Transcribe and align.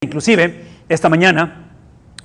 inclusive 0.00 0.64
esta 0.88 1.08
mañana 1.08 1.72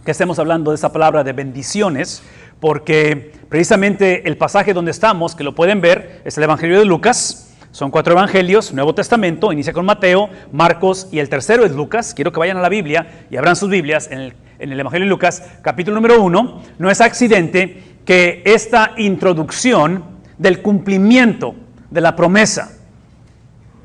que 0.06 0.12
estemos 0.12 0.38
hablando 0.38 0.70
de 0.70 0.76
esa 0.76 0.94
palabra 0.94 1.24
de 1.24 1.34
bendiciones, 1.34 2.22
porque 2.60 3.34
precisamente 3.50 4.28
el 4.28 4.38
pasaje 4.38 4.74
donde 4.74 4.92
estamos, 4.92 5.34
que 5.34 5.44
lo 5.44 5.56
pueden 5.56 5.82
ver, 5.82 6.22
es 6.24 6.38
el 6.38 6.44
Evangelio 6.44 6.78
de 6.78 6.86
Lucas. 6.86 7.52
Son 7.72 7.90
cuatro 7.90 8.14
evangelios, 8.14 8.74
Nuevo 8.74 8.94
Testamento, 8.94 9.52
inicia 9.52 9.74
con 9.74 9.88
Mateo, 9.88 10.30
Marcos 10.52 11.08
y 11.12 11.18
el 11.18 11.30
tercero 11.30 11.66
es 11.66 11.72
Lucas. 11.72 12.14
Quiero 12.14 12.32
que 12.32 12.40
vayan 12.40 12.58
a 12.58 12.62
la 12.62 12.70
Biblia 12.70 13.26
y 13.32 13.38
abran 13.38 13.56
sus 13.56 13.72
Biblias 13.72 14.08
en 14.12 14.20
el, 14.20 14.34
en 14.60 14.72
el 14.72 14.80
Evangelio 14.80 15.06
de 15.06 15.10
Lucas, 15.10 15.44
capítulo 15.64 15.96
número 15.96 16.22
uno. 16.22 16.62
No 16.78 16.92
es 16.92 17.02
accidente 17.02 17.82
que 18.06 18.44
esta 18.46 18.94
introducción 18.98 20.04
del 20.38 20.62
cumplimiento 20.62 21.56
de 21.90 22.02
la 22.02 22.16
promesa, 22.16 22.78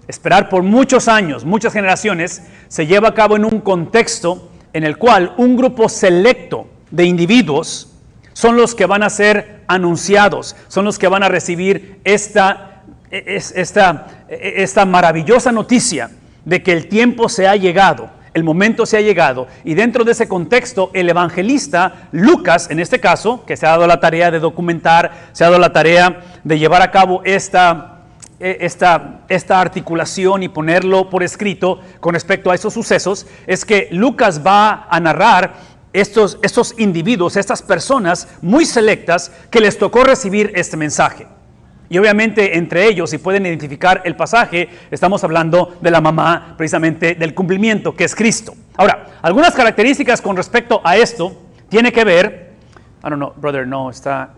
esperar 0.08 0.48
por 0.48 0.62
muchos 0.62 1.06
años, 1.06 1.44
muchas 1.44 1.74
generaciones, 1.74 2.42
se 2.68 2.86
lleva 2.86 3.08
a 3.08 3.14
cabo 3.14 3.36
en 3.36 3.44
un 3.44 3.60
contexto 3.60 4.50
en 4.72 4.84
el 4.84 4.96
cual 4.96 5.34
un 5.36 5.56
grupo 5.56 5.88
selecto 5.88 6.66
de 6.90 7.04
individuos 7.04 7.92
son 8.32 8.56
los 8.56 8.74
que 8.74 8.86
van 8.86 9.02
a 9.02 9.10
ser 9.10 9.62
anunciados, 9.66 10.56
son 10.68 10.84
los 10.84 10.98
que 10.98 11.08
van 11.08 11.22
a 11.22 11.28
recibir 11.28 12.00
esta, 12.04 12.82
esta, 13.10 14.06
esta 14.28 14.84
maravillosa 14.84 15.52
noticia 15.52 16.10
de 16.44 16.62
que 16.62 16.72
el 16.72 16.88
tiempo 16.88 17.28
se 17.28 17.46
ha 17.46 17.56
llegado, 17.56 18.10
el 18.32 18.44
momento 18.44 18.86
se 18.86 18.96
ha 18.96 19.00
llegado. 19.00 19.48
Y 19.64 19.74
dentro 19.74 20.04
de 20.04 20.12
ese 20.12 20.28
contexto, 20.28 20.90
el 20.94 21.10
evangelista 21.10 22.08
Lucas, 22.12 22.70
en 22.70 22.78
este 22.78 23.00
caso, 23.00 23.44
que 23.44 23.56
se 23.56 23.66
ha 23.66 23.70
dado 23.70 23.86
la 23.86 24.00
tarea 24.00 24.30
de 24.30 24.38
documentar, 24.38 25.28
se 25.32 25.44
ha 25.44 25.48
dado 25.48 25.60
la 25.60 25.72
tarea 25.72 26.20
de 26.44 26.58
llevar 26.58 26.80
a 26.80 26.90
cabo 26.90 27.22
esta 27.24 27.97
esta, 28.40 29.20
esta 29.28 29.60
articulación 29.60 30.42
y 30.42 30.48
ponerlo 30.48 31.10
por 31.10 31.22
escrito 31.22 31.80
con 32.00 32.14
respecto 32.14 32.50
a 32.50 32.54
esos 32.54 32.72
sucesos 32.72 33.26
es 33.46 33.64
que 33.64 33.88
Lucas 33.90 34.46
va 34.46 34.86
a 34.88 35.00
narrar 35.00 35.54
estos, 35.92 36.38
estos 36.42 36.74
individuos, 36.78 37.36
estas 37.36 37.62
personas 37.62 38.28
muy 38.42 38.64
selectas 38.64 39.32
que 39.50 39.60
les 39.60 39.78
tocó 39.78 40.04
recibir 40.04 40.52
este 40.54 40.76
mensaje. 40.76 41.26
Y 41.90 41.98
obviamente 41.98 42.58
entre 42.58 42.86
ellos, 42.86 43.10
si 43.10 43.18
pueden 43.18 43.46
identificar 43.46 44.02
el 44.04 44.14
pasaje, 44.14 44.68
estamos 44.90 45.24
hablando 45.24 45.76
de 45.80 45.90
la 45.90 46.00
mamá 46.00 46.54
precisamente 46.58 47.14
del 47.14 47.34
cumplimiento, 47.34 47.96
que 47.96 48.04
es 48.04 48.14
Cristo. 48.14 48.54
Ahora, 48.76 49.06
algunas 49.22 49.54
características 49.54 50.20
con 50.20 50.36
respecto 50.36 50.82
a 50.84 50.96
esto 50.96 51.34
tiene 51.70 51.90
que 51.90 52.04
ver, 52.04 52.52
I 53.02 53.08
don't 53.08 53.16
know, 53.16 53.32
brother, 53.36 53.66
no, 53.66 53.88
está 53.88 54.34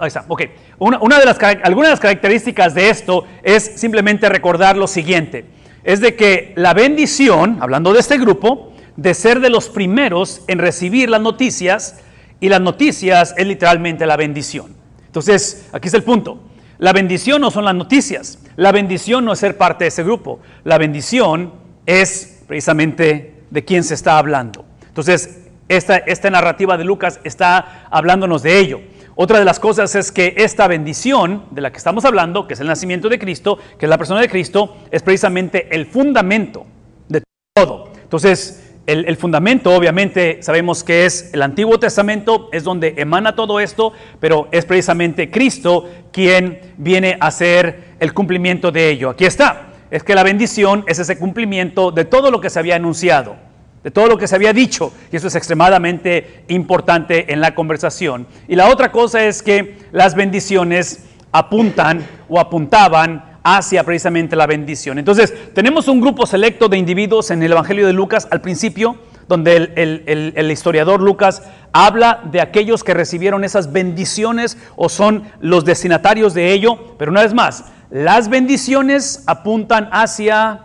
Ahí 0.00 0.08
está. 0.08 0.24
Ok. 0.28 0.42
Una, 0.78 1.18
de 1.18 1.24
las, 1.24 1.38
algunas 1.62 1.88
de 1.88 1.92
las 1.92 2.00
características 2.00 2.74
de 2.74 2.90
esto 2.90 3.24
es 3.42 3.72
simplemente 3.76 4.28
recordar 4.28 4.76
lo 4.76 4.86
siguiente. 4.86 5.46
Es 5.84 6.00
de 6.00 6.14
que 6.14 6.52
la 6.56 6.74
bendición, 6.74 7.58
hablando 7.60 7.92
de 7.92 8.00
este 8.00 8.18
grupo, 8.18 8.72
de 8.96 9.14
ser 9.14 9.40
de 9.40 9.50
los 9.50 9.68
primeros 9.68 10.42
en 10.48 10.58
recibir 10.58 11.10
las 11.10 11.20
noticias, 11.20 12.00
y 12.40 12.48
las 12.50 12.60
noticias 12.60 13.34
es 13.38 13.46
literalmente 13.46 14.04
la 14.04 14.18
bendición. 14.18 14.74
Entonces, 15.06 15.68
aquí 15.72 15.88
es 15.88 15.94
el 15.94 16.02
punto. 16.02 16.40
La 16.76 16.92
bendición 16.92 17.40
no 17.40 17.50
son 17.50 17.64
las 17.64 17.74
noticias. 17.74 18.38
La 18.56 18.70
bendición 18.70 19.24
no 19.24 19.32
es 19.32 19.38
ser 19.38 19.56
parte 19.56 19.84
de 19.84 19.88
ese 19.88 20.02
grupo. 20.02 20.40
La 20.64 20.76
bendición 20.76 21.54
es 21.86 22.42
precisamente 22.46 23.44
de 23.50 23.64
quién 23.64 23.84
se 23.84 23.94
está 23.94 24.18
hablando. 24.18 24.66
Entonces, 24.88 25.44
esta, 25.68 25.96
esta 25.96 26.28
narrativa 26.28 26.76
de 26.76 26.84
Lucas 26.84 27.20
está 27.24 27.86
hablándonos 27.90 28.42
de 28.42 28.58
ello. 28.58 28.80
Otra 29.16 29.38
de 29.38 29.44
las 29.44 29.60
cosas 29.60 29.94
es 29.94 30.10
que 30.10 30.34
esta 30.38 30.66
bendición 30.66 31.44
de 31.52 31.60
la 31.60 31.70
que 31.70 31.78
estamos 31.78 32.04
hablando, 32.04 32.48
que 32.48 32.54
es 32.54 32.60
el 32.60 32.66
nacimiento 32.66 33.08
de 33.08 33.18
Cristo, 33.20 33.58
que 33.78 33.86
es 33.86 33.90
la 33.90 33.98
persona 33.98 34.20
de 34.20 34.28
Cristo, 34.28 34.76
es 34.90 35.02
precisamente 35.02 35.68
el 35.74 35.86
fundamento 35.86 36.66
de 37.08 37.22
todo. 37.54 37.92
Entonces, 38.02 38.74
el, 38.86 39.16
fundamento, 39.16 39.72
obviamente, 39.72 40.42
sabemos 40.42 40.82
que 40.82 41.06
es 41.06 41.32
el 41.32 41.42
Antiguo 41.42 41.78
Testamento, 41.78 42.48
es 42.52 42.64
donde 42.64 42.94
emana 42.96 43.36
todo 43.36 43.60
esto, 43.60 43.92
pero 44.18 44.48
es 44.50 44.64
precisamente 44.64 45.30
Cristo 45.30 45.88
quien 46.12 46.74
viene 46.76 47.16
a 47.20 47.28
hacer 47.28 47.94
el 48.00 48.12
cumplimiento 48.12 48.72
de 48.72 48.90
ello. 48.90 49.10
Aquí 49.10 49.26
está, 49.26 49.68
es 49.92 50.02
que 50.02 50.16
la 50.16 50.24
bendición 50.24 50.84
es 50.88 50.98
ese 50.98 51.18
cumplimiento 51.18 51.92
de 51.92 52.04
todo 52.04 52.32
lo 52.32 52.40
que 52.40 52.50
se 52.50 52.58
había 52.58 52.76
anunciado 52.76 53.36
de 53.84 53.90
todo 53.90 54.06
lo 54.08 54.16
que 54.16 54.26
se 54.26 54.34
había 54.34 54.54
dicho, 54.54 54.92
y 55.12 55.16
eso 55.16 55.28
es 55.28 55.34
extremadamente 55.36 56.44
importante 56.48 57.32
en 57.32 57.40
la 57.40 57.54
conversación. 57.54 58.26
Y 58.48 58.56
la 58.56 58.70
otra 58.70 58.90
cosa 58.90 59.22
es 59.24 59.42
que 59.42 59.76
las 59.92 60.14
bendiciones 60.14 61.04
apuntan 61.30 62.04
o 62.28 62.40
apuntaban 62.40 63.36
hacia 63.44 63.84
precisamente 63.84 64.36
la 64.36 64.46
bendición. 64.46 64.98
Entonces, 64.98 65.34
tenemos 65.52 65.86
un 65.86 66.00
grupo 66.00 66.24
selecto 66.24 66.68
de 66.68 66.78
individuos 66.78 67.30
en 67.30 67.42
el 67.42 67.52
Evangelio 67.52 67.86
de 67.86 67.92
Lucas 67.92 68.26
al 68.30 68.40
principio, 68.40 68.96
donde 69.28 69.56
el, 69.56 70.32
el, 70.34 70.50
historiador 70.50 71.02
Lucas 71.02 71.42
habla 71.72 72.22
de 72.30 72.40
aquellos 72.40 72.84
que 72.84 72.94
recibieron 72.94 73.44
esas 73.44 73.70
bendiciones 73.72 74.56
o 74.76 74.88
son 74.88 75.24
los 75.40 75.64
destinatarios 75.64 76.32
de 76.32 76.52
ello, 76.52 76.96
pero 76.98 77.10
una 77.10 77.22
vez 77.22 77.34
más, 77.34 77.64
las 77.90 78.28
bendiciones 78.28 79.24
apuntan 79.26 79.88
hacia 79.92 80.60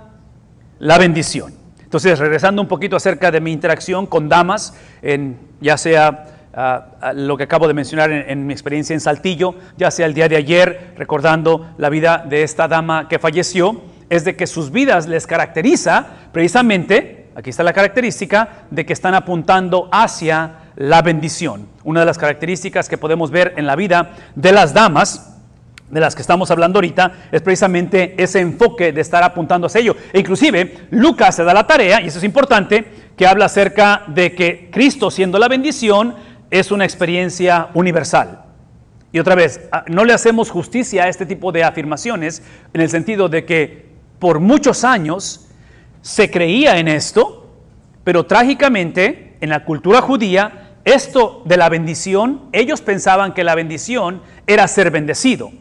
la 0.79 0.97
bendición. 0.97 1.58
Entonces, 1.89 2.19
regresando 2.19 2.61
un 2.61 2.67
poquito 2.67 2.95
acerca 2.95 3.31
de 3.31 3.41
mi 3.41 3.51
interacción 3.51 4.05
con 4.05 4.29
damas, 4.29 4.75
en, 5.01 5.39
ya 5.59 5.75
sea 5.75 6.27
ah, 6.53 6.85
ah, 7.01 7.13
lo 7.13 7.35
que 7.35 7.45
acabo 7.45 7.67
de 7.67 7.73
mencionar 7.73 8.11
en, 8.11 8.45
mi 8.45 8.53
experiencia 8.53 8.93
en 8.93 8.99
Saltillo, 8.99 9.55
ya 9.75 9.89
sea 9.89 10.05
el 10.05 10.13
día 10.13 10.29
de 10.29 10.35
ayer, 10.35 10.93
recordando 10.97 11.73
la 11.79 11.89
vida 11.89 12.23
de 12.29 12.43
esta 12.43 12.67
dama 12.67 13.07
que 13.07 13.17
falleció, 13.17 13.81
es 14.07 14.23
de 14.23 14.35
que 14.35 14.45
sus 14.45 14.71
vidas 14.71 15.07
les 15.07 15.25
caracteriza 15.25 16.05
precisamente, 16.31 17.31
aquí 17.33 17.49
está 17.49 17.63
la 17.63 17.73
característica, 17.73 18.65
de 18.69 18.85
que 18.85 18.93
están 18.93 19.15
apuntando 19.15 19.89
hacia 19.91 20.57
la 20.75 21.01
bendición. 21.01 21.69
Una 21.83 22.01
de 22.01 22.05
las 22.05 22.19
características 22.19 22.87
que 22.87 22.99
podemos 22.99 23.31
ver 23.31 23.55
en 23.57 23.65
la 23.65 23.75
vida 23.75 24.11
de 24.35 24.51
las 24.51 24.75
damas, 24.75 25.38
de 25.89 25.99
las 25.99 26.15
que 26.15 26.21
estamos 26.21 26.51
hablando 26.51 26.77
ahorita 26.77 27.13
es 27.31 27.41
precisamente 27.41 28.15
ese 28.21 28.39
enfoque 28.39 28.91
de 28.91 29.01
estar 29.01 29.23
apuntando 29.23 29.67
hacia 29.67 29.81
ello. 29.81 29.95
E 30.13 30.19
inclusive 30.19 30.87
Lucas 30.91 31.35
se 31.35 31.43
da 31.43 31.53
la 31.53 31.65
tarea, 31.65 32.01
y 32.01 32.07
eso 32.07 32.19
es 32.19 32.23
importante, 32.23 32.85
que 33.15 33.27
habla 33.27 33.45
acerca 33.45 34.03
de 34.07 34.33
que 34.33 34.69
Cristo 34.71 35.11
siendo 35.11 35.39
la 35.39 35.47
bendición 35.47 36.15
es 36.51 36.71
una 36.71 36.85
experiencia 36.85 37.69
universal. 37.73 38.45
Y 39.11 39.19
otra 39.19 39.35
vez, 39.35 39.61
ah, 39.71 39.83
no 39.87 40.05
le 40.05 40.13
hacemos 40.13 40.51
justicia 40.51 41.03
a 41.03 41.09
este 41.09 41.25
tipo 41.25 41.51
de 41.51 41.63
afirmaciones 41.63 42.43
en 42.73 42.81
el 42.81 42.89
sentido 42.89 43.27
de 43.27 43.45
que 43.45 43.89
por 44.19 44.39
muchos 44.39 44.83
años 44.83 45.47
se 46.01 46.29
creía 46.29 46.77
en 46.77 46.87
esto, 46.87 47.49
pero 48.03 48.25
trágicamente 48.25 49.37
en 49.41 49.49
la 49.49 49.65
cultura 49.65 50.01
judía, 50.01 50.75
esto 50.85 51.41
de 51.45 51.57
la 51.57 51.69
bendición, 51.69 52.49
ellos 52.51 52.81
pensaban 52.81 53.33
que 53.33 53.43
la 53.43 53.55
bendición 53.55 54.21
era 54.47 54.67
ser 54.67 54.91
bendecido. 54.91 55.51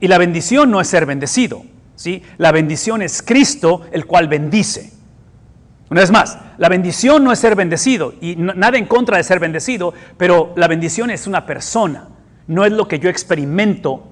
Y 0.00 0.08
la 0.08 0.18
bendición 0.18 0.70
no 0.70 0.80
es 0.80 0.88
ser 0.88 1.06
bendecido, 1.06 1.64
¿sí? 1.96 2.22
La 2.36 2.52
bendición 2.52 3.02
es 3.02 3.22
Cristo 3.22 3.82
el 3.92 4.06
cual 4.06 4.28
bendice. 4.28 4.92
Una 5.90 6.02
vez 6.02 6.10
más, 6.10 6.38
la 6.58 6.68
bendición 6.68 7.24
no 7.24 7.32
es 7.32 7.38
ser 7.38 7.56
bendecido 7.56 8.14
y 8.20 8.36
nada 8.36 8.76
en 8.76 8.84
contra 8.84 9.16
de 9.16 9.24
ser 9.24 9.40
bendecido, 9.40 9.94
pero 10.16 10.52
la 10.56 10.68
bendición 10.68 11.10
es 11.10 11.26
una 11.26 11.46
persona, 11.46 12.08
no 12.46 12.64
es 12.64 12.72
lo 12.72 12.86
que 12.86 12.98
yo 12.98 13.08
experimento 13.08 14.06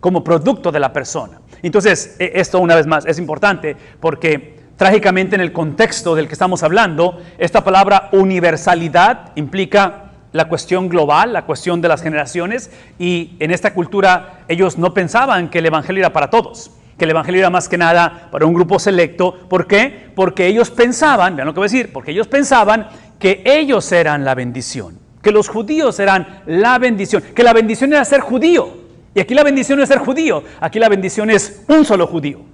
como 0.00 0.24
producto 0.24 0.72
de 0.72 0.80
la 0.80 0.92
persona. 0.92 1.40
Entonces, 1.62 2.16
e, 2.18 2.32
esto 2.34 2.58
una 2.58 2.74
vez 2.74 2.86
más 2.86 3.06
es 3.06 3.18
importante 3.18 3.76
porque 4.00 4.58
trágicamente 4.76 5.36
en 5.36 5.40
el 5.40 5.52
contexto 5.52 6.14
del 6.14 6.26
que 6.26 6.34
estamos 6.34 6.62
hablando, 6.62 7.22
esta 7.38 7.62
palabra 7.62 8.10
universalidad 8.12 9.32
implica 9.36 10.03
la 10.34 10.48
cuestión 10.48 10.88
global, 10.88 11.32
la 11.32 11.46
cuestión 11.46 11.80
de 11.80 11.86
las 11.86 12.02
generaciones, 12.02 12.68
y 12.98 13.36
en 13.38 13.52
esta 13.52 13.72
cultura 13.72 14.40
ellos 14.48 14.78
no 14.78 14.92
pensaban 14.92 15.48
que 15.48 15.60
el 15.60 15.66
Evangelio 15.66 16.00
era 16.00 16.12
para 16.12 16.28
todos, 16.28 16.72
que 16.98 17.04
el 17.04 17.12
Evangelio 17.12 17.38
era 17.38 17.50
más 17.50 17.68
que 17.68 17.78
nada 17.78 18.30
para 18.32 18.44
un 18.44 18.52
grupo 18.52 18.80
selecto. 18.80 19.46
¿Por 19.48 19.68
qué? 19.68 20.10
Porque 20.16 20.48
ellos 20.48 20.72
pensaban, 20.72 21.36
vean 21.36 21.46
lo 21.46 21.54
que 21.54 21.60
voy 21.60 21.66
a 21.66 21.70
decir, 21.70 21.92
porque 21.92 22.10
ellos 22.10 22.26
pensaban 22.26 22.88
que 23.20 23.42
ellos 23.44 23.92
eran 23.92 24.24
la 24.24 24.34
bendición, 24.34 24.98
que 25.22 25.30
los 25.30 25.48
judíos 25.48 26.00
eran 26.00 26.42
la 26.46 26.78
bendición, 26.80 27.22
que 27.32 27.44
la 27.44 27.52
bendición 27.52 27.92
era 27.92 28.04
ser 28.04 28.20
judío. 28.20 28.82
Y 29.14 29.20
aquí 29.20 29.34
la 29.34 29.44
bendición 29.44 29.78
no 29.78 29.84
es 29.84 29.88
ser 29.88 29.98
judío, 29.98 30.42
aquí 30.58 30.80
la 30.80 30.88
bendición 30.88 31.30
es 31.30 31.62
un 31.68 31.84
solo 31.84 32.08
judío. 32.08 32.53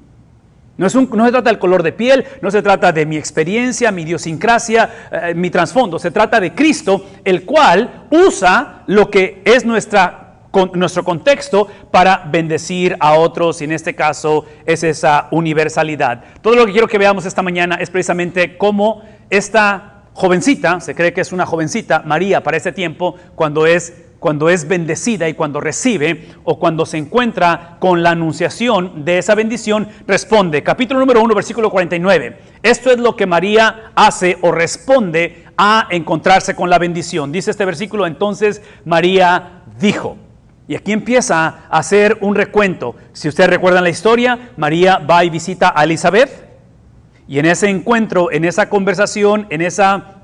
No, 0.80 0.88
se 0.88 1.04
trata 1.04 1.50
del 1.50 1.58
color 1.58 1.82
de 1.82 1.92
piel, 1.92 2.24
no 2.40 2.50
se 2.50 2.62
trata 2.62 2.90
de 2.90 3.04
mi 3.04 3.18
experiencia, 3.18 3.92
mi 3.92 4.00
idiosincrasia, 4.00 5.08
eh, 5.12 5.34
mi 5.34 5.50
trasfondo. 5.50 5.98
Se 5.98 6.10
trata 6.10 6.40
de 6.40 6.54
Cristo, 6.54 7.04
el 7.22 7.44
cual 7.44 8.06
usa 8.10 8.84
lo 8.86 9.10
que 9.10 9.42
es 9.44 9.66
nuestra, 9.66 10.46
nuestro 10.72 11.04
contexto 11.04 11.68
para 11.90 12.24
bendecir 12.32 12.96
a 12.98 13.12
otros. 13.12 13.60
Y 13.60 13.64
en 13.64 13.72
este 13.72 13.94
caso 13.94 14.46
es 14.64 14.82
esa 14.82 15.28
universalidad. 15.32 16.24
Todo 16.40 16.56
lo 16.56 16.64
que 16.64 16.72
quiero 16.72 16.88
que 16.88 16.96
veamos 16.96 17.26
esta 17.26 17.42
mañana 17.42 17.74
es 17.74 17.90
precisamente 17.90 18.56
cómo 18.56 19.02
esta 19.28 20.04
jovencita, 20.14 20.80
se 20.80 20.94
cree 20.94 21.12
que 21.12 21.20
es 21.20 21.32
una 21.32 21.44
jovencita, 21.44 22.04
María 22.06 22.42
para 22.42 22.56
ese 22.56 22.72
tiempo, 22.72 23.16
cuando 23.34 23.66
es 23.66 23.92
cuando 24.20 24.50
es 24.50 24.68
bendecida 24.68 25.28
y 25.28 25.34
cuando 25.34 25.60
recibe 25.60 26.28
o 26.44 26.58
cuando 26.58 26.86
se 26.86 26.98
encuentra 26.98 27.78
con 27.80 28.02
la 28.02 28.10
anunciación 28.10 29.04
de 29.04 29.18
esa 29.18 29.34
bendición, 29.34 29.88
responde. 30.06 30.62
Capítulo 30.62 31.00
número 31.00 31.22
1, 31.22 31.34
versículo 31.34 31.70
49. 31.70 32.38
Esto 32.62 32.90
es 32.92 32.98
lo 32.98 33.16
que 33.16 33.26
María 33.26 33.90
hace 33.94 34.36
o 34.42 34.52
responde 34.52 35.46
a 35.56 35.88
encontrarse 35.90 36.54
con 36.54 36.68
la 36.68 36.78
bendición. 36.78 37.32
Dice 37.32 37.50
este 37.50 37.64
versículo, 37.64 38.06
entonces 38.06 38.62
María 38.84 39.62
dijo. 39.80 40.18
Y 40.68 40.76
aquí 40.76 40.92
empieza 40.92 41.64
a 41.68 41.78
hacer 41.78 42.18
un 42.20 42.36
recuento. 42.36 42.94
Si 43.12 43.26
ustedes 43.26 43.50
recuerdan 43.50 43.82
la 43.82 43.90
historia, 43.90 44.50
María 44.56 44.98
va 44.98 45.24
y 45.24 45.30
visita 45.30 45.72
a 45.74 45.82
Elizabeth. 45.82 46.30
Y 47.26 47.38
en 47.38 47.46
ese 47.46 47.70
encuentro, 47.70 48.30
en 48.30 48.44
esa 48.44 48.68
conversación, 48.68 49.46
en 49.50 49.62
esa 49.62 50.19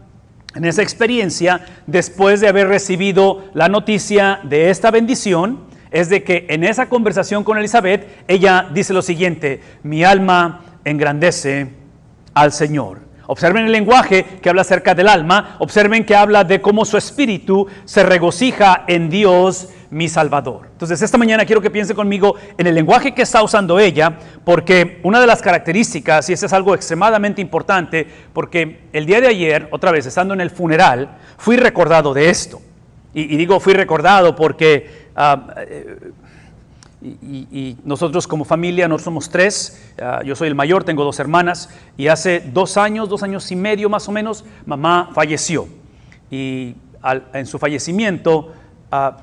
en 0.56 0.64
esa 0.64 0.82
experiencia, 0.82 1.60
después 1.86 2.40
de 2.40 2.48
haber 2.48 2.68
recibido 2.68 3.44
la 3.52 3.68
noticia 3.68 4.40
de 4.42 4.70
esta 4.70 4.90
bendición, 4.90 5.66
es 5.90 6.08
de 6.08 6.24
que 6.24 6.46
en 6.48 6.64
esa 6.64 6.88
conversación 6.88 7.44
con 7.44 7.58
Elizabeth, 7.58 8.24
ella 8.26 8.68
dice 8.72 8.92
lo 8.92 9.02
siguiente, 9.02 9.60
mi 9.82 10.02
alma 10.02 10.62
engrandece 10.84 11.68
al 12.34 12.52
Señor. 12.52 13.05
Observen 13.26 13.67
el 13.67 13.73
lenguaje 13.73 14.25
que 14.40 14.49
habla 14.49 14.62
acerca 14.62 14.94
del 14.94 15.08
alma, 15.08 15.56
observen 15.58 16.05
que 16.05 16.14
habla 16.14 16.44
de 16.44 16.61
cómo 16.61 16.84
su 16.84 16.96
espíritu 16.96 17.67
se 17.84 18.02
regocija 18.02 18.84
en 18.87 19.11
Dios 19.11 19.69
mi 19.90 20.08
Salvador. 20.08 20.69
Entonces, 20.73 21.00
esta 21.02 21.19
mañana 21.19 21.44
quiero 21.44 21.61
que 21.61 21.70
piense 21.70 21.94
conmigo 21.94 22.37
en 22.58 22.67
el 22.67 22.75
lenguaje 22.75 23.14
que 23.14 23.23
está 23.23 23.43
usando 23.43 23.78
ella, 23.78 24.19
porque 24.44 25.00
una 25.02 25.20
de 25.20 25.26
las 25.26 25.43
características, 25.43 26.28
y 26.28 26.32
eso 26.34 26.46
es 26.46 26.52
algo 26.52 26.75
extremadamente 26.75 27.40
importante, 27.40 28.06
porque 28.32 28.88
el 28.93 29.06
día 29.06 29.20
de 29.20 29.28
ayer, 29.28 29.69
otra 29.70 29.90
vez, 29.90 30.06
estando 30.06 30.34
en 30.34 30.40
el 30.40 30.50
funeral, 30.50 31.17
fui 31.37 31.56
recordado 31.56 32.14
de 32.14 32.31
esto. 32.31 32.61
Y, 33.14 33.37
digo 33.37 33.61
fui 33.61 33.73
recordado 33.73 34.37
porque... 34.37 35.06
Ah, 35.17 35.55
eh, 37.02 37.16
y, 37.22 37.76
nosotros 37.84 38.26
como 38.26 38.44
familia, 38.44 38.88
nosotros 38.88 39.04
somos 39.04 39.31
tres, 39.31 39.93
ah, 40.00 40.22
yo 40.25 40.34
soy 40.34 40.48
el 40.48 40.54
mayor, 40.54 40.84
tengo 40.84 41.04
dos 41.04 41.20
hermanas, 41.20 41.69
y 41.96 42.08
hace 42.08 42.40
dos 42.40 42.76
años, 42.76 43.08
dos 43.08 43.22
años 43.22 43.50
y 43.50 43.56
medio 43.56 43.88
más 43.88 44.08
o 44.08 44.12
menos, 44.12 44.44
mamá 44.64 45.10
falleció. 45.14 45.69
Y 46.31 46.75
en 47.32 47.46
su 47.46 47.58
fallecimiento, 47.58 48.52
ah, 48.90 49.19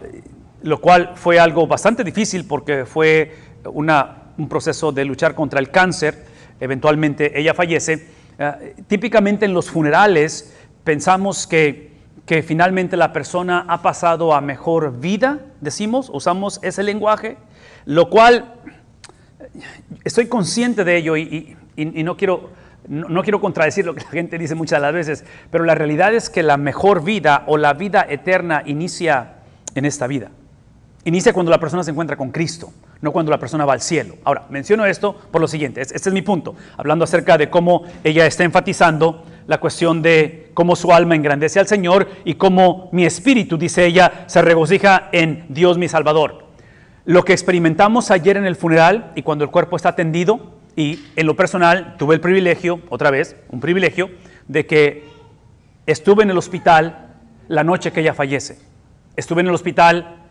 lo 0.62 0.80
cual 0.80 1.12
fue 1.16 1.40
algo 1.40 1.68
bastante 1.68 2.04
difícil 2.04 2.46
porque 2.46 2.86
fue 2.86 3.36
un 3.66 4.50
proceso 4.50 4.92
de 4.92 5.06
luchar 5.06 5.36
contra 5.36 5.60
el 5.60 5.70
cáncer. 5.70 6.26
Eventualmente 6.60 7.38
ella 7.38 7.54
fallece. 7.54 8.08
Eh, 8.40 8.76
típicamente 8.88 9.46
en 9.46 9.54
los 9.54 9.70
funerales 9.70 10.54
pensamos 10.84 11.46
que, 11.46 11.92
que 12.26 12.42
finalmente 12.42 12.98
la 12.98 13.12
persona 13.14 13.66
ha 13.68 13.82
pasado 13.82 14.34
a 14.34 14.42
mejor 14.42 15.00
vida, 15.00 15.40
decimos, 15.62 16.10
usamos 16.12 16.60
ese 16.64 16.84
lenguaje, 16.84 17.38
lo 17.86 18.10
cual 18.10 18.54
estoy 20.04 20.28
consciente 20.28 20.84
de 20.84 20.98
ello 20.98 21.18
y, 21.18 21.56
no 21.76 22.18
quiero 22.18 22.52
no, 22.88 23.24
quiero 23.24 23.40
contradecir 23.40 23.86
lo 23.86 23.96
que 23.96 24.02
la 24.02 24.10
gente 24.10 24.38
dice 24.38 24.56
muchas 24.56 24.80
de 24.80 24.82
las 24.82 24.94
veces, 24.94 25.26
pero 25.50 25.64
la 25.64 25.74
realidad 25.74 26.14
es 26.14 26.30
que 26.30 26.44
la 26.44 26.58
mejor 26.58 27.04
vida 27.04 27.44
o 27.48 27.58
la 27.58 27.74
vida 27.74 28.06
eterna 28.10 28.62
inicia 28.66 29.36
en 29.74 29.86
esta 29.86 30.06
vida. 30.06 30.32
Inicia 31.06 31.32
cuando 31.32 31.50
la 31.50 31.60
persona 31.60 31.84
se 31.84 31.92
encuentra 31.92 32.18
con 32.18 32.32
Cristo, 32.32 32.74
no 33.02 33.14
cuando 33.14 33.32
la 33.32 33.40
persona 33.40 33.64
va 33.64 33.74
al 33.74 33.82
cielo. 33.82 34.16
Ahora, 34.26 34.46
menciono 34.50 34.86
esto 34.86 35.16
por 35.32 35.40
lo 35.40 35.48
siguiente, 35.48 35.82
este 35.82 35.96
es 35.98 36.14
mi 36.14 36.22
punto, 36.22 36.56
hablando 36.78 37.04
acerca 37.06 37.38
de 37.38 37.50
cómo 37.50 37.84
ella 38.04 38.26
está 38.26 38.44
enfatizando 38.44 39.24
la 39.48 39.60
cuestión 39.60 40.02
de 40.02 40.52
cómo 40.54 40.76
su 40.76 40.92
alma 40.94 41.16
engrandece 41.16 41.60
al 41.60 41.68
Señor 41.68 42.08
y 42.26 42.36
cómo 42.36 42.90
mi 42.92 43.06
espíritu, 43.06 43.58
dice 43.58 43.86
ella, 43.86 44.26
se 44.28 44.42
regocija 44.42 45.10
en 45.12 45.46
Dios 45.50 45.78
mi 45.78 45.88
Salvador. 45.88 46.53
Lo 47.06 47.26
que 47.26 47.34
experimentamos 47.34 48.12
ayer 48.12 48.38
en 48.38 48.46
el 48.46 48.56
funeral 48.56 49.12
y 49.16 49.24
cuando 49.24 49.44
el 49.44 49.52
cuerpo 49.52 49.76
está 49.76 49.96
tendido, 49.96 50.54
y 50.76 51.04
en 51.16 51.28
lo 51.28 51.36
personal 51.36 51.96
tuve 51.98 52.16
el 52.16 52.22
privilegio, 52.22 52.82
otra 52.90 53.12
vez, 53.12 53.36
un 53.50 53.60
privilegio, 53.60 54.10
de 54.48 54.66
que 54.66 55.10
estuve 55.86 56.24
en 56.24 56.32
el 56.32 56.38
hospital 56.38 57.16
la 57.48 57.64
noche 57.64 57.92
que 57.92 58.00
ella 58.00 58.14
fallece. 58.14 58.58
Estuve 59.16 59.42
en 59.42 59.48
el 59.48 59.54
hospital 59.54 60.24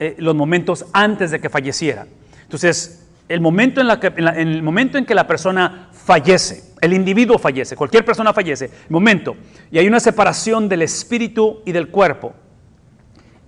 eh, 0.00 0.16
los 0.18 0.34
momentos 0.34 0.86
antes 0.92 1.30
de 1.30 1.40
que 1.40 1.50
falleciera. 1.50 2.06
Entonces, 2.42 3.06
el 3.28 3.42
momento 3.42 3.82
en, 3.82 4.28
el 4.36 4.62
momento 4.62 4.96
en 4.96 5.04
que 5.04 5.14
la 5.14 5.26
persona 5.26 5.90
fallece, 5.92 6.72
el 6.80 6.94
individuo 6.94 7.38
fallece, 7.38 7.76
cualquier 7.76 8.04
persona 8.04 8.32
fallece, 8.32 8.70
momento, 8.88 9.36
y 9.70 9.78
hay 9.78 9.86
una 9.86 10.00
separación 10.00 10.70
del 10.70 10.80
espíritu 10.80 11.60
y 11.66 11.72
del 11.72 11.88
cuerpo, 11.88 12.32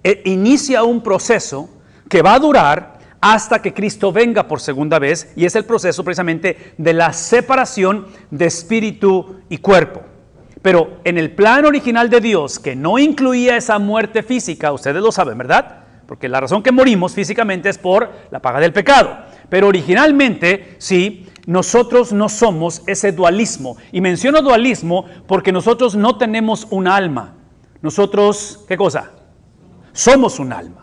e 0.05 0.21
inicia 0.27 0.83
un 0.83 1.03
proceso 1.03 1.80
que 2.11 2.21
va 2.21 2.35
a 2.35 2.39
durar 2.39 2.99
hasta 3.23 3.63
que 3.63 3.73
Cristo 3.73 4.13
venga 4.13 4.47
por 4.47 4.61
segunda 4.61 4.99
vez, 4.99 5.33
y 5.37 5.47
es 5.47 5.57
el 5.57 5.65
proceso 5.65 6.05
precisamente 6.05 6.75
de 6.77 6.93
la 6.93 7.15
separación 7.15 8.07
de 8.31 8.45
espíritu 8.45 9.41
y 9.49 9.59
cuerpo. 9.59 10.03
Pero 10.61 11.01
en 11.05 11.17
el 11.17 11.31
plan 11.31 11.65
original 11.65 12.11
de 12.11 12.21
Dios, 12.21 12.59
que 12.59 12.77
no 12.77 12.99
incluía 12.99 13.57
esa 13.57 13.79
muerte 13.79 14.23
física, 14.23 14.73
ustedes 14.73 15.03
lo 15.03 15.13
saben, 15.13 15.39
¿verdad? 15.39 15.81
porque 16.11 16.29
la 16.29 16.41
razón 16.41 16.65
que 16.65 16.73
morimos 16.73 17.15
físicamente 17.15 17.69
es 17.69 17.79
por 17.79 18.11
la 18.33 18.43
paga 18.43 18.59
del 18.59 18.73
pecado. 18.73 19.17
Pero 19.49 19.69
originalmente, 19.69 20.75
sí, 20.79 21.29
nosotros 21.47 22.13
no 22.13 22.29
somos 22.29 22.83
ese 22.89 23.13
dualismo. 23.13 23.77
Y 23.93 24.01
menciono 24.01 24.43
dualismo 24.43 25.05
porque 25.29 25.53
nosotros 25.53 25.95
no 25.95 26.19
tenemos 26.19 26.67
un 26.71 26.89
alma. 26.89 27.37
Nosotros, 27.81 28.65
¿qué 28.67 28.77
cosa? 28.77 29.13
Somos 29.93 30.41
un 30.41 30.53
alma. 30.53 30.80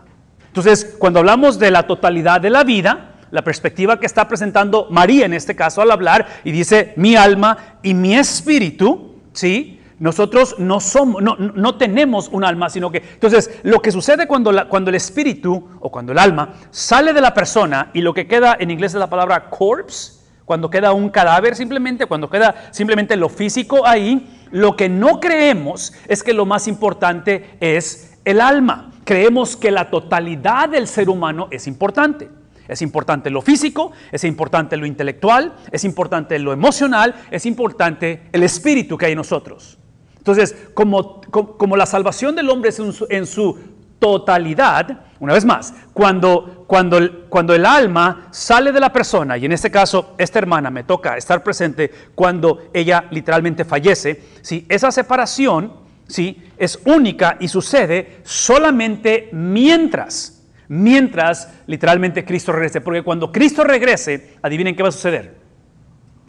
Entonces, 0.58 0.96
cuando 0.98 1.20
hablamos 1.20 1.60
de 1.60 1.70
la 1.70 1.86
totalidad 1.86 2.40
de 2.40 2.50
la 2.50 2.64
vida, 2.64 3.14
la 3.30 3.42
perspectiva 3.42 4.00
que 4.00 4.06
está 4.06 4.26
presentando 4.26 4.88
María 4.90 5.24
en 5.24 5.32
este 5.32 5.54
caso 5.54 5.82
al 5.82 5.90
hablar 5.92 6.26
y 6.42 6.50
dice 6.50 6.94
mi 6.96 7.14
alma 7.14 7.78
y 7.80 7.94
mi 7.94 8.16
espíritu, 8.16 9.20
¿sí? 9.32 9.80
Nosotros 10.00 10.56
no, 10.58 10.80
somos, 10.80 11.22
no, 11.22 11.74
tenemos 11.76 12.28
un 12.32 12.42
alma, 12.42 12.70
sino 12.70 12.90
que... 12.90 12.98
Entonces, 12.98 13.52
lo 13.62 13.80
que 13.80 13.92
sucede 13.92 14.26
cuando, 14.26 14.52
cuando 14.68 14.90
el 14.90 14.96
espíritu 14.96 15.68
o 15.78 15.92
cuando 15.92 16.10
el 16.10 16.18
alma 16.18 16.54
sale 16.72 17.12
de 17.12 17.20
la 17.20 17.34
persona 17.34 17.90
y 17.94 18.00
lo 18.00 18.12
que 18.12 18.26
queda 18.26 18.56
en 18.58 18.72
inglés 18.72 18.94
es 18.94 18.98
la 18.98 19.10
palabra 19.10 19.50
corpse, 19.50 20.18
cuando 20.44 20.70
queda 20.70 20.92
un 20.92 21.10
cadáver 21.10 21.54
simplemente, 21.54 22.06
cuando 22.06 22.28
queda 22.28 22.70
simplemente 22.72 23.14
lo 23.14 23.28
físico 23.28 23.86
ahí, 23.86 24.26
lo 24.50 24.74
que 24.74 24.88
no 24.88 25.20
creemos 25.20 25.92
es 26.08 26.24
que 26.24 26.32
lo 26.32 26.46
más 26.46 26.66
importante 26.66 27.56
es 27.60 28.07
el 28.24 28.40
alma. 28.40 28.92
Creemos 29.04 29.56
que 29.56 29.70
la 29.70 29.90
totalidad 29.90 30.68
del 30.68 30.86
ser 30.86 31.08
humano 31.08 31.48
es 31.50 31.66
importante. 31.66 32.28
Es 32.68 32.82
importante 32.82 33.30
lo 33.30 33.40
físico, 33.40 33.92
es 34.12 34.24
importante 34.24 34.76
lo 34.76 34.84
intelectual, 34.84 35.54
es 35.72 35.84
importante 35.84 36.38
lo 36.38 36.52
emocional, 36.52 37.14
es 37.30 37.46
importante 37.46 38.28
el 38.30 38.42
espíritu 38.42 38.98
que 38.98 39.06
hay 39.06 39.12
en 39.12 39.18
nosotros. 39.18 39.78
Entonces, 40.18 40.54
como, 40.74 41.22
como, 41.30 41.76
la 41.78 41.86
salvación 41.86 42.36
del 42.36 42.50
hombre 42.50 42.68
es 42.68 42.78
en 43.08 43.26
su, 43.26 43.58
totalidad, 43.98 45.06
una 45.18 45.32
vez 45.32 45.44
más, 45.44 45.74
cuando, 45.92 46.64
cuando, 46.68 46.98
el, 46.98 47.24
cuando 47.28 47.54
el 47.54 47.66
alma 47.66 48.28
sale 48.30 48.70
de 48.70 48.78
la 48.78 48.92
persona, 48.92 49.36
y 49.36 49.46
en 49.46 49.52
este 49.52 49.72
caso 49.72 50.14
esta 50.18 50.38
hermana 50.38 50.70
me 50.70 50.84
toca 50.84 51.16
estar 51.16 51.42
presente 51.42 51.90
cuando 52.14 52.68
ella 52.72 53.06
literalmente 53.10 53.64
fallece, 53.64 54.22
¿sí? 54.42 54.66
esa 54.68 54.92
separación 54.92 55.72
¿sí? 56.08 56.42
es 56.56 56.80
única 56.84 57.36
y 57.38 57.48
sucede 57.48 58.18
solamente 58.24 59.28
mientras, 59.32 60.42
mientras 60.66 61.52
literalmente 61.66 62.24
Cristo 62.24 62.52
regrese, 62.52 62.80
porque 62.80 63.02
cuando 63.02 63.30
Cristo 63.30 63.62
regrese, 63.62 64.36
adivinen 64.42 64.74
qué 64.74 64.82
va 64.82 64.88
a 64.88 64.92
suceder. 64.92 65.36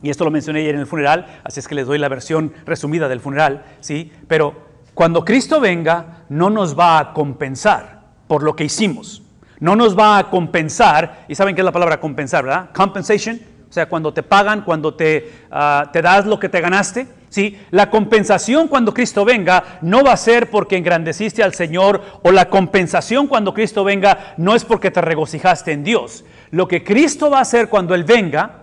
Y 0.02 0.10
esto 0.10 0.24
lo 0.24 0.32
mencioné 0.32 0.60
ayer 0.60 0.76
en 0.76 0.82
el 0.82 0.88
funeral, 0.88 1.42
así 1.44 1.60
es 1.60 1.68
que 1.68 1.76
les 1.76 1.88
doy 1.88 1.98
la 1.98 2.08
versión 2.08 2.54
resumida 2.66 3.10
del 3.10 3.20
funeral, 3.20 3.66
¿sí? 3.82 4.12
Pero 4.28 4.70
cuando 4.94 5.26
Cristo 5.26 5.60
venga, 5.60 6.24
no 6.30 6.50
nos 6.50 6.78
va 6.78 7.00
a 7.00 7.14
compensar 7.14 8.02
por 8.28 8.44
lo 8.44 8.56
que 8.56 8.66
hicimos. 8.66 9.24
No 9.60 9.76
nos 9.76 9.98
va 9.98 10.18
a 10.18 10.30
compensar, 10.30 11.26
y 11.28 11.36
saben 11.36 11.54
qué 11.54 11.62
es 11.62 11.66
la 11.66 11.74
palabra 11.74 12.00
compensar, 12.00 12.46
¿verdad? 12.46 12.70
Compensation, 12.74 13.40
o 13.70 13.74
sea, 13.74 13.88
cuando 13.88 14.14
te 14.14 14.24
pagan, 14.24 14.64
cuando 14.64 14.96
te, 14.96 15.32
ah, 15.52 15.90
te 15.94 16.02
das 16.02 16.26
lo 16.26 16.40
que 16.40 16.50
te 16.50 16.60
ganaste, 16.60 17.08
¿sí? 17.30 17.60
La 17.70 17.90
compensación 17.92 18.68
cuando 18.68 18.94
Cristo 18.94 19.24
venga 19.26 19.80
no 19.82 20.04
va 20.04 20.14
a 20.14 20.18
ser 20.18 20.50
porque 20.50 20.78
engrandeciste 20.78 21.44
al 21.44 21.54
Señor, 21.54 22.02
o 22.24 22.32
la 22.32 22.50
compensación 22.50 23.28
cuando 23.28 23.54
Cristo 23.54 23.84
venga 23.84 24.34
no 24.38 24.56
es 24.56 24.66
porque 24.66 24.90
te 24.90 25.02
regocijaste 25.02 25.72
en 25.72 25.84
Dios. 25.84 26.26
Lo 26.50 26.68
que 26.68 26.84
Cristo 26.84 27.30
va 27.30 27.40
a 27.40 27.42
hacer 27.42 27.70
cuando 27.70 27.94
Él 27.94 28.04
venga 28.04 28.60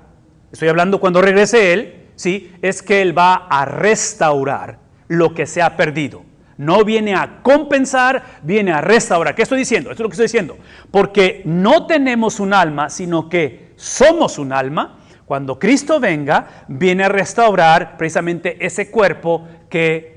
estoy 0.56 0.68
hablando 0.68 1.00
cuando 1.00 1.20
regrese 1.20 1.72
Él, 1.72 2.06
¿sí? 2.16 2.52
es 2.62 2.82
que 2.82 3.02
Él 3.02 3.16
va 3.16 3.46
a 3.48 3.64
restaurar 3.64 4.78
lo 5.08 5.34
que 5.34 5.46
se 5.46 5.62
ha 5.62 5.76
perdido. 5.76 6.24
No 6.56 6.84
viene 6.84 7.14
a 7.14 7.42
compensar, 7.42 8.40
viene 8.42 8.72
a 8.72 8.80
restaurar. 8.80 9.34
¿Qué 9.34 9.42
estoy 9.42 9.58
diciendo? 9.58 9.90
Esto 9.90 10.02
es 10.02 10.04
lo 10.04 10.08
que 10.08 10.14
estoy 10.14 10.24
diciendo. 10.24 10.56
Porque 10.90 11.42
no 11.44 11.86
tenemos 11.86 12.40
un 12.40 12.54
alma, 12.54 12.88
sino 12.88 13.28
que 13.28 13.65
somos 13.76 14.38
un 14.38 14.52
alma. 14.52 14.98
Cuando 15.24 15.58
Cristo 15.58 16.00
venga, 16.00 16.64
viene 16.68 17.04
a 17.04 17.08
restaurar 17.08 17.96
precisamente 17.96 18.64
ese 18.64 18.90
cuerpo 18.90 19.46
que 19.68 20.16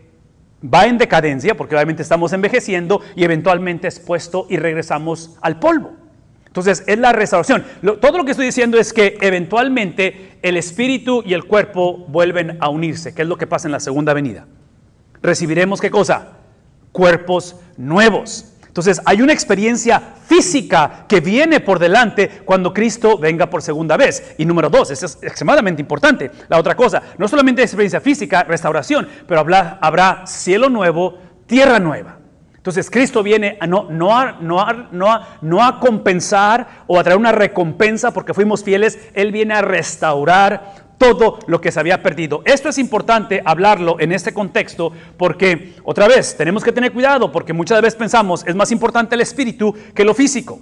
va 0.61 0.85
en 0.85 0.97
decadencia, 0.97 1.55
porque 1.55 1.75
obviamente 1.75 2.03
estamos 2.03 2.33
envejeciendo 2.33 3.01
y 3.15 3.23
eventualmente 3.23 3.87
es 3.87 3.99
puesto 3.99 4.45
y 4.49 4.57
regresamos 4.57 5.37
al 5.41 5.59
polvo. 5.59 5.93
Entonces, 6.45 6.83
es 6.87 6.97
la 6.97 7.13
restauración. 7.13 7.63
todo 8.01 8.17
lo 8.17 8.25
que 8.25 8.31
estoy 8.31 8.47
diciendo 8.47 8.79
es 8.79 8.91
que 8.91 9.17
eventualmente 9.21 10.37
el 10.41 10.57
espíritu 10.57 11.21
y 11.25 11.33
el 11.33 11.45
cuerpo 11.45 12.05
vuelven 12.07 12.57
a 12.59 12.69
unirse, 12.69 13.13
que 13.13 13.21
es 13.21 13.27
lo 13.27 13.37
que 13.37 13.45
pasa 13.45 13.67
en 13.67 13.71
la 13.71 13.79
segunda 13.79 14.13
venida. 14.13 14.47
Recibiremos 15.21 15.79
qué 15.79 15.91
cosa? 15.91 16.37
Cuerpos 16.91 17.55
nuevos. 17.77 18.55
Entonces, 18.69 19.01
hay 19.03 19.23
una 19.23 19.33
experiencia 19.33 19.99
física 20.27 21.05
que 21.07 21.21
viene 21.21 21.59
por 21.59 21.79
delante 21.79 22.29
cuando 22.45 22.71
Cristo 22.71 23.17
venga 23.17 23.49
por 23.49 23.63
segunda 23.63 23.97
vez. 23.97 24.35
Y 24.37 24.45
número 24.45 24.69
dos, 24.69 24.91
eso 24.91 25.07
es 25.07 25.17
extremadamente 25.23 25.81
importante. 25.81 26.29
La 26.47 26.59
otra 26.59 26.75
cosa, 26.75 27.01
no 27.17 27.27
solamente 27.27 27.63
experiencia 27.63 27.99
física, 27.99 28.43
restauración, 28.43 29.07
pero 29.27 29.39
habrá, 29.41 30.23
cielo 30.27 30.69
nuevo, 30.69 31.17
tierra 31.47 31.79
nueva. 31.79 32.19
Entonces 32.55 32.91
Cristo 32.91 33.23
viene 33.23 33.57
a 33.59 33.65
no, 33.65 33.87
no, 33.89 34.15
a, 34.15 34.33
no, 34.33 34.63
no, 34.91 35.19
no 35.41 35.63
a 35.63 35.79
compensar 35.79 36.83
o 36.85 36.99
a 36.99 37.03
traer 37.03 37.17
una 37.17 37.31
recompensa 37.31 38.11
porque 38.13 38.35
fuimos 38.35 38.63
fieles, 38.63 38.99
Él 39.15 39.31
viene 39.31 39.55
a 39.55 39.61
restaurar 39.61 40.88
todo 40.99 41.39
lo 41.47 41.59
que 41.59 41.71
se 41.71 41.79
había 41.79 42.03
perdido. 42.03 42.43
Esto 42.45 42.69
es 42.69 42.77
importante 42.77 43.41
hablarlo 43.43 43.99
en 43.99 44.11
este 44.11 44.33
contexto 44.33 44.91
porque, 45.17 45.73
otra 45.83 46.07
vez, 46.07 46.37
tenemos 46.37 46.63
que 46.63 46.71
tener 46.71 46.93
cuidado 46.93 47.31
porque 47.31 47.53
muchas 47.53 47.81
veces 47.81 47.97
pensamos 47.97 48.45
es 48.45 48.55
más 48.55 48.71
importante 48.71 49.15
el 49.15 49.21
espíritu 49.21 49.73
que 49.95 50.05
lo 50.05 50.13
físico. 50.13 50.59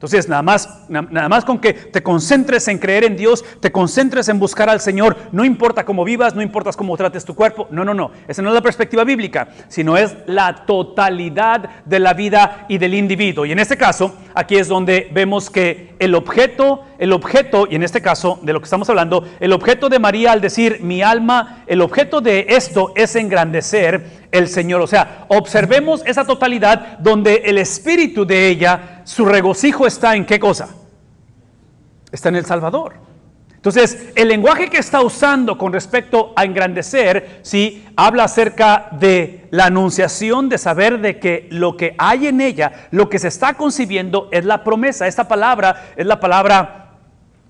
Entonces, 0.00 0.30
nada 0.30 0.40
más, 0.40 0.88
nada 0.88 1.28
más 1.28 1.44
con 1.44 1.58
que 1.58 1.74
te 1.74 2.02
concentres 2.02 2.66
en 2.68 2.78
creer 2.78 3.04
en 3.04 3.18
Dios, 3.18 3.44
te 3.60 3.70
concentres 3.70 4.30
en 4.30 4.38
buscar 4.38 4.70
al 4.70 4.80
Señor, 4.80 5.14
no 5.30 5.44
importa 5.44 5.84
cómo 5.84 6.06
vivas, 6.06 6.34
no 6.34 6.40
importa 6.40 6.70
cómo 6.72 6.96
trates 6.96 7.22
tu 7.26 7.34
cuerpo, 7.34 7.68
no, 7.70 7.84
no, 7.84 7.92
no, 7.92 8.10
esa 8.26 8.40
no 8.40 8.48
es 8.48 8.54
la 8.54 8.62
perspectiva 8.62 9.04
bíblica, 9.04 9.48
sino 9.68 9.98
es 9.98 10.16
la 10.24 10.64
totalidad 10.64 11.82
de 11.84 12.00
la 12.00 12.14
vida 12.14 12.64
y 12.70 12.78
del 12.78 12.94
individuo. 12.94 13.44
Y 13.44 13.52
en 13.52 13.58
este 13.58 13.76
caso, 13.76 14.14
aquí 14.32 14.56
es 14.56 14.68
donde 14.68 15.10
vemos 15.12 15.50
que 15.50 15.94
el 15.98 16.14
objeto, 16.14 16.82
el 16.98 17.12
objeto, 17.12 17.68
y 17.70 17.74
en 17.74 17.82
este 17.82 18.00
caso 18.00 18.38
de 18.40 18.54
lo 18.54 18.60
que 18.60 18.64
estamos 18.64 18.88
hablando, 18.88 19.28
el 19.38 19.52
objeto 19.52 19.90
de 19.90 19.98
María 19.98 20.32
al 20.32 20.40
decir 20.40 20.78
mi 20.80 21.02
alma, 21.02 21.62
el 21.66 21.82
objeto 21.82 22.22
de 22.22 22.46
esto 22.48 22.94
es 22.96 23.16
engrandecer 23.16 24.19
el 24.32 24.48
Señor. 24.48 24.80
O 24.80 24.86
sea, 24.86 25.26
observemos 25.28 26.02
esa 26.06 26.24
totalidad 26.24 26.98
donde 26.98 27.42
el 27.44 27.58
espíritu 27.58 28.24
de 28.24 28.48
ella, 28.48 29.02
su 29.04 29.24
regocijo 29.24 29.86
está 29.86 30.16
en 30.16 30.26
qué 30.26 30.38
cosa? 30.38 30.70
Está 32.12 32.28
en 32.28 32.36
el 32.36 32.46
Salvador. 32.46 33.10
Entonces, 33.60 34.08
el 34.14 34.28
lenguaje 34.28 34.70
que 34.70 34.78
está 34.78 35.02
usando 35.02 35.58
con 35.58 35.70
respecto 35.74 36.32
a 36.34 36.46
engrandecer, 36.46 37.40
sí, 37.42 37.86
habla 37.94 38.24
acerca 38.24 38.88
de 38.92 39.48
la 39.50 39.66
anunciación 39.66 40.48
de 40.48 40.56
saber 40.56 40.98
de 41.00 41.18
que 41.18 41.46
lo 41.50 41.76
que 41.76 41.94
hay 41.98 42.28
en 42.28 42.40
ella, 42.40 42.88
lo 42.90 43.10
que 43.10 43.18
se 43.18 43.28
está 43.28 43.52
concibiendo 43.54 44.30
es 44.32 44.46
la 44.46 44.64
promesa. 44.64 45.06
Esta 45.06 45.28
palabra 45.28 45.92
es 45.94 46.06
la 46.06 46.20
palabra 46.20 46.92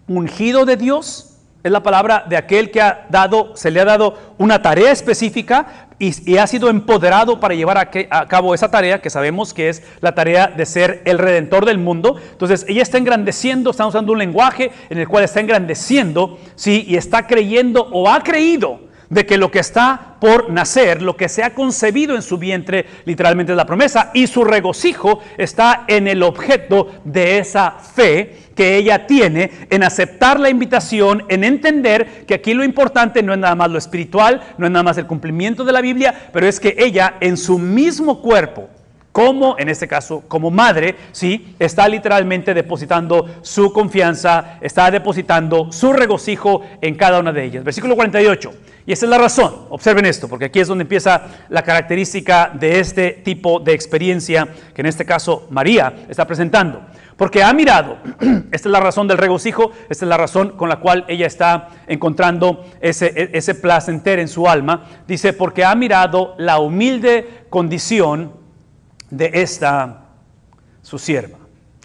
ungido 0.08 0.64
de 0.64 0.76
Dios, 0.76 1.29
es 1.62 1.70
la 1.70 1.82
palabra 1.82 2.24
de 2.28 2.36
aquel 2.36 2.70
que 2.70 2.80
ha 2.80 3.06
dado, 3.10 3.54
se 3.56 3.70
le 3.70 3.80
ha 3.80 3.84
dado 3.84 4.16
una 4.38 4.62
tarea 4.62 4.90
específica 4.90 5.88
y, 5.98 6.38
ha 6.38 6.46
sido 6.46 6.70
empoderado 6.70 7.40
para 7.40 7.54
llevar 7.54 7.76
a, 7.76 7.90
a, 8.10 8.26
cabo 8.26 8.54
esa 8.54 8.70
tarea 8.70 9.02
que 9.02 9.10
sabemos 9.10 9.52
que 9.52 9.68
es 9.68 9.82
la 10.00 10.14
tarea 10.14 10.46
de 10.46 10.64
ser 10.64 11.02
el 11.04 11.18
redentor 11.18 11.66
del 11.66 11.76
mundo. 11.76 12.16
Entonces 12.32 12.64
ella 12.68 12.82
está 12.82 12.96
engrandeciendo, 12.96 13.70
está 13.70 13.86
usando 13.86 14.12
un 14.12 14.18
lenguaje 14.18 14.70
en 14.88 14.98
el 14.98 15.08
cual 15.08 15.24
está 15.24 15.40
engrandeciendo, 15.40 16.38
sí, 16.54 16.86
y 16.88 16.96
está 16.96 17.26
creyendo 17.26 17.88
o 17.92 18.08
ha 18.08 18.22
creído 18.22 18.89
de 19.10 19.26
que 19.26 19.36
lo 19.36 19.50
que 19.50 19.58
está 19.58 20.16
por 20.20 20.50
nacer, 20.50 21.02
lo 21.02 21.16
que 21.16 21.28
se 21.28 21.42
ha 21.42 21.52
concebido 21.52 22.14
en 22.14 22.22
su 22.22 22.38
vientre, 22.38 22.86
literalmente 23.04 23.52
es 23.52 23.56
la 23.56 23.66
promesa, 23.66 24.10
y 24.14 24.26
su 24.26 24.44
regocijo 24.44 25.20
está 25.36 25.84
en 25.88 26.08
el 26.08 26.22
objeto 26.22 26.88
de 27.04 27.38
esa 27.38 27.72
fe 27.72 28.50
que 28.54 28.76
ella 28.76 29.06
tiene 29.06 29.50
en 29.70 29.82
aceptar 29.82 30.38
la 30.38 30.50
invitación, 30.50 31.24
en 31.28 31.44
entender 31.44 32.24
que 32.26 32.34
aquí 32.34 32.54
lo 32.54 32.64
importante 32.64 33.22
no 33.22 33.32
es 33.32 33.38
nada 33.38 33.54
más 33.54 33.70
lo 33.70 33.78
espiritual, 33.78 34.42
no 34.58 34.66
es 34.66 34.72
nada 34.72 34.82
más 34.84 34.98
el 34.98 35.06
cumplimiento 35.06 35.64
de 35.64 35.72
la 35.72 35.80
Biblia, 35.80 36.28
pero 36.32 36.46
es 36.46 36.60
que 36.60 36.76
ella 36.78 37.14
en 37.20 37.36
su 37.36 37.58
mismo 37.58 38.22
cuerpo, 38.22 38.68
como 39.12 39.56
en 39.58 39.68
este 39.68 39.88
caso 39.88 40.22
como 40.28 40.50
madre, 40.50 40.94
sí, 41.12 41.54
está 41.58 41.88
literalmente 41.88 42.54
depositando 42.54 43.28
su 43.42 43.72
confianza, 43.72 44.58
está 44.60 44.90
depositando 44.90 45.72
su 45.72 45.92
regocijo 45.92 46.62
en 46.80 46.94
cada 46.94 47.18
una 47.18 47.32
de 47.32 47.44
ellas. 47.44 47.64
Versículo 47.64 47.96
48. 47.96 48.52
Y 48.86 48.92
esa 48.92 49.06
es 49.06 49.10
la 49.10 49.18
razón. 49.18 49.66
Observen 49.68 50.06
esto, 50.06 50.28
porque 50.28 50.46
aquí 50.46 50.60
es 50.60 50.68
donde 50.68 50.82
empieza 50.82 51.22
la 51.48 51.62
característica 51.62 52.50
de 52.54 52.80
este 52.80 53.10
tipo 53.10 53.60
de 53.60 53.72
experiencia 53.72 54.48
que 54.74 54.80
en 54.80 54.86
este 54.86 55.04
caso 55.04 55.46
María 55.50 55.92
está 56.08 56.26
presentando. 56.26 56.80
Porque 57.16 57.42
ha 57.42 57.52
mirado, 57.52 57.98
esta 58.50 58.68
es 58.68 58.72
la 58.72 58.80
razón 58.80 59.06
del 59.06 59.18
regocijo, 59.18 59.72
esta 59.90 60.06
es 60.06 60.08
la 60.08 60.16
razón 60.16 60.56
con 60.56 60.68
la 60.68 60.80
cual 60.80 61.04
ella 61.06 61.26
está 61.26 61.68
encontrando 61.86 62.64
ese, 62.80 63.30
ese 63.32 63.54
placer 63.54 64.18
en 64.18 64.28
su 64.28 64.48
alma. 64.48 64.86
Dice, 65.06 65.34
porque 65.34 65.64
ha 65.64 65.74
mirado 65.74 66.34
la 66.38 66.58
humilde 66.58 67.44
condición 67.50 68.39
de 69.10 69.30
esta 69.34 70.06
su 70.82 70.98
sierva. 70.98 71.38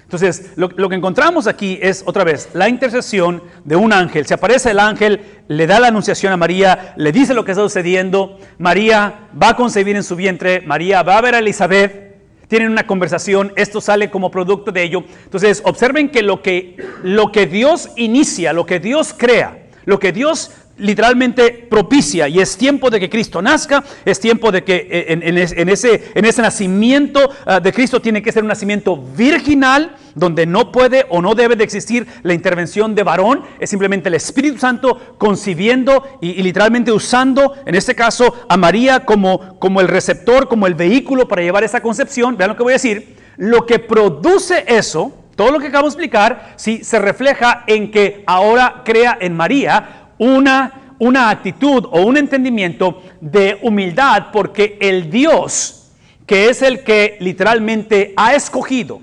Entonces, 0.06 0.52
lo, 0.56 0.70
que 0.70 0.96
encontramos 0.96 1.48
aquí 1.48 1.80
es 1.82 2.04
otra 2.06 2.24
vez 2.24 2.50
la 2.54 2.70
intercesión 2.70 3.42
de 3.64 3.76
un 3.76 3.92
ángel. 3.92 4.28
Se 4.28 4.36
aparece 4.36 4.72
el 4.72 4.80
ángel, 4.80 5.20
le 5.48 5.66
da 5.66 5.80
la 5.80 5.88
anunciación 5.88 6.32
a 6.32 6.38
María, 6.38 6.94
le 6.96 7.12
dice 7.12 7.34
lo 7.34 7.44
que 7.44 7.52
está 7.52 7.64
sucediendo. 7.64 8.38
María 8.60 9.28
va 9.42 9.50
a 9.50 9.56
concebir 9.56 9.96
en 9.96 10.04
su 10.04 10.16
vientre, 10.16 10.62
María 10.62 11.02
va 11.02 11.18
a 11.18 11.22
ver 11.22 11.34
a 11.34 11.40
Elizabeth, 11.40 12.06
tienen 12.48 12.72
una 12.72 12.86
conversación, 12.86 13.52
esto 13.56 13.82
sale 13.82 14.12
como 14.12 14.30
producto 14.30 14.72
de 14.72 14.84
ello. 14.84 15.04
Entonces, 15.24 15.62
observen 15.66 16.10
que 16.10 16.22
lo 16.22 16.44
que, 16.44 16.78
lo 17.02 17.32
que 17.32 17.48
Dios 17.48 17.90
inicia, 17.96 18.54
lo 18.54 18.68
que 18.68 18.80
Dios 18.80 19.14
crea, 19.18 19.66
lo 19.86 20.00
que 20.00 20.12
Dios 20.12 20.52
literalmente 20.78 21.68
propicia 21.70 22.28
y 22.28 22.40
es 22.40 22.58
tiempo 22.58 22.90
de 22.90 23.00
que 23.00 23.10
Cristo 23.10 23.42
nazca, 23.42 23.84
es 24.04 24.20
tiempo 24.20 24.52
de 24.52 24.64
que 24.64 24.88
eh, 24.90 25.06
en, 25.10 25.38
ese, 25.70 26.12
en 26.14 26.26
ese, 26.26 26.42
nacimiento 26.42 27.30
ah, 27.46 27.60
de 27.60 27.72
Cristo 27.72 28.02
tiene 28.02 28.22
que 28.22 28.32
ser 28.32 28.44
un 28.44 28.50
nacimiento 28.50 28.98
virginal, 28.98 29.96
donde 30.16 30.46
no 30.46 30.72
puede 30.72 31.06
o 31.10 31.22
no 31.22 31.36
debe 31.36 31.56
de 31.56 31.64
existir 31.64 32.08
la 32.24 32.34
intervención 32.34 32.96
de 32.96 33.04
varón, 33.04 33.42
es 33.60 33.70
simplemente 33.70 34.10
el 34.10 34.16
Espíritu 34.16 34.58
Santo 34.58 35.16
concibiendo 35.18 36.04
y, 36.22 36.42
literalmente 36.42 36.92
usando, 36.92 37.54
en 37.66 37.76
este 37.76 37.96
caso, 37.96 38.46
a 38.48 38.58
María 38.58 39.06
como, 39.06 39.60
como 39.60 39.82
el 39.82 39.88
receptor, 39.88 40.48
como 40.48 40.68
el 40.68 40.74
vehículo 40.74 41.28
para 41.28 41.42
llevar 41.42 41.64
esa 41.64 41.82
concepción. 41.82 42.38
Vean 42.38 42.52
lo 42.52 42.58
que 42.58 42.64
voy 42.64 42.74
a 42.74 42.76
decir, 42.76 43.18
lo 43.38 43.66
que 43.66 43.80
produce 43.80 44.64
eso, 44.68 45.14
todo 45.36 45.52
lo 45.52 45.60
que 45.60 45.68
acabo 45.68 45.84
de 45.84 45.90
explicar, 45.90 46.54
sí, 46.56 46.84
se 46.84 47.00
refleja 47.00 47.66
en 47.68 47.92
que 47.92 48.24
ahora 48.26 48.84
crea 48.86 49.18
en 49.20 49.36
María 49.36 50.05
una, 50.18 50.96
una 51.00 51.30
actitud 51.30 51.86
o 51.92 52.02
un 52.02 52.18
entendimiento 52.18 53.02
de 53.22 53.60
humildad 53.62 54.28
porque 54.32 54.78
el 54.80 55.10
Dios, 55.10 55.92
que 56.26 56.50
es 56.50 56.62
el 56.62 56.84
que 56.84 57.18
literalmente 57.20 58.14
ha 58.16 58.34
escogido 58.36 59.02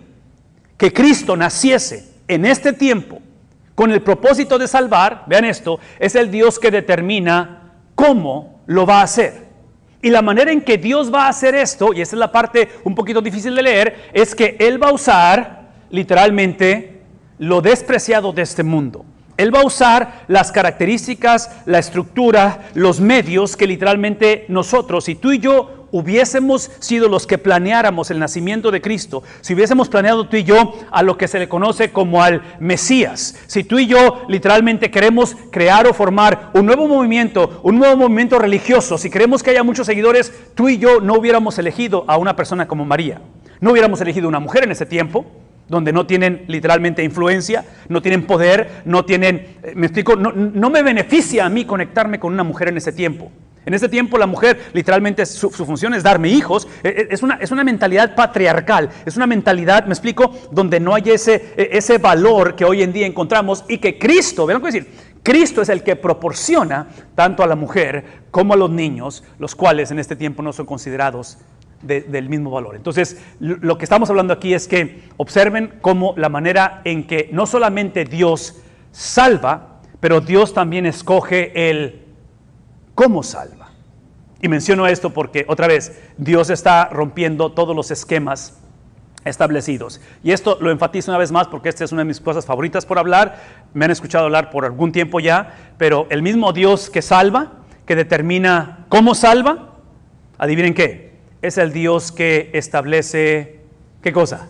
que 0.76 0.92
Cristo 0.92 1.37
naciese 1.37 2.12
en 2.26 2.45
este 2.45 2.73
tiempo 2.73 3.21
con 3.75 3.90
el 3.90 4.02
propósito 4.02 4.59
de 4.59 4.69
salvar, 4.69 5.25
vean 5.26 5.45
esto, 5.45 5.78
es 5.99 6.14
el 6.14 6.31
Dios 6.31 6.59
que 6.59 6.71
determina 6.71 7.73
cómo 7.95 8.61
lo 8.66 8.87
va 8.87 9.00
a 9.00 9.04
hacer. 9.04 9.47
Y 10.02 10.11
la 10.11 10.21
manera 10.21 10.50
en 10.50 10.61
que 10.61 10.78
Dios 10.78 11.14
va 11.14 11.26
a 11.26 11.28
hacer 11.28 11.54
esto, 11.54 11.92
y 11.95 12.00
esa 12.00 12.16
es 12.16 12.19
la 12.19 12.33
parte 12.33 12.69
un 12.85 12.95
poquito 12.95 13.23
difícil 13.23 13.54
de 13.54 13.62
leer, 13.62 14.11
es 14.12 14.35
que 14.35 14.57
Él 14.59 14.83
va 14.83 14.88
a 14.88 14.92
usar 14.92 15.69
literalmente 15.90 17.02
lo 17.38 17.61
despreciado 17.61 18.33
de 18.33 18.42
este 18.42 18.64
mundo. 18.64 19.04
Él 19.42 19.52
va 19.52 19.61
a 19.61 19.66
usar 19.66 20.25
las 20.28 20.52
características, 20.52 21.50
la 21.66 21.80
estructura, 21.80 22.68
los 22.75 23.00
medios 23.00 23.56
que 23.56 23.66
literalmente 23.66 24.44
nosotros, 24.49 25.04
si 25.04 25.16
tú 25.16 25.32
y 25.32 25.40
yo 25.40 25.88
hubiésemos 25.90 26.70
sido 26.78 27.08
los 27.08 27.26
que 27.26 27.38
planeáramos 27.38 28.12
el 28.12 28.20
nacimiento 28.20 28.70
de 28.70 28.80
Cristo, 28.80 29.25
si 29.40 29.54
hubiésemos 29.54 29.88
planeado 29.88 30.28
tú 30.28 30.37
y 30.37 30.44
yo 30.44 30.75
a 30.92 31.02
lo 31.02 31.18
que 31.18 31.26
se 31.26 31.40
le 31.40 31.49
conoce 31.49 31.90
como 31.90 32.22
al 32.22 32.40
Mesías, 32.61 33.37
si 33.49 33.64
tú 33.64 33.80
y 33.80 33.87
yo 33.87 34.22
literalmente 34.28 34.92
queremos 34.92 35.37
crear 35.50 35.88
o 35.88 35.92
formar 35.92 36.50
un 36.54 36.64
nuevo 36.64 36.87
movimiento, 36.87 37.61
un 37.64 37.78
nuevo 37.78 37.96
movimiento 37.96 38.38
religioso, 38.38 38.96
si 38.96 39.11
queremos 39.11 39.42
que 39.42 39.50
haya 39.50 39.64
muchos 39.64 39.87
seguidores, 39.87 40.32
tú 40.54 40.68
y 40.68 40.78
yo 40.78 41.00
no 41.00 41.14
hubiéramos 41.14 41.58
elegido 41.58 42.04
a 42.06 42.16
una 42.16 42.37
persona 42.37 42.68
como 42.68 42.84
María, 42.84 43.20
no 43.61 43.72
hubiéramos 43.72 44.00
elegido 44.00 44.28
una 44.28 44.38
mujer 44.38 44.62
en 44.62 44.70
ese 44.70 44.87
tiempo, 44.87 45.26
donde 45.73 45.91
no 45.91 46.05
tienen 46.05 46.45
literalmente 46.49 47.02
influencia, 47.02 47.64
no 47.88 48.02
tienen 48.02 48.26
poder, 48.26 48.83
no 48.85 49.07
tienen, 49.07 49.57
eh, 49.62 49.73
me 49.75 49.87
explico, 49.87 50.17
no, 50.17 50.69
me 50.69 50.83
beneficia 50.83 51.47
a 51.47 51.49
mí 51.49 51.64
conectarme 51.64 52.21
con 52.21 52.31
una 52.31 52.45
mujer 52.45 52.69
en 52.69 52.76
ese 52.76 52.93
tiempo. 52.93 53.33
En 53.64 53.73
ese 53.73 53.88
tiempo 53.88 54.19
la 54.19 54.26
mujer 54.26 54.64
literalmente 54.75 55.25
su, 55.25 55.49
función 55.50 55.95
es 55.95 56.02
darme 56.02 56.29
hijos, 56.29 56.69
e, 56.83 56.88
e, 56.88 57.09
es 57.11 57.23
una, 57.23 57.37
es 57.37 57.50
una, 57.52 57.64
mentalidad 57.64 58.14
patriarcal, 58.14 58.91
es 59.07 59.17
una 59.17 59.26
mentalidad, 59.26 59.87
me 59.87 59.95
explico, 59.95 60.37
donde 60.50 60.79
no 60.79 60.95
hay 60.95 61.05
ese, 61.07 61.55
e, 61.57 61.71
ese 61.73 61.97
valor 61.97 62.55
que 62.55 62.67
hoy 62.67 62.83
en 62.83 62.93
día 62.93 63.07
encontramos 63.07 63.64
y 63.67 63.79
que 63.79 63.99
Cristo, 63.99 64.47
lo 64.47 64.61
que 64.61 64.67
decir, 64.67 64.88
Cristo 65.23 65.62
es 65.62 65.71
el 65.71 65.83
que 65.83 65.97
proporciona 65.97 66.88
tanto 67.14 67.43
a 67.43 67.47
la 67.47 67.57
mujer 67.57 68.05
como 68.31 68.52
a 68.52 68.59
los 68.59 68.69
niños, 68.69 69.25
los 69.38 69.55
cuales 69.55 69.91
en 69.91 69.99
este 69.99 70.17
tiempo 70.17 70.43
no 70.43 70.52
son 70.52 70.67
considerados 70.67 71.38
del 71.82 72.28
mismo 72.28 72.50
valor. 72.50 72.76
Entonces, 72.76 73.22
lo 73.40 73.76
que 73.76 73.84
estamos 73.84 74.08
hablando 74.08 74.32
aquí 74.32 74.54
es 74.54 74.68
que 74.68 75.02
observen 75.16 75.74
cómo 75.80 76.14
la 76.16 76.28
manera 76.28 76.80
en 76.84 77.06
que 77.06 77.28
no 77.32 77.46
solamente 77.46 78.04
Dios 78.04 78.62
salva, 78.92 79.80
pero 80.00 80.20
Dios 80.20 80.54
también 80.54 80.86
escoge 80.86 81.70
el 81.70 82.02
cómo 82.94 83.22
salva. 83.22 83.70
Y 84.40 84.48
menciono 84.48 84.86
esto 84.86 85.10
porque, 85.10 85.44
otra 85.48 85.68
vez, 85.68 86.00
Dios 86.16 86.50
está 86.50 86.88
rompiendo 86.88 87.52
todos 87.52 87.76
los 87.76 87.90
esquemas 87.90 88.58
establecidos. 89.24 90.00
Y 90.22 90.32
esto 90.32 90.58
lo 90.60 90.70
enfatizo 90.70 91.10
una 91.10 91.18
vez 91.18 91.30
más 91.30 91.46
porque 91.46 91.68
esta 91.68 91.84
es 91.84 91.92
una 91.92 92.00
de 92.00 92.06
mis 92.06 92.20
cosas 92.20 92.44
favoritas 92.44 92.84
por 92.84 92.98
hablar. 92.98 93.40
Me 93.72 93.84
han 93.84 93.90
escuchado 93.90 94.24
hablar 94.24 94.50
por 94.50 94.64
algún 94.64 94.90
tiempo 94.90 95.20
ya, 95.20 95.54
pero 95.78 96.06
el 96.10 96.22
mismo 96.22 96.52
Dios 96.52 96.90
que 96.90 97.02
salva, 97.02 97.52
que 97.86 97.94
determina 97.94 98.86
cómo 98.88 99.14
salva, 99.14 99.76
adivinen 100.38 100.74
qué, 100.74 101.12
es 101.42 101.58
el 101.58 101.72
Dios 101.72 102.12
que 102.12 102.50
establece, 102.54 103.61
¿qué 104.00 104.12
cosa? 104.12 104.49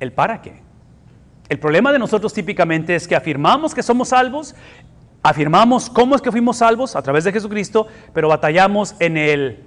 El 0.00 0.12
para 0.12 0.42
qué. 0.42 0.60
El 1.48 1.60
problema 1.60 1.92
de 1.92 1.98
nosotros 1.98 2.32
típicamente 2.34 2.96
es 2.96 3.06
que 3.06 3.14
afirmamos 3.14 3.74
que 3.74 3.82
somos 3.82 4.08
salvos 4.08 4.54
Afirmamos 5.26 5.90
cómo 5.90 6.14
es 6.14 6.22
que 6.22 6.30
fuimos 6.30 6.58
salvos 6.58 6.94
a 6.94 7.02
través 7.02 7.24
de 7.24 7.32
Jesucristo, 7.32 7.88
pero 8.12 8.28
batallamos 8.28 8.94
en 9.00 9.16
el 9.16 9.64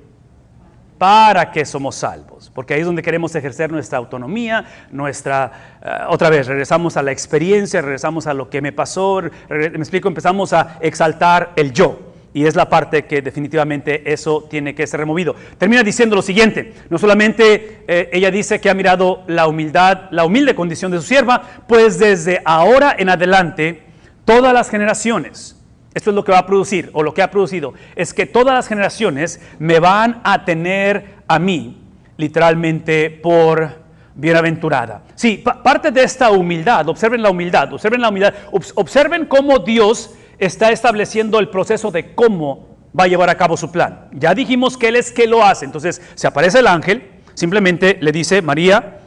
para 0.98 1.51
que 1.51 1.65
somos 1.65 1.96
salvos, 1.96 2.50
porque 2.56 2.74
ahí 2.74 2.79
es 2.79 2.86
donde 2.86 3.01
queremos 3.01 3.36
ejercer 3.36 3.70
nuestra 3.70 3.98
autonomía, 3.98 4.63
nuestra, 4.89 5.79
eh, 5.84 5.89
otra 6.08 6.29
vez, 6.29 6.48
regresamos 6.48 6.96
a 6.96 7.03
la 7.03 7.12
experiencia, 7.12 7.82
regresamos 7.82 8.25
a 8.25 8.34
lo 8.34 8.50
que 8.50 8.62
me 8.62 8.72
pasó, 8.72 9.22
me 9.50 9.65
explico, 9.65 10.08
empezamos 10.08 10.53
a 10.53 10.77
exaltar 10.79 11.51
el 11.58 11.74
yo. 11.74 12.09
Y 12.34 12.46
es 12.46 12.56
la 12.56 12.70
parte 12.70 13.06
que 13.06 13.22
definitivamente 13.22 14.12
eso 14.12 14.48
tiene 14.50 14.76
que 14.76 14.86
ser 14.86 15.00
removido. 15.00 15.36
Termina 15.58 15.82
diciendo 15.82 16.16
lo 16.16 16.22
siguiente, 16.22 16.74
no 16.90 16.98
solamente 16.98 17.84
eh, 17.88 18.10
ella 18.14 18.30
dice 18.30 18.62
que 18.62 18.70
ha 18.70 18.74
mirado 18.76 19.24
la 19.28 19.48
humildad, 19.48 20.10
la 20.12 20.26
humilde 20.26 20.54
condición 20.54 20.92
de 20.92 20.98
su 20.98 21.04
sierva, 21.04 21.42
pues 21.68 21.98
desde 21.98 22.42
ahora 22.46 22.96
en 22.98 23.10
adelante 23.10 23.82
todas 24.26 24.54
las 24.54 24.70
generaciones, 24.70 25.60
esto 25.96 26.12
es 26.12 26.16
lo 26.16 26.24
que 26.24 26.32
va 26.32 26.40
a 26.40 26.46
producir 26.46 26.92
o 26.94 27.02
lo 27.02 27.16
que 27.16 27.24
ha 27.24 27.32
producido, 27.32 27.74
es 27.96 28.14
que 28.14 28.28
todas 28.28 28.54
las 28.54 28.68
generaciones 28.68 29.42
me 29.58 29.80
van 29.80 30.22
a 30.24 30.46
tener 30.46 31.16
a 31.28 31.40
mí 31.40 31.82
literalmente 32.18 33.10
por 33.10 33.80
bienaventurada. 34.14 35.04
Sí, 35.16 35.44
parte 35.64 35.92
de 35.92 36.04
esta 36.04 36.30
humildad, 36.30 36.88
observen 36.90 37.24
la 37.24 37.30
humildad, 37.30 37.74
observen 37.74 38.02
la 38.02 38.10
humildad, 38.10 38.34
observen 38.76 39.26
cómo 39.26 39.60
Dios 39.60 40.14
está 40.39 40.72
estableciendo 40.72 41.39
el 41.39 41.50
proceso 41.50 41.91
de 41.91 42.15
cómo 42.15 42.67
va 42.98 43.03
a 43.03 43.08
llevar 43.08 43.29
a 43.29 43.38
cabo 43.38 43.58
su 43.58 43.72
plan. 43.72 44.08
Ya 44.13 44.34
dijimos 44.34 44.77
que 44.77 44.88
Él 44.88 44.96
es 44.96 45.12
que 45.12 45.27
lo 45.27 45.43
hace, 45.43 45.65
entonces 45.65 46.01
se 46.15 46.27
aparece 46.27 46.60
el 46.60 46.67
ángel, 46.67 47.10
simplemente 47.34 47.98
le 48.01 48.12
dice, 48.12 48.41
María, 48.41 49.00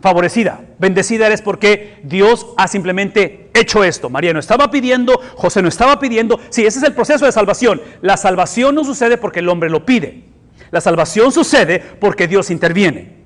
favorecida, 0.00 0.60
bendecida 0.78 1.26
eres 1.26 1.42
porque 1.42 2.00
Dios 2.02 2.46
ha 2.56 2.68
simplemente 2.68 3.50
hecho 3.54 3.84
esto. 3.84 4.10
María 4.10 4.32
no 4.32 4.40
estaba 4.40 4.70
pidiendo, 4.70 5.20
José 5.36 5.62
no 5.62 5.68
estaba 5.68 5.98
pidiendo. 5.98 6.40
Sí, 6.50 6.64
ese 6.64 6.78
es 6.78 6.84
el 6.84 6.94
proceso 6.94 7.26
de 7.26 7.32
salvación. 7.32 7.80
La 8.00 8.16
salvación 8.16 8.74
no 8.74 8.84
sucede 8.84 9.18
porque 9.18 9.40
el 9.40 9.48
hombre 9.48 9.70
lo 9.70 9.84
pide. 9.84 10.24
La 10.70 10.80
salvación 10.80 11.32
sucede 11.32 11.80
porque 12.00 12.28
Dios 12.28 12.50
interviene 12.50 13.20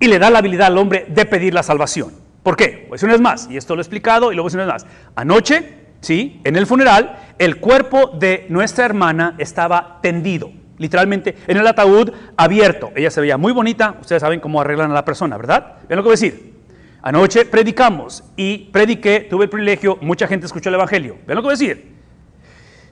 y 0.00 0.06
le 0.06 0.18
da 0.18 0.30
la 0.30 0.38
habilidad 0.38 0.68
al 0.68 0.78
hombre 0.78 1.06
de 1.08 1.26
pedir 1.26 1.52
la 1.52 1.62
salvación. 1.62 2.12
¿Por 2.42 2.56
qué? 2.56 2.86
Pues 2.88 3.02
una 3.02 3.12
vez 3.12 3.20
más, 3.20 3.48
y 3.50 3.56
esto 3.56 3.74
lo 3.74 3.80
he 3.80 3.82
explicado 3.82 4.32
y 4.32 4.34
luego 4.34 4.48
una 4.48 4.64
vez 4.64 4.72
más. 4.72 4.86
Anoche, 5.16 5.77
sí, 6.00 6.40
en 6.44 6.56
el 6.56 6.66
funeral, 6.66 7.18
el 7.38 7.58
cuerpo 7.58 8.08
de 8.08 8.46
nuestra 8.48 8.84
hermana 8.84 9.34
estaba 9.38 9.98
tendido 10.02 10.50
literalmente 10.78 11.36
en 11.46 11.56
el 11.56 11.66
ataúd 11.66 12.12
abierto. 12.36 12.90
Ella 12.94 13.10
se 13.10 13.20
veía 13.20 13.36
muy 13.36 13.52
bonita, 13.52 13.96
ustedes 14.00 14.20
saben 14.20 14.40
cómo 14.40 14.60
arreglan 14.60 14.90
a 14.90 14.94
la 14.94 15.04
persona, 15.04 15.36
¿verdad? 15.36 15.76
Vean 15.88 15.98
lo 15.98 16.02
que 16.02 16.08
voy 16.08 16.12
a 16.12 16.20
decir. 16.20 16.58
Anoche 17.02 17.44
predicamos 17.44 18.24
y 18.36 18.70
prediqué, 18.70 19.26
tuve 19.28 19.44
el 19.44 19.50
privilegio, 19.50 19.98
mucha 20.00 20.26
gente 20.26 20.46
escuchó 20.46 20.68
el 20.68 20.76
Evangelio. 20.76 21.18
Vean 21.26 21.36
lo 21.36 21.42
que 21.42 21.46
voy 21.46 21.54
a 21.54 21.58
decir. 21.58 21.96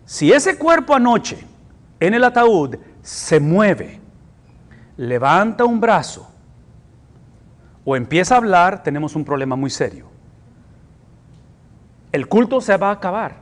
Si 0.04 0.32
ese 0.32 0.56
cuerpo 0.58 0.94
anoche 0.94 1.38
en 1.98 2.14
el 2.14 2.22
ataúd 2.22 2.76
se 3.02 3.40
mueve, 3.40 4.00
levanta 4.96 5.64
un 5.64 5.80
brazo 5.80 6.30
o 7.84 7.96
empieza 7.96 8.34
a 8.34 8.38
hablar, 8.38 8.82
tenemos 8.82 9.16
un 9.16 9.24
problema 9.24 9.56
muy 9.56 9.70
serio. 9.70 10.08
El 12.16 12.28
culto 12.28 12.62
se 12.62 12.74
va 12.78 12.88
a 12.88 12.92
acabar 12.92 13.36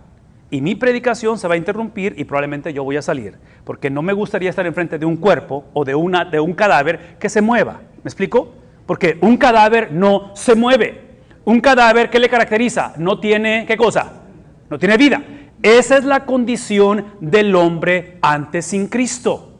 y 0.50 0.60
mi 0.60 0.74
predicación 0.74 1.38
se 1.38 1.46
va 1.46 1.54
a 1.54 1.56
interrumpir 1.56 2.16
y 2.18 2.24
probablemente 2.24 2.72
yo 2.72 2.82
voy 2.82 2.96
a 2.96 3.02
salir, 3.02 3.36
porque 3.62 3.88
no 3.88 4.02
me 4.02 4.12
gustaría 4.12 4.50
estar 4.50 4.66
enfrente 4.66 4.98
de 4.98 5.06
un 5.06 5.16
cuerpo 5.16 5.66
o 5.74 5.84
de, 5.84 5.94
una, 5.94 6.24
de 6.24 6.40
un 6.40 6.54
cadáver 6.54 7.16
que 7.20 7.28
se 7.28 7.40
mueva. 7.40 7.82
¿Me 8.02 8.08
explico? 8.08 8.52
Porque 8.84 9.16
un 9.20 9.36
cadáver 9.36 9.92
no 9.92 10.34
se 10.34 10.56
mueve. 10.56 11.02
Un 11.44 11.60
cadáver, 11.60 12.10
¿qué 12.10 12.18
le 12.18 12.28
caracteriza? 12.28 12.94
No 12.96 13.20
tiene, 13.20 13.64
¿qué 13.64 13.76
cosa? 13.76 14.22
No 14.68 14.76
tiene 14.76 14.96
vida. 14.96 15.22
Esa 15.62 15.96
es 15.96 16.02
la 16.02 16.26
condición 16.26 17.12
del 17.20 17.54
hombre 17.54 18.18
antes 18.22 18.66
sin 18.66 18.88
Cristo. 18.88 19.52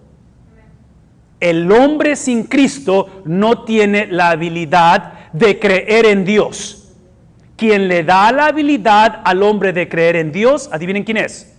El 1.39 1.71
hombre 1.71 2.17
sin 2.17 2.43
Cristo 2.43 3.23
no 3.27 3.63
tiene 3.63 4.09
la 4.09 4.31
habilidad 4.31 5.31
de 5.33 5.61
creer 5.61 6.07
en 6.07 6.25
Dios 6.25 6.84
quien 7.57 7.89
le 7.89 8.05
da 8.05 8.33
la 8.33 8.47
habilidad 8.47 9.21
al 9.25 9.43
hombre 9.43 9.73
de 9.73 9.89
creer 9.89 10.17
en 10.17 10.33
Dios, 10.33 10.69
adivinen 10.73 11.05
quién 11.05 11.19
es. 11.19 11.55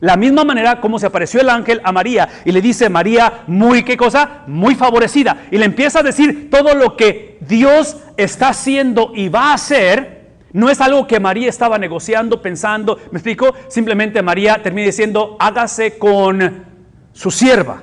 La 0.00 0.16
misma 0.16 0.44
manera 0.44 0.80
como 0.80 0.98
se 0.98 1.06
apareció 1.06 1.42
el 1.42 1.50
ángel 1.50 1.80
a 1.84 1.92
María 1.92 2.28
y 2.46 2.52
le 2.52 2.62
dice, 2.62 2.88
María, 2.88 3.42
muy 3.46 3.82
qué 3.82 3.98
cosa, 3.98 4.44
muy 4.46 4.74
favorecida. 4.74 5.44
Y 5.50 5.58
le 5.58 5.66
empieza 5.66 6.00
a 6.00 6.02
decir 6.02 6.48
todo 6.50 6.74
lo 6.74 6.96
que 6.96 7.36
Dios 7.42 7.98
está 8.16 8.48
haciendo 8.48 9.12
y 9.14 9.28
va 9.28 9.50
a 9.50 9.54
hacer. 9.54 10.20
No 10.52 10.70
es 10.70 10.80
algo 10.80 11.06
que 11.06 11.20
María 11.20 11.50
estaba 11.50 11.76
negociando, 11.76 12.40
pensando. 12.40 12.98
¿Me 13.10 13.18
explico? 13.18 13.54
Simplemente 13.68 14.22
María 14.22 14.62
termina 14.62 14.86
diciendo, 14.86 15.36
hágase 15.38 15.98
con 15.98 16.64
su 17.12 17.30
sierva. 17.30 17.82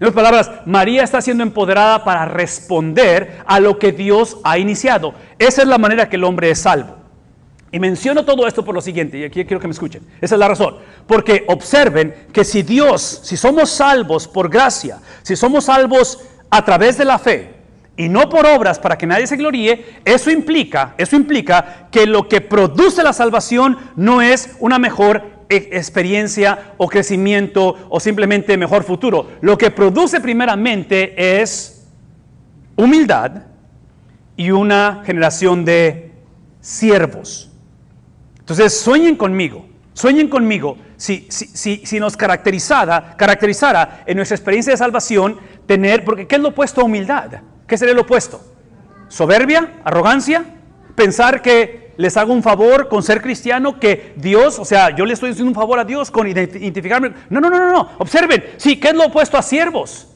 En 0.00 0.08
otras 0.08 0.14
palabras, 0.14 0.50
María 0.66 1.04
está 1.04 1.20
siendo 1.20 1.44
empoderada 1.44 2.02
para 2.02 2.24
responder 2.24 3.42
a 3.46 3.60
lo 3.60 3.78
que 3.78 3.92
Dios 3.92 4.38
ha 4.42 4.58
iniciado. 4.58 5.14
Esa 5.38 5.62
es 5.62 5.68
la 5.68 5.78
manera 5.78 6.08
que 6.08 6.16
el 6.16 6.24
hombre 6.24 6.50
es 6.50 6.58
salvo. 6.58 6.96
Y 7.70 7.78
menciono 7.78 8.24
todo 8.24 8.46
esto 8.46 8.64
por 8.64 8.74
lo 8.74 8.80
siguiente, 8.80 9.18
y 9.18 9.24
aquí 9.24 9.44
quiero 9.44 9.60
que 9.60 9.68
me 9.68 9.72
escuchen. 9.72 10.02
Esa 10.20 10.34
es 10.34 10.38
la 10.38 10.48
razón. 10.48 10.76
Porque 11.06 11.44
observen 11.48 12.26
que 12.32 12.44
si 12.44 12.62
Dios, 12.62 13.20
si 13.22 13.36
somos 13.36 13.70
salvos 13.70 14.26
por 14.26 14.48
gracia, 14.48 14.98
si 15.22 15.36
somos 15.36 15.64
salvos 15.64 16.20
a 16.50 16.64
través 16.64 16.98
de 16.98 17.04
la 17.04 17.18
fe, 17.18 17.54
y 17.96 18.08
no 18.08 18.28
por 18.28 18.46
obras 18.46 18.78
para 18.78 18.98
que 18.98 19.06
nadie 19.06 19.26
se 19.26 19.36
gloríe, 19.36 20.00
eso 20.04 20.30
implica, 20.30 20.94
eso 20.98 21.14
implica 21.14 21.88
que 21.92 22.06
lo 22.06 22.28
que 22.28 22.40
produce 22.40 23.02
la 23.02 23.12
salvación 23.12 23.78
no 23.96 24.20
es 24.22 24.50
una 24.58 24.78
mejor 24.78 25.22
experiencia 25.56 26.74
o 26.76 26.88
crecimiento 26.88 27.88
o 27.88 28.00
simplemente 28.00 28.56
mejor 28.56 28.84
futuro. 28.84 29.28
Lo 29.40 29.58
que 29.58 29.70
produce 29.70 30.20
primeramente 30.20 31.40
es 31.40 31.86
humildad 32.76 33.42
y 34.36 34.50
una 34.50 35.02
generación 35.04 35.64
de 35.64 36.12
siervos. 36.60 37.50
Entonces 38.38 38.78
sueñen 38.78 39.16
conmigo, 39.16 39.66
sueñen 39.92 40.28
conmigo 40.28 40.76
si, 40.96 41.26
si, 41.30 41.82
si, 41.84 42.00
nos 42.00 42.16
caracterizara, 42.16 43.16
caracterizara 43.16 44.02
en 44.06 44.16
nuestra 44.16 44.36
experiencia 44.36 44.72
de 44.72 44.76
salvación 44.76 45.38
tener, 45.66 46.04
porque 46.04 46.26
¿qué 46.26 46.36
es 46.36 46.40
lo 46.40 46.48
opuesto 46.48 46.80
a 46.80 46.84
humildad? 46.84 47.30
¿Qué 47.66 47.78
sería 47.78 47.94
lo 47.94 48.02
opuesto? 48.02 48.44
¿Soberbia? 49.08 49.80
¿Arrogancia? 49.84 50.44
¿Pensar 50.94 51.42
que 51.42 51.83
les 51.96 52.16
hago 52.16 52.32
un 52.32 52.42
favor 52.42 52.88
con 52.88 53.02
ser 53.02 53.22
cristiano 53.22 53.78
que 53.78 54.12
Dios, 54.16 54.58
o 54.58 54.64
sea, 54.64 54.94
yo 54.94 55.04
le 55.04 55.14
estoy 55.14 55.30
haciendo 55.30 55.50
un 55.50 55.54
favor 55.54 55.78
a 55.78 55.84
Dios 55.84 56.10
con 56.10 56.26
identificarme. 56.26 57.12
No, 57.30 57.40
no, 57.40 57.50
no, 57.50 57.58
no, 57.58 57.72
no. 57.72 57.90
Observen, 57.98 58.44
sí, 58.56 58.78
¿qué 58.78 58.88
es 58.88 58.94
lo 58.94 59.06
opuesto 59.06 59.36
a 59.36 59.42
siervos? 59.42 60.08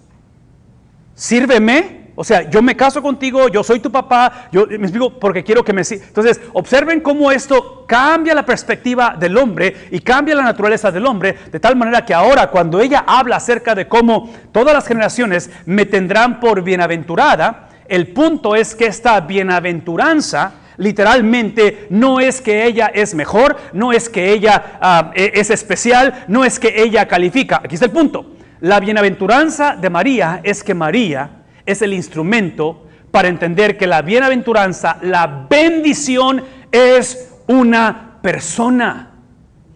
Sírveme. 1.14 1.98
O 2.20 2.24
sea, 2.24 2.50
yo 2.50 2.60
me 2.62 2.76
caso 2.76 3.00
contigo, 3.00 3.46
yo 3.46 3.62
soy 3.62 3.78
tu 3.78 3.92
papá, 3.92 4.48
yo 4.50 4.66
me 4.66 4.74
explico 4.74 5.20
porque 5.20 5.44
quiero 5.44 5.64
que 5.64 5.72
me 5.72 5.82
Entonces, 5.82 6.40
observen 6.52 7.00
cómo 7.00 7.30
esto 7.30 7.84
cambia 7.86 8.34
la 8.34 8.44
perspectiva 8.44 9.14
del 9.16 9.36
hombre 9.36 9.86
y 9.92 10.00
cambia 10.00 10.34
la 10.34 10.42
naturaleza 10.42 10.90
del 10.90 11.06
hombre, 11.06 11.36
de 11.52 11.60
tal 11.60 11.76
manera 11.76 12.04
que 12.04 12.12
ahora 12.12 12.50
cuando 12.50 12.80
ella 12.80 13.04
habla 13.06 13.36
acerca 13.36 13.76
de 13.76 13.86
cómo 13.86 14.34
todas 14.50 14.74
las 14.74 14.88
generaciones 14.88 15.48
me 15.64 15.86
tendrán 15.86 16.40
por 16.40 16.62
bienaventurada, 16.62 17.68
el 17.86 18.08
punto 18.08 18.56
es 18.56 18.74
que 18.74 18.86
esta 18.86 19.20
bienaventuranza 19.20 20.54
literalmente 20.78 21.86
no 21.90 22.20
es 22.20 22.40
que 22.40 22.64
ella 22.64 22.86
es 22.86 23.14
mejor, 23.14 23.56
no 23.72 23.92
es 23.92 24.08
que 24.08 24.32
ella 24.32 24.78
ah, 24.80 25.10
e, 25.14 25.32
es 25.34 25.50
especial, 25.50 26.24
no 26.28 26.44
es 26.44 26.58
que 26.58 26.82
ella 26.82 27.06
califica. 27.06 27.60
Aquí 27.62 27.74
está 27.74 27.86
el 27.86 27.92
punto. 27.92 28.36
La 28.60 28.80
bienaventuranza 28.80 29.76
de 29.76 29.90
María 29.90 30.40
es 30.42 30.64
que 30.64 30.74
María 30.74 31.42
es 31.66 31.82
el 31.82 31.92
instrumento 31.92 32.86
para 33.10 33.28
entender 33.28 33.76
que 33.76 33.86
la 33.86 34.02
bienaventuranza, 34.02 34.98
la 35.02 35.46
bendición 35.48 36.42
es 36.72 37.34
una 37.46 38.18
persona. 38.22 39.10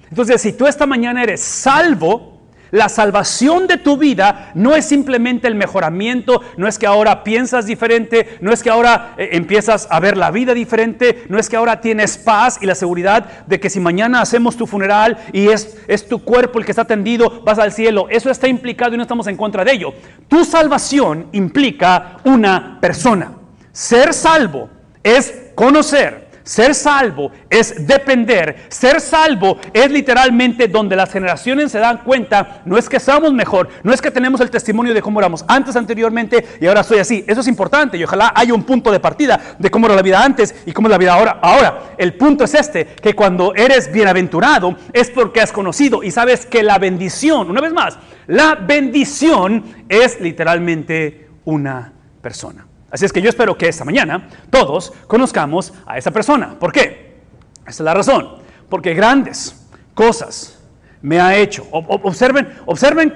Entonces, 0.08 0.40
si 0.40 0.52
tú 0.52 0.66
esta 0.66 0.86
mañana 0.86 1.22
eres 1.22 1.40
salvo, 1.40 2.31
la 2.72 2.88
salvación 2.88 3.68
de 3.68 3.76
tu 3.76 3.96
vida 3.98 4.50
no 4.54 4.74
es 4.74 4.86
simplemente 4.86 5.46
el 5.46 5.54
mejoramiento, 5.54 6.40
no 6.56 6.66
es 6.66 6.78
que 6.78 6.86
ahora 6.86 7.22
piensas 7.22 7.66
diferente, 7.66 8.38
no 8.40 8.50
es 8.52 8.62
que 8.62 8.70
ahora 8.70 9.14
eh, 9.18 9.28
empiezas 9.32 9.86
a 9.90 10.00
ver 10.00 10.16
la 10.16 10.30
vida 10.30 10.54
diferente, 10.54 11.24
no 11.28 11.38
es 11.38 11.48
que 11.48 11.56
ahora 11.56 11.80
tienes 11.80 12.16
paz 12.16 12.58
y 12.60 12.66
la 12.66 12.74
seguridad 12.74 13.44
de 13.46 13.60
que 13.60 13.70
si 13.70 13.78
mañana 13.78 14.22
hacemos 14.22 14.56
tu 14.56 14.66
funeral 14.66 15.18
y 15.32 15.48
es, 15.48 15.76
es 15.86 16.08
tu 16.08 16.24
cuerpo 16.24 16.58
el 16.58 16.64
que 16.64 16.72
está 16.72 16.86
tendido, 16.86 17.42
vas 17.44 17.58
al 17.58 17.72
cielo. 17.72 18.06
Eso 18.08 18.30
está 18.30 18.48
implicado 18.48 18.94
y 18.94 18.96
no 18.96 19.02
estamos 19.02 19.26
en 19.26 19.36
contra 19.36 19.64
de 19.64 19.72
ello. 19.72 19.92
Tu 20.26 20.44
salvación 20.44 21.26
implica 21.32 22.16
una 22.24 22.78
persona. 22.80 23.34
Ser 23.70 24.14
salvo 24.14 24.70
es 25.02 25.50
conocer 25.54 26.31
ser 26.44 26.74
salvo 26.74 27.30
es 27.48 27.86
depender. 27.86 28.66
Ser 28.68 29.00
salvo 29.00 29.58
es 29.72 29.90
literalmente 29.90 30.68
donde 30.68 30.96
las 30.96 31.12
generaciones 31.12 31.72
se 31.72 31.78
dan 31.78 31.98
cuenta, 31.98 32.62
no 32.64 32.78
es 32.78 32.88
que 32.88 33.00
somos 33.00 33.32
mejor, 33.32 33.68
no 33.82 33.92
es 33.92 34.00
que 34.00 34.10
tenemos 34.10 34.40
el 34.40 34.50
testimonio 34.50 34.94
de 34.94 35.02
cómo 35.02 35.20
éramos 35.20 35.44
antes 35.48 35.76
anteriormente 35.76 36.44
y 36.60 36.66
ahora 36.66 36.82
soy 36.82 36.98
así. 36.98 37.24
Eso 37.26 37.40
es 37.40 37.48
importante 37.48 37.96
y 37.96 38.04
ojalá 38.04 38.32
haya 38.34 38.54
un 38.54 38.64
punto 38.64 38.90
de 38.90 39.00
partida 39.00 39.40
de 39.58 39.70
cómo 39.70 39.86
era 39.86 39.96
la 39.96 40.02
vida 40.02 40.22
antes 40.22 40.54
y 40.66 40.72
cómo 40.72 40.88
es 40.88 40.92
la 40.92 40.98
vida 40.98 41.14
ahora. 41.14 41.38
Ahora, 41.42 41.94
el 41.98 42.14
punto 42.14 42.44
es 42.44 42.54
este, 42.54 42.86
que 42.86 43.14
cuando 43.14 43.54
eres 43.54 43.92
bienaventurado 43.92 44.76
es 44.92 45.10
porque 45.10 45.40
has 45.40 45.52
conocido 45.52 46.02
y 46.02 46.10
sabes 46.10 46.46
que 46.46 46.62
la 46.62 46.78
bendición, 46.78 47.50
una 47.50 47.60
vez 47.60 47.72
más, 47.72 47.98
la 48.26 48.54
bendición 48.54 49.64
es 49.88 50.20
literalmente 50.20 51.28
una 51.44 51.92
persona. 52.20 52.66
Así 52.92 53.06
es 53.06 53.12
que 53.12 53.22
yo 53.22 53.30
espero 53.30 53.56
que 53.56 53.68
esta 53.68 53.86
mañana 53.86 54.28
todos 54.50 54.92
conozcamos 55.06 55.72
a 55.86 55.96
esa 55.96 56.10
persona. 56.10 56.58
¿Por 56.58 56.72
qué? 56.72 57.22
Esta 57.60 57.70
es 57.70 57.80
la 57.80 57.94
razón. 57.94 58.36
Porque 58.68 58.92
grandes 58.92 59.66
cosas 59.94 60.58
me 61.00 61.18
ha 61.18 61.34
hecho. 61.34 61.66
observen, 61.70 62.52
observen 62.66 63.14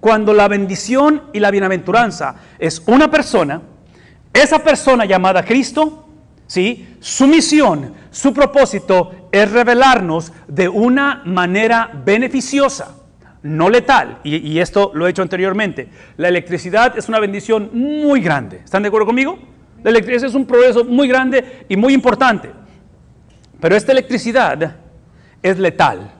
cuando 0.00 0.34
la 0.34 0.48
bendición 0.48 1.22
y 1.32 1.38
la 1.38 1.52
bienaventuranza 1.52 2.34
es 2.58 2.82
una 2.86 3.12
persona, 3.12 3.62
esa 4.32 4.58
persona 4.58 5.04
llamada 5.04 5.44
Cristo, 5.44 6.08
¿sí? 6.48 6.96
su 6.98 7.28
misión, 7.28 7.94
su 8.10 8.34
propósito 8.34 9.28
es 9.30 9.52
revelarnos 9.52 10.32
de 10.48 10.68
una 10.68 11.22
manera 11.24 11.92
beneficiosa 12.04 12.96
no 13.42 13.68
letal, 13.68 14.18
y, 14.22 14.58
esto 14.60 14.92
lo 14.94 15.06
he 15.06 15.10
hecho 15.10 15.22
anteriormente, 15.22 15.88
la 16.16 16.28
electricidad 16.28 16.96
es 16.96 17.08
una 17.08 17.18
bendición 17.18 17.70
muy 17.72 18.20
grande. 18.20 18.60
¿Están 18.64 18.82
de 18.82 18.88
acuerdo 18.88 19.06
conmigo? 19.06 19.38
La 19.82 19.90
electricidad 19.90 20.28
es 20.28 20.34
un 20.36 20.46
progreso 20.46 20.84
muy 20.84 21.08
grande 21.08 21.64
y 21.68 21.76
muy 21.76 21.92
importante. 21.92 22.50
Pero 23.60 23.74
esta 23.74 23.92
electricidad 23.92 24.76
es 25.42 25.58
letal. 25.58 26.12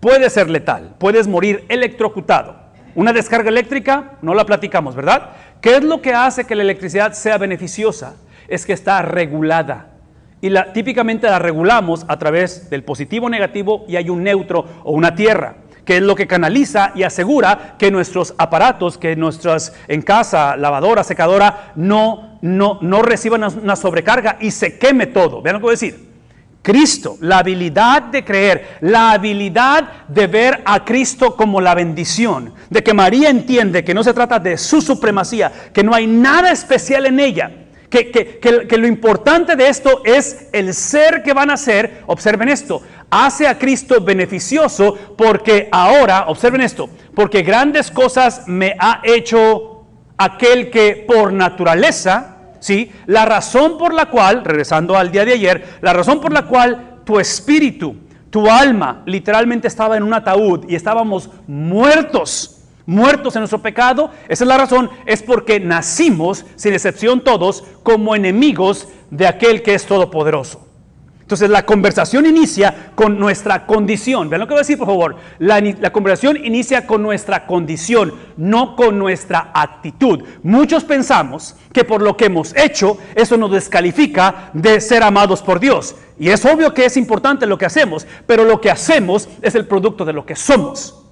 Puede 0.00 0.28
ser 0.28 0.50
letal, 0.50 0.96
puedes 0.98 1.28
morir 1.28 1.64
electrocutado. 1.68 2.56
Una 2.96 3.12
descarga 3.12 3.48
eléctrica, 3.48 4.18
no 4.20 4.34
la 4.34 4.44
platicamos, 4.44 4.94
¿verdad? 4.96 5.30
¿Qué 5.60 5.76
es 5.76 5.84
lo 5.84 6.02
que 6.02 6.14
hace 6.14 6.44
que 6.44 6.54
la 6.54 6.62
electricidad 6.62 7.12
sea 7.12 7.38
beneficiosa? 7.38 8.16
Es 8.48 8.66
que 8.66 8.72
está 8.72 9.02
regulada. 9.02 9.90
Y 10.40 10.52
típicamente 10.74 11.26
la 11.26 11.38
regulamos 11.38 12.04
a 12.06 12.18
través 12.18 12.68
del 12.68 12.84
positivo 12.84 13.30
negativo 13.30 13.84
y 13.88 13.96
hay 13.96 14.10
un 14.10 14.22
neutro 14.22 14.66
o 14.82 14.92
una 14.92 15.14
tierra 15.14 15.63
que 15.84 15.98
es 15.98 16.02
lo 16.02 16.14
que 16.14 16.26
canaliza 16.26 16.92
y 16.94 17.02
asegura 17.02 17.74
que 17.78 17.90
nuestros 17.90 18.34
aparatos, 18.38 18.98
que 18.98 19.16
nuestras 19.16 19.72
en 19.88 20.02
casa, 20.02 20.56
lavadora, 20.56 21.04
secadora, 21.04 21.72
no, 21.76 22.38
no, 22.42 22.78
no 22.80 23.02
reciban 23.02 23.44
una 23.44 23.76
sobrecarga 23.76 24.38
y 24.40 24.50
se 24.50 24.78
queme 24.78 25.06
todo. 25.06 25.42
Vean 25.42 25.54
lo 25.54 25.60
que 25.60 25.64
voy 25.64 25.72
a 25.72 25.80
decir. 25.80 26.14
Cristo, 26.62 27.18
la 27.20 27.38
habilidad 27.38 28.04
de 28.04 28.24
creer, 28.24 28.78
la 28.80 29.12
habilidad 29.12 30.06
de 30.08 30.26
ver 30.26 30.62
a 30.64 30.82
Cristo 30.82 31.36
como 31.36 31.60
la 31.60 31.74
bendición, 31.74 32.54
de 32.70 32.82
que 32.82 32.94
María 32.94 33.28
entiende 33.28 33.84
que 33.84 33.92
no 33.92 34.02
se 34.02 34.14
trata 34.14 34.38
de 34.38 34.56
su 34.56 34.80
supremacía, 34.80 35.52
que 35.74 35.84
no 35.84 35.94
hay 35.94 36.06
nada 36.06 36.50
especial 36.50 37.04
en 37.04 37.20
ella, 37.20 37.63
que, 38.02 38.40
que, 38.40 38.66
que, 38.66 38.78
lo 38.78 38.86
importante 38.86 39.54
de 39.54 39.68
esto 39.68 40.02
es 40.04 40.48
el 40.52 40.74
ser 40.74 41.22
que 41.22 41.32
van 41.32 41.50
a 41.50 41.56
ser, 41.56 42.02
observen 42.06 42.48
esto, 42.48 42.82
hace 43.08 43.46
a 43.46 43.56
Cristo 43.56 44.00
beneficioso 44.00 44.96
porque 45.16 45.68
ahora, 45.70 46.24
observen 46.26 46.60
esto, 46.60 46.90
porque 47.14 47.42
grandes 47.42 47.92
cosas 47.92 48.48
me 48.48 48.74
ha 48.80 49.00
hecho 49.04 49.84
aquel 50.16 50.70
que 50.70 51.04
por 51.06 51.32
naturaleza, 51.32 52.38
¿sí? 52.58 52.90
La 53.06 53.24
razón 53.24 53.78
por 53.78 53.94
la 53.94 54.06
cual, 54.06 54.44
regresando 54.44 54.96
al 54.96 55.12
día 55.12 55.24
de 55.24 55.34
ayer, 55.34 55.78
la 55.80 55.92
razón 55.92 56.20
por 56.20 56.32
la 56.32 56.46
cual 56.46 57.00
tu 57.04 57.20
espíritu, 57.20 57.96
tu 58.30 58.50
alma 58.50 59.02
literalmente 59.06 59.68
estaba 59.68 59.96
en 59.96 60.02
un 60.02 60.14
ataúd 60.14 60.64
y 60.68 60.74
estábamos 60.74 61.30
muertos, 61.46 62.53
muertos 62.86 63.34
en 63.36 63.40
nuestro 63.40 63.62
pecado, 63.62 64.10
esa 64.28 64.44
es 64.44 64.48
la 64.48 64.58
razón, 64.58 64.90
es 65.06 65.22
porque 65.22 65.60
nacimos, 65.60 66.44
sin 66.56 66.74
excepción 66.74 67.22
todos, 67.22 67.64
como 67.82 68.14
enemigos 68.14 68.88
de 69.10 69.26
aquel 69.26 69.62
que 69.62 69.74
es 69.74 69.86
todopoderoso. 69.86 70.64
Entonces 71.24 71.48
la 71.48 71.64
conversación 71.64 72.26
inicia 72.26 72.92
con 72.94 73.18
nuestra 73.18 73.64
condición. 73.64 74.28
Vean 74.28 74.40
lo 74.40 74.46
que 74.46 74.52
voy 74.52 74.58
a 74.58 74.60
decir, 74.60 74.76
por 74.76 74.88
favor. 74.88 75.16
La, 75.38 75.58
la, 75.58 75.90
conversación 75.90 76.36
inicia 76.44 76.86
con 76.86 77.02
nuestra 77.02 77.46
condición, 77.46 78.12
no 78.36 78.76
con 78.76 78.98
nuestra 78.98 79.50
actitud. 79.54 80.22
Muchos 80.42 80.84
pensamos 80.84 81.56
que 81.72 81.82
por 81.82 82.02
lo 82.02 82.14
que 82.14 82.26
hemos 82.26 82.54
hecho, 82.54 82.98
eso 83.14 83.38
nos 83.38 83.52
descalifica 83.52 84.50
de 84.52 84.82
ser 84.82 85.02
amados 85.02 85.40
por 85.40 85.60
Dios. 85.60 85.96
Y 86.18 86.28
es 86.28 86.44
obvio 86.44 86.74
que 86.74 86.84
es 86.84 86.98
importante 86.98 87.46
lo 87.46 87.56
que 87.56 87.64
hacemos, 87.64 88.06
pero 88.26 88.44
lo 88.44 88.60
que 88.60 88.70
hacemos 88.70 89.26
es 89.40 89.54
el 89.54 89.66
producto 89.66 90.04
de 90.04 90.12
lo 90.12 90.26
que 90.26 90.36
somos. 90.36 91.06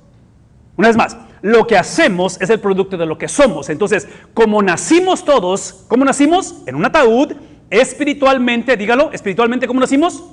Una 0.77 0.89
vez 0.89 0.97
más, 0.97 1.17
lo 1.42 1.66
que 1.66 1.76
hacemos 1.76 2.40
es 2.40 2.48
el 2.50 2.61
producto 2.61 2.96
de 2.96 3.05
lo 3.05 3.18
que 3.18 3.28
somos. 3.28 3.68
Entonces, 3.68 4.09
como 4.33 4.62
nacimos 4.62 5.24
todos, 5.24 5.85
¿cómo 5.88 6.05
nacimos? 6.05 6.62
En 6.66 6.76
un 6.76 6.85
ataúd 6.85 7.33
espiritualmente, 7.68 8.76
dígalo, 8.76 9.11
espiritualmente, 9.12 9.66
¿cómo 9.66 9.81
nacimos? 9.81 10.24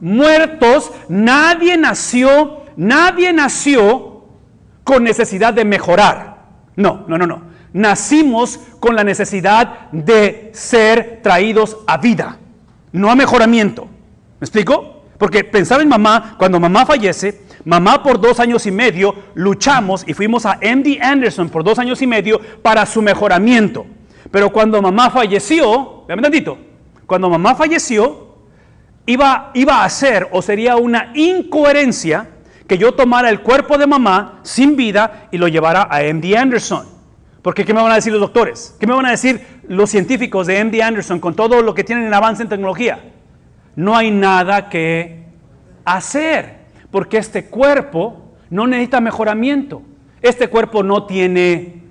Muertos, 0.00 0.92
nadie 1.08 1.76
nació, 1.76 2.62
nadie 2.76 3.32
nació 3.32 4.24
con 4.84 5.02
necesidad 5.02 5.52
de 5.52 5.64
mejorar. 5.64 6.44
No, 6.76 7.04
no, 7.08 7.18
no, 7.18 7.26
no. 7.26 7.42
Nacimos 7.72 8.60
con 8.78 8.94
la 8.94 9.02
necesidad 9.02 9.90
de 9.90 10.50
ser 10.54 11.20
traídos 11.22 11.78
a 11.86 11.96
vida, 11.96 12.38
no 12.92 13.10
a 13.10 13.16
mejoramiento. 13.16 13.86
¿Me 14.38 14.44
explico? 14.44 14.93
Porque 15.18 15.44
pensaba 15.44 15.82
en 15.82 15.88
mamá, 15.88 16.34
cuando 16.38 16.58
mamá 16.58 16.84
fallece, 16.86 17.42
mamá 17.64 18.02
por 18.02 18.20
dos 18.20 18.40
años 18.40 18.66
y 18.66 18.70
medio 18.70 19.14
luchamos 19.34 20.04
y 20.06 20.14
fuimos 20.14 20.44
a 20.46 20.58
MD 20.60 21.00
Anderson 21.00 21.48
por 21.48 21.62
dos 21.62 21.78
años 21.78 22.02
y 22.02 22.06
medio 22.06 22.40
para 22.62 22.84
su 22.86 23.00
mejoramiento. 23.00 23.86
Pero 24.30 24.50
cuando 24.50 24.82
mamá 24.82 25.10
falleció, 25.10 26.04
vean 26.08 26.20
tantito, 26.20 26.58
cuando 27.06 27.30
mamá 27.30 27.54
falleció, 27.54 28.36
iba, 29.06 29.50
iba 29.54 29.84
a 29.84 29.90
ser 29.90 30.28
o 30.32 30.42
sería 30.42 30.76
una 30.76 31.12
incoherencia 31.14 32.28
que 32.66 32.78
yo 32.78 32.92
tomara 32.92 33.28
el 33.28 33.40
cuerpo 33.40 33.78
de 33.78 33.86
mamá 33.86 34.40
sin 34.42 34.74
vida 34.74 35.28
y 35.30 35.38
lo 35.38 35.48
llevara 35.48 35.88
a 35.90 36.00
MD 36.02 36.36
Anderson. 36.36 36.86
Porque 37.42 37.64
¿qué 37.64 37.74
me 37.74 37.82
van 37.82 37.92
a 37.92 37.96
decir 37.96 38.10
los 38.10 38.22
doctores? 38.22 38.74
¿Qué 38.80 38.86
me 38.86 38.94
van 38.94 39.04
a 39.04 39.10
decir 39.10 39.60
los 39.68 39.90
científicos 39.90 40.46
de 40.46 40.64
MD 40.64 40.80
Anderson 40.80 41.20
con 41.20 41.34
todo 41.34 41.60
lo 41.60 41.74
que 41.74 41.84
tienen 41.84 42.06
en 42.06 42.14
avance 42.14 42.42
en 42.42 42.48
tecnología? 42.48 43.12
No 43.76 43.96
hay 43.96 44.10
nada 44.10 44.68
que 44.68 45.24
hacer, 45.84 46.58
porque 46.90 47.18
este 47.18 47.46
cuerpo 47.46 48.34
no 48.50 48.66
necesita 48.66 49.00
mejoramiento. 49.00 49.82
Este 50.22 50.48
cuerpo 50.48 50.82
no 50.82 51.06
tiene 51.06 51.82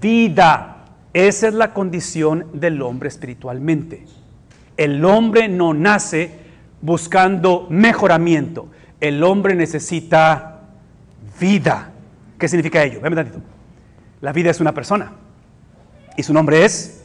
vida. 0.00 0.84
Esa 1.12 1.48
es 1.48 1.54
la 1.54 1.74
condición 1.74 2.46
del 2.52 2.80
hombre 2.82 3.08
espiritualmente. 3.08 4.04
El 4.76 5.04
hombre 5.04 5.48
no 5.48 5.74
nace 5.74 6.30
buscando 6.80 7.66
mejoramiento. 7.68 8.68
El 9.00 9.22
hombre 9.24 9.54
necesita 9.54 10.60
vida. 11.40 11.92
¿Qué 12.38 12.48
significa 12.48 12.82
ello? 12.82 13.00
Véame 13.00 13.16
tantito. 13.16 13.40
La 14.20 14.32
vida 14.32 14.50
es 14.50 14.60
una 14.60 14.72
persona 14.72 15.12
y 16.16 16.22
su 16.22 16.32
nombre 16.32 16.64
es 16.64 17.04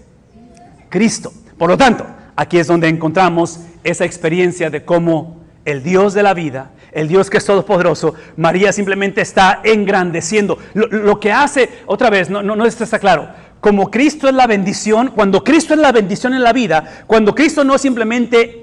Cristo. 0.89 1.31
Por 1.57 1.69
lo 1.69 1.77
tanto, 1.77 2.05
aquí 2.35 2.57
es 2.57 2.67
donde 2.67 2.87
encontramos 2.87 3.59
esa 3.83 4.05
experiencia 4.05 4.69
de 4.69 4.83
cómo 4.83 5.41
el 5.65 5.83
Dios 5.83 6.13
de 6.13 6.23
la 6.23 6.33
vida, 6.33 6.71
el 6.91 7.07
Dios 7.07 7.29
que 7.29 7.37
es 7.37 7.45
todopoderoso, 7.45 8.13
María 8.37 8.71
simplemente 8.71 9.21
está 9.21 9.61
engrandeciendo. 9.63 10.57
Lo, 10.73 11.19
que 11.19 11.31
hace, 11.31 11.69
otra 11.85 12.09
vez, 12.09 12.29
no, 12.29 12.43
no, 12.43 12.55
no 12.55 12.65
está 12.65 12.99
claro, 12.99 13.29
como 13.59 13.89
Cristo 13.89 14.27
es 14.27 14.35
la 14.35 14.45
bendición, 14.45 15.11
cuando 15.15 15.43
Cristo 15.43 15.73
es 15.73 15.79
la 15.79 15.91
bendición 15.91 16.33
en 16.33 16.43
la 16.43 16.51
vida, 16.51 17.05
cuando 17.07 17.33
Cristo 17.33 17.63
no 17.63 17.77
simplemente 17.77 18.62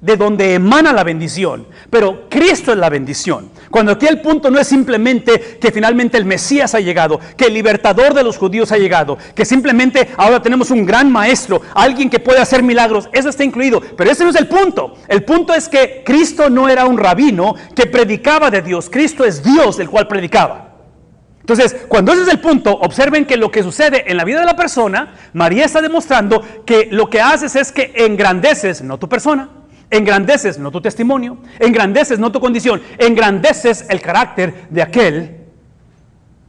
de 0.00 0.16
donde 0.16 0.54
emana 0.54 0.92
la 0.92 1.02
bendición, 1.02 1.66
pero 1.90 2.28
Cristo 2.28 2.72
es 2.72 2.78
la 2.78 2.88
bendición. 2.88 3.50
Cuando 3.70 3.92
aquí 3.92 4.06
el 4.06 4.20
punto 4.20 4.50
no 4.50 4.58
es 4.58 4.68
simplemente 4.68 5.58
que 5.60 5.72
finalmente 5.72 6.16
el 6.16 6.24
Mesías 6.24 6.74
ha 6.74 6.80
llegado, 6.80 7.18
que 7.36 7.46
el 7.46 7.54
libertador 7.54 8.14
de 8.14 8.22
los 8.22 8.38
judíos 8.38 8.70
ha 8.72 8.78
llegado, 8.78 9.18
que 9.34 9.44
simplemente 9.44 10.08
ahora 10.16 10.40
tenemos 10.40 10.70
un 10.70 10.86
gran 10.86 11.10
maestro, 11.10 11.62
alguien 11.74 12.10
que 12.10 12.20
puede 12.20 12.40
hacer 12.40 12.62
milagros, 12.62 13.08
eso 13.12 13.28
está 13.28 13.44
incluido, 13.44 13.80
pero 13.96 14.10
ese 14.10 14.24
no 14.24 14.30
es 14.30 14.36
el 14.36 14.46
punto. 14.46 14.94
El 15.08 15.24
punto 15.24 15.52
es 15.52 15.68
que 15.68 16.02
Cristo 16.04 16.48
no 16.48 16.68
era 16.68 16.86
un 16.86 16.98
rabino 16.98 17.54
que 17.74 17.86
predicaba 17.86 18.50
de 18.50 18.62
Dios, 18.62 18.88
Cristo 18.90 19.24
es 19.24 19.42
Dios 19.42 19.78
el 19.78 19.90
cual 19.90 20.06
predicaba. 20.06 20.66
Entonces, 21.40 21.74
cuando 21.88 22.12
ese 22.12 22.22
es 22.22 22.28
el 22.28 22.40
punto, 22.40 22.72
observen 22.72 23.24
que 23.24 23.38
lo 23.38 23.50
que 23.50 23.62
sucede 23.62 24.04
en 24.10 24.18
la 24.18 24.24
vida 24.24 24.40
de 24.40 24.44
la 24.44 24.54
persona, 24.54 25.14
María 25.32 25.64
está 25.64 25.80
demostrando 25.80 26.42
que 26.66 26.88
lo 26.90 27.08
que 27.08 27.22
haces 27.22 27.56
es 27.56 27.72
que 27.72 27.90
engrandeces, 27.96 28.82
no 28.82 28.98
tu 28.98 29.08
persona, 29.08 29.48
Engrandeces 29.90 30.58
no 30.58 30.70
tu 30.70 30.80
testimonio, 30.80 31.38
engrandeces 31.58 32.18
no 32.18 32.30
tu 32.30 32.40
condición, 32.40 32.82
engrandeces 32.98 33.86
el 33.88 34.00
carácter 34.00 34.66
de 34.68 34.82
aquel 34.82 35.38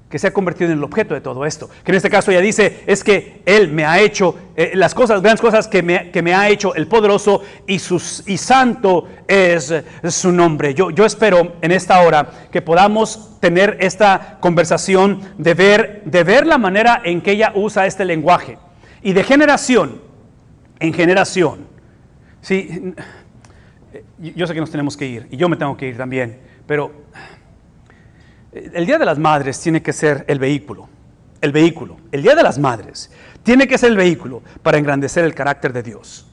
que 0.10 0.18
se 0.18 0.28
ha 0.28 0.34
convertido 0.34 0.72
en 0.72 0.80
el 0.80 0.84
objeto 0.84 1.14
de 1.14 1.22
todo 1.22 1.46
esto. 1.46 1.70
Que 1.84 1.92
en 1.92 1.98
este 1.98 2.10
caso 2.10 2.32
ella 2.32 2.42
dice, 2.42 2.84
es 2.88 3.04
que 3.04 3.42
Él 3.46 3.72
me 3.72 3.86
ha 3.86 4.00
hecho 4.00 4.36
eh, 4.56 4.72
las 4.74 4.96
cosas, 4.96 5.22
grandes 5.22 5.40
cosas 5.40 5.68
que 5.68 5.84
me, 5.84 6.34
ha 6.34 6.50
hecho 6.50 6.74
el 6.74 6.88
poderoso 6.88 7.44
y, 7.68 7.78
sus, 7.78 8.24
y 8.28 8.38
santo 8.38 9.08
es, 9.28 9.74
su 10.10 10.32
nombre. 10.32 10.74
Yo, 10.74 10.90
yo 10.90 11.06
espero 11.06 11.54
en 11.62 11.72
esta 11.72 12.02
hora 12.02 12.28
que 12.52 12.62
podamos 12.62 13.38
tener 13.40 13.78
esta 13.80 14.38
conversación 14.40 15.22
de 15.38 15.54
ver, 15.54 16.02
de 16.06 16.24
ver 16.24 16.48
la 16.48 16.58
manera 16.58 17.02
en 17.06 17.22
que 17.22 17.32
ella 17.32 17.52
usa 17.56 17.86
este 17.86 18.04
lenguaje. 18.04 18.58
Y 19.04 19.14
de 19.14 19.24
generación 19.24 20.02
en 20.80 20.94
generación. 20.94 21.68
Sí, 22.42 22.94
yo 24.20 24.46
sé 24.48 24.54
que 24.54 24.60
nos 24.60 24.72
tenemos 24.72 24.98
que 24.98 25.06
ir 25.08 25.28
y 25.32 25.38
yo 25.38 25.50
me 25.50 25.56
tengo 25.56 25.76
que 25.78 25.88
ir 25.88 25.98
también, 25.98 26.40
pero 26.68 26.92
el 28.52 28.86
Día 28.86 28.98
de 28.98 29.06
las 29.06 29.18
Madres 29.18 29.60
tiene 29.60 29.82
que 29.82 29.94
ser 29.94 30.26
el 30.28 30.40
vehículo, 30.40 30.90
el 31.42 31.52
vehículo, 31.52 31.98
el 32.12 32.22
Día 32.22 32.36
de 32.36 32.44
las 32.44 32.58
Madres 32.58 33.12
tiene 33.44 33.68
que 33.68 33.78
ser 33.78 33.92
el 33.92 33.98
vehículo 33.98 34.42
para 34.62 34.78
engrandecer 34.78 35.26
el 35.26 35.34
carácter 35.34 35.74
de 35.74 35.84
Dios. 35.84 36.28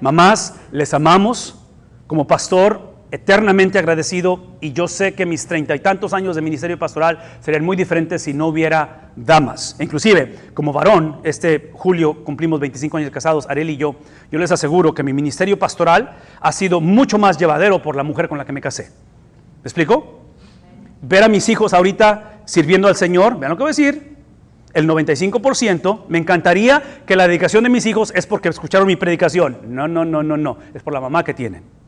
Mamás, 0.00 0.56
les 0.70 0.94
amamos 0.94 1.58
como 2.06 2.26
pastor, 2.26 2.91
eternamente 3.12 3.78
agradecido 3.78 4.56
y 4.62 4.72
yo 4.72 4.88
sé 4.88 5.12
que 5.12 5.26
mis 5.26 5.46
treinta 5.46 5.76
y 5.76 5.80
tantos 5.80 6.14
años 6.14 6.34
de 6.34 6.40
ministerio 6.40 6.78
pastoral 6.78 7.22
serían 7.40 7.62
muy 7.62 7.76
diferentes 7.76 8.22
si 8.22 8.32
no 8.32 8.46
hubiera 8.46 9.10
damas. 9.16 9.76
Inclusive, 9.78 10.34
como 10.54 10.72
varón, 10.72 11.18
este 11.22 11.70
julio 11.74 12.24
cumplimos 12.24 12.58
25 12.58 12.96
años 12.96 13.10
casados, 13.10 13.46
Ariel 13.50 13.68
y 13.68 13.76
yo, 13.76 13.96
yo 14.30 14.38
les 14.38 14.50
aseguro 14.50 14.94
que 14.94 15.02
mi 15.02 15.12
ministerio 15.12 15.58
pastoral 15.58 16.16
ha 16.40 16.52
sido 16.52 16.80
mucho 16.80 17.18
más 17.18 17.36
llevadero 17.36 17.82
por 17.82 17.96
la 17.96 18.02
mujer 18.02 18.30
con 18.30 18.38
la 18.38 18.46
que 18.46 18.52
me 18.52 18.62
casé. 18.62 18.84
¿Me 18.84 19.68
explico? 19.68 20.22
Ver 21.02 21.22
a 21.22 21.28
mis 21.28 21.50
hijos 21.50 21.74
ahorita 21.74 22.40
sirviendo 22.46 22.88
al 22.88 22.96
Señor, 22.96 23.38
vean 23.38 23.50
lo 23.50 23.56
que 23.58 23.62
voy 23.62 23.68
a 23.68 23.76
decir, 23.76 24.16
el 24.72 24.88
95%, 24.88 26.04
me 26.08 26.16
encantaría 26.16 26.82
que 27.04 27.14
la 27.14 27.28
dedicación 27.28 27.62
de 27.64 27.68
mis 27.68 27.84
hijos 27.84 28.10
es 28.16 28.26
porque 28.26 28.48
escucharon 28.48 28.86
mi 28.86 28.96
predicación. 28.96 29.58
No, 29.68 29.86
no, 29.86 30.06
no, 30.06 30.22
no, 30.22 30.38
no, 30.38 30.56
es 30.72 30.82
por 30.82 30.94
la 30.94 31.00
mamá 31.02 31.22
que 31.24 31.34
tienen. 31.34 31.81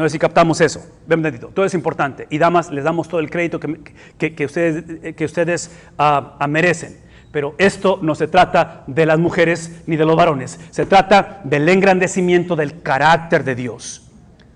No 0.00 0.08
sé 0.08 0.12
si 0.12 0.18
captamos 0.18 0.62
eso. 0.62 0.82
Ven, 1.06 1.20
bendito. 1.20 1.48
Todo 1.48 1.66
es 1.66 1.74
importante. 1.74 2.26
Y 2.30 2.38
damas, 2.38 2.70
les 2.70 2.84
damos 2.84 3.06
todo 3.06 3.20
el 3.20 3.28
crédito 3.28 3.60
que, 3.60 4.44
ustedes, 4.46 5.14
que 5.14 5.24
ustedes 5.26 5.70
ah, 5.98 6.36
ah, 6.38 6.46
merecen. 6.46 6.96
Pero 7.30 7.54
esto 7.58 7.98
no 8.00 8.14
se 8.14 8.26
trata 8.26 8.82
de 8.86 9.04
las 9.04 9.18
mujeres 9.18 9.82
ni 9.86 9.96
de 9.96 10.06
los 10.06 10.16
varones. 10.16 10.58
Se 10.70 10.86
trata 10.86 11.42
del 11.44 11.68
engrandecimiento 11.68 12.56
del 12.56 12.80
carácter 12.80 13.44
de 13.44 13.54
Dios. 13.54 14.06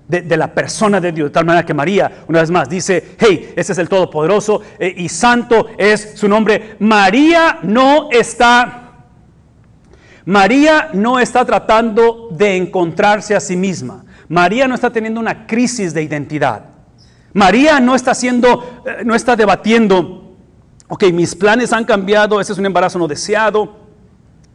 De, 0.08 0.36
la 0.36 0.54
persona 0.54 0.98
de 0.98 1.12
Dios, 1.12 1.28
de 1.28 1.34
tal 1.34 1.44
manera 1.44 1.66
que 1.66 1.74
María, 1.74 2.24
una 2.26 2.40
vez 2.40 2.50
más, 2.50 2.68
dice, 2.68 3.16
hey, 3.18 3.52
ese 3.54 3.72
es 3.72 3.78
el 3.78 3.88
Todopoderoso 3.88 4.62
eh, 4.78 4.94
y 4.96 5.10
santo 5.10 5.68
es 5.76 6.12
su 6.14 6.26
nombre. 6.26 6.76
María 6.78 7.58
no 7.62 8.08
está, 8.10 8.92
María 10.24 10.88
no 10.94 11.18
está 11.18 11.44
tratando 11.44 12.28
de 12.30 12.56
encontrarse 12.56 13.34
a 13.34 13.40
sí 13.40 13.56
misma. 13.56 14.03
María 14.28 14.68
no 14.68 14.74
está 14.74 14.90
teniendo 14.90 15.20
una 15.20 15.46
crisis 15.46 15.94
de 15.94 16.02
identidad. 16.02 16.66
María 17.32 17.80
no 17.80 17.94
está 17.94 18.12
haciendo, 18.12 18.82
eh, 18.86 19.02
no 19.04 19.14
está 19.14 19.36
debatiendo, 19.36 20.36
ok, 20.88 21.04
mis 21.12 21.34
planes 21.34 21.72
han 21.72 21.84
cambiado, 21.84 22.40
ese 22.40 22.52
es 22.52 22.58
un 22.58 22.66
embarazo 22.66 22.98
no 22.98 23.08
deseado. 23.08 23.84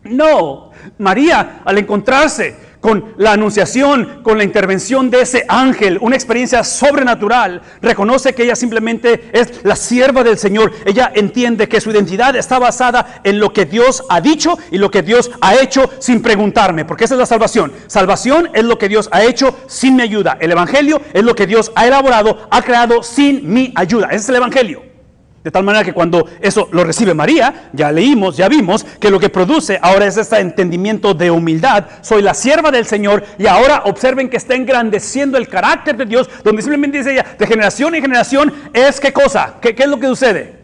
No, 0.03 0.71
María 0.97 1.61
al 1.65 1.77
encontrarse 1.77 2.68
con 2.81 3.13
la 3.17 3.33
anunciación, 3.33 4.21
con 4.23 4.37
la 4.37 4.43
intervención 4.43 5.09
de 5.09 5.21
ese 5.21 5.45
ángel, 5.47 5.97
una 6.01 6.15
experiencia 6.15 6.63
sobrenatural, 6.63 7.61
reconoce 7.81 8.33
que 8.33 8.43
ella 8.43 8.55
simplemente 8.55 9.29
es 9.33 9.63
la 9.63 9.75
sierva 9.75 10.23
del 10.23 10.37
Señor. 10.37 10.71
Ella 10.85 11.11
entiende 11.13 11.67
que 11.67 11.81
su 11.81 11.91
identidad 11.91 12.35
está 12.35 12.59
basada 12.59 13.21
en 13.23 13.39
lo 13.39 13.51
que 13.51 13.65
Dios 13.65 14.03
ha 14.09 14.21
dicho 14.21 14.57
y 14.71 14.77
lo 14.77 14.89
que 14.89 15.01
Dios 15.01 15.31
ha 15.41 15.55
hecho 15.55 15.89
sin 15.99 16.21
preguntarme, 16.21 16.85
porque 16.85 17.05
esa 17.05 17.15
es 17.15 17.19
la 17.19 17.25
salvación. 17.25 17.73
Salvación 17.87 18.49
es 18.53 18.63
lo 18.63 18.77
que 18.77 18.89
Dios 18.89 19.09
ha 19.11 19.23
hecho 19.23 19.57
sin 19.67 19.95
mi 19.95 20.03
ayuda. 20.03 20.37
El 20.39 20.51
Evangelio 20.51 21.01
es 21.13 21.23
lo 21.23 21.35
que 21.35 21.47
Dios 21.47 21.71
ha 21.75 21.87
elaborado, 21.87 22.47
ha 22.49 22.61
creado 22.61 23.03
sin 23.03 23.51
mi 23.51 23.73
ayuda. 23.75 24.07
Ese 24.07 24.17
es 24.17 24.29
el 24.29 24.35
Evangelio. 24.35 24.88
De 25.43 25.51
tal 25.51 25.63
manera 25.63 25.85
que 25.85 25.93
cuando 25.93 26.27
eso 26.41 26.67
lo 26.71 26.83
recibe 26.83 27.13
María, 27.13 27.69
ya 27.71 27.91
leímos, 27.91 28.35
ya 28.35 28.49
vimos 28.49 28.85
que 28.99 29.09
lo 29.09 29.19
que 29.19 29.29
produce 29.29 29.79
ahora 29.81 30.05
es 30.05 30.17
este 30.17 30.37
entendimiento 30.39 31.13
de 31.13 31.31
humildad. 31.31 31.85
Soy 32.01 32.21
la 32.21 32.33
sierva 32.33 32.71
del 32.71 32.85
Señor 32.85 33.23
y 33.37 33.47
ahora 33.47 33.83
observen 33.85 34.29
que 34.29 34.37
está 34.37 34.55
engrandeciendo 34.55 35.37
el 35.37 35.47
carácter 35.47 35.95
de 35.95 36.05
Dios, 36.05 36.29
donde 36.43 36.61
simplemente 36.61 36.97
dice 36.97 37.13
ella, 37.13 37.25
de 37.37 37.47
generación 37.47 37.95
en 37.95 38.01
generación 38.01 38.53
es 38.73 38.99
qué 38.99 39.13
cosa, 39.13 39.55
qué, 39.61 39.73
qué 39.73 39.83
es 39.83 39.89
lo 39.89 39.99
que 39.99 40.07
sucede. 40.07 40.58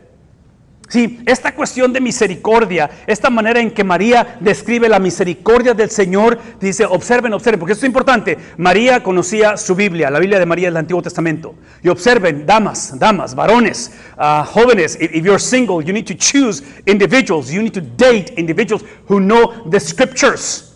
Sí, 0.87 1.19
esta 1.25 1.55
cuestión 1.55 1.91
de 1.93 1.99
misericordia, 1.99 2.89
esta 3.07 3.31
manera 3.31 3.59
en 3.59 3.71
que 3.71 3.83
María 3.83 4.37
describe 4.39 4.87
la 4.87 4.99
misericordia 4.99 5.73
del 5.73 5.89
Señor, 5.89 6.39
dice, 6.61 6.85
observen, 6.85 7.33
observen, 7.33 7.59
porque 7.59 7.73
esto 7.73 7.85
es 7.85 7.89
importante. 7.89 8.37
María 8.57 9.01
conocía 9.01 9.57
su 9.57 9.73
Biblia, 9.73 10.11
la 10.11 10.19
Biblia 10.19 10.37
de 10.37 10.45
María 10.45 10.67
del 10.67 10.77
Antiguo 10.77 11.01
Testamento. 11.01 11.55
Y 11.81 11.89
observen, 11.89 12.45
damas, 12.45 12.97
damas, 12.99 13.33
varones, 13.33 13.91
uh, 14.17 14.45
jóvenes, 14.45 14.95
if, 15.01 15.11
you're 15.23 15.39
single, 15.39 15.83
you 15.83 15.91
need 15.91 16.05
to 16.05 16.13
choose 16.13 16.63
individuals, 16.85 17.49
you 17.49 17.63
need 17.63 17.73
to 17.73 17.81
date 17.81 18.33
individuals 18.37 18.85
who 19.09 19.19
know 19.19 19.67
the 19.71 19.79
scriptures. 19.79 20.71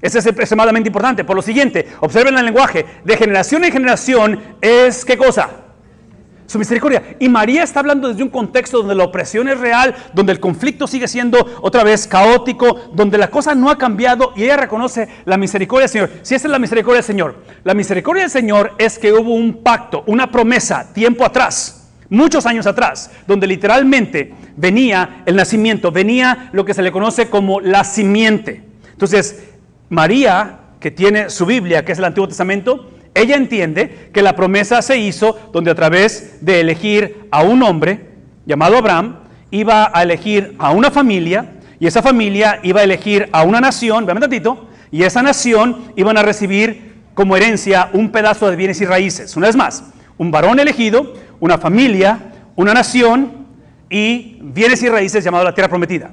Eso 0.00 0.18
es 0.18 0.26
extremadamente 0.26 0.88
importante. 0.88 1.24
Por 1.24 1.36
lo 1.36 1.42
siguiente, 1.42 1.86
observen 2.00 2.38
el 2.38 2.46
lenguaje. 2.46 2.86
De 3.04 3.14
generación 3.18 3.62
en 3.64 3.72
generación 3.72 4.40
es 4.62 5.04
qué 5.04 5.18
cosa? 5.18 5.59
Su 6.50 6.58
misericordia. 6.58 7.14
Y 7.20 7.28
María 7.28 7.62
está 7.62 7.78
hablando 7.78 8.08
desde 8.08 8.24
un 8.24 8.28
contexto 8.28 8.78
donde 8.78 8.96
la 8.96 9.04
opresión 9.04 9.46
es 9.46 9.60
real, 9.60 9.94
donde 10.14 10.32
el 10.32 10.40
conflicto 10.40 10.88
sigue 10.88 11.06
siendo 11.06 11.38
otra 11.62 11.84
vez 11.84 12.08
caótico, 12.08 12.90
donde 12.92 13.18
la 13.18 13.30
cosa 13.30 13.54
no 13.54 13.70
ha 13.70 13.78
cambiado 13.78 14.32
y 14.34 14.42
ella 14.42 14.56
reconoce 14.56 15.08
la 15.26 15.36
misericordia 15.36 15.82
del 15.82 15.90
Señor. 15.90 16.10
Si 16.22 16.34
esa 16.34 16.48
es 16.48 16.50
la 16.50 16.58
misericordia 16.58 16.96
del 16.96 17.04
Señor, 17.04 17.36
la 17.62 17.72
misericordia 17.72 18.24
del 18.24 18.32
Señor 18.32 18.72
es 18.78 18.98
que 18.98 19.12
hubo 19.12 19.32
un 19.32 19.62
pacto, 19.62 20.02
una 20.08 20.28
promesa, 20.32 20.92
tiempo 20.92 21.24
atrás, 21.24 21.88
muchos 22.08 22.44
años 22.46 22.66
atrás, 22.66 23.12
donde 23.28 23.46
literalmente 23.46 24.34
venía 24.56 25.22
el 25.26 25.36
nacimiento, 25.36 25.92
venía 25.92 26.50
lo 26.50 26.64
que 26.64 26.74
se 26.74 26.82
le 26.82 26.90
conoce 26.90 27.30
como 27.30 27.60
la 27.60 27.84
simiente. 27.84 28.64
Entonces, 28.90 29.50
María, 29.88 30.58
que 30.80 30.90
tiene 30.90 31.30
su 31.30 31.46
Biblia, 31.46 31.84
que 31.84 31.92
es 31.92 31.98
el 31.98 32.06
Antiguo 32.06 32.26
Testamento, 32.26 32.90
ella 33.14 33.36
entiende 33.36 34.10
que 34.12 34.22
la 34.22 34.36
promesa 34.36 34.82
se 34.82 34.96
hizo 34.98 35.38
donde 35.52 35.70
a 35.70 35.74
través 35.74 36.44
de 36.44 36.60
elegir 36.60 37.26
a 37.30 37.42
un 37.42 37.62
hombre 37.62 38.06
llamado 38.46 38.76
Abraham, 38.76 39.16
iba 39.50 39.90
a 39.92 40.02
elegir 40.02 40.54
a 40.58 40.70
una 40.70 40.90
familia 40.90 41.54
y 41.80 41.86
esa 41.86 42.02
familia 42.02 42.60
iba 42.62 42.80
a 42.80 42.84
elegir 42.84 43.28
a 43.32 43.42
una 43.42 43.60
nación, 43.60 44.06
vean 44.06 44.18
un 44.18 44.22
tantito, 44.22 44.68
y 44.90 45.02
esa 45.02 45.22
nación 45.22 45.92
iban 45.96 46.18
a 46.18 46.22
recibir 46.22 46.94
como 47.14 47.36
herencia 47.36 47.90
un 47.92 48.10
pedazo 48.10 48.48
de 48.50 48.56
bienes 48.56 48.80
y 48.80 48.86
raíces. 48.86 49.36
Una 49.36 49.46
vez 49.46 49.56
más, 49.56 49.84
un 50.18 50.30
varón 50.30 50.60
elegido, 50.60 51.14
una 51.40 51.58
familia, 51.58 52.32
una 52.54 52.74
nación 52.74 53.46
y 53.88 54.38
bienes 54.42 54.82
y 54.82 54.88
raíces 54.88 55.24
llamado 55.24 55.44
la 55.44 55.54
tierra 55.54 55.68
prometida. 55.68 56.12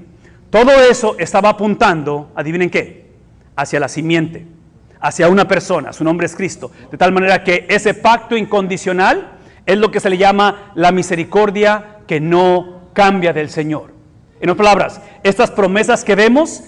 Todo 0.50 0.72
eso 0.90 1.16
estaba 1.20 1.50
apuntando, 1.50 2.32
adivinen 2.36 2.70
qué, 2.70 3.12
hacia 3.56 3.80
la 3.80 3.90
simiente 3.90 4.57
hacia 5.00 5.30
una 5.30 5.48
persona, 5.48 5.94
su 5.94 6.04
nombre 6.04 6.26
es 6.26 6.36
Cristo, 6.36 6.72
de 6.92 6.98
tal 6.98 7.12
manera 7.12 7.44
que 7.44 7.66
ese 7.70 7.94
pacto 7.94 8.36
incondicional 8.36 9.38
es 9.66 9.78
lo 9.78 9.92
que 9.92 10.00
se 10.00 10.10
le 10.10 10.18
llama 10.18 10.72
la 10.76 10.92
misericordia 10.92 12.00
que 12.08 12.20
no 12.20 12.90
cambia 12.94 13.34
del 13.34 13.50
Señor. 13.50 13.94
En 14.40 14.50
otras 14.50 14.66
palabras, 14.66 15.02
estas 15.24 15.52
promesas 15.52 16.04
que 16.04 16.16
vemos 16.16 16.64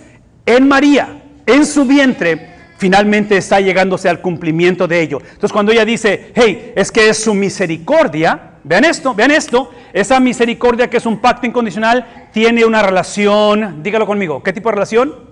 en 0.45 0.67
María, 0.67 1.21
en 1.45 1.65
su 1.65 1.85
vientre, 1.85 2.49
finalmente 2.77 3.37
está 3.37 3.59
llegándose 3.59 4.09
al 4.09 4.21
cumplimiento 4.21 4.87
de 4.87 5.01
ello. 5.01 5.19
Entonces 5.21 5.51
cuando 5.51 5.71
ella 5.71 5.85
dice, 5.85 6.31
hey, 6.35 6.73
es 6.75 6.91
que 6.91 7.09
es 7.09 7.21
su 7.21 7.33
misericordia, 7.33 8.53
vean 8.63 8.85
esto, 8.85 9.13
vean 9.13 9.31
esto, 9.31 9.71
esa 9.93 10.19
misericordia 10.19 10.89
que 10.89 10.97
es 10.97 11.05
un 11.05 11.19
pacto 11.19 11.45
incondicional 11.45 12.29
tiene 12.31 12.65
una 12.65 12.81
relación, 12.81 13.83
dígalo 13.83 14.05
conmigo, 14.05 14.41
¿qué 14.43 14.53
tipo 14.53 14.69
de 14.69 14.75
relación? 14.75 15.28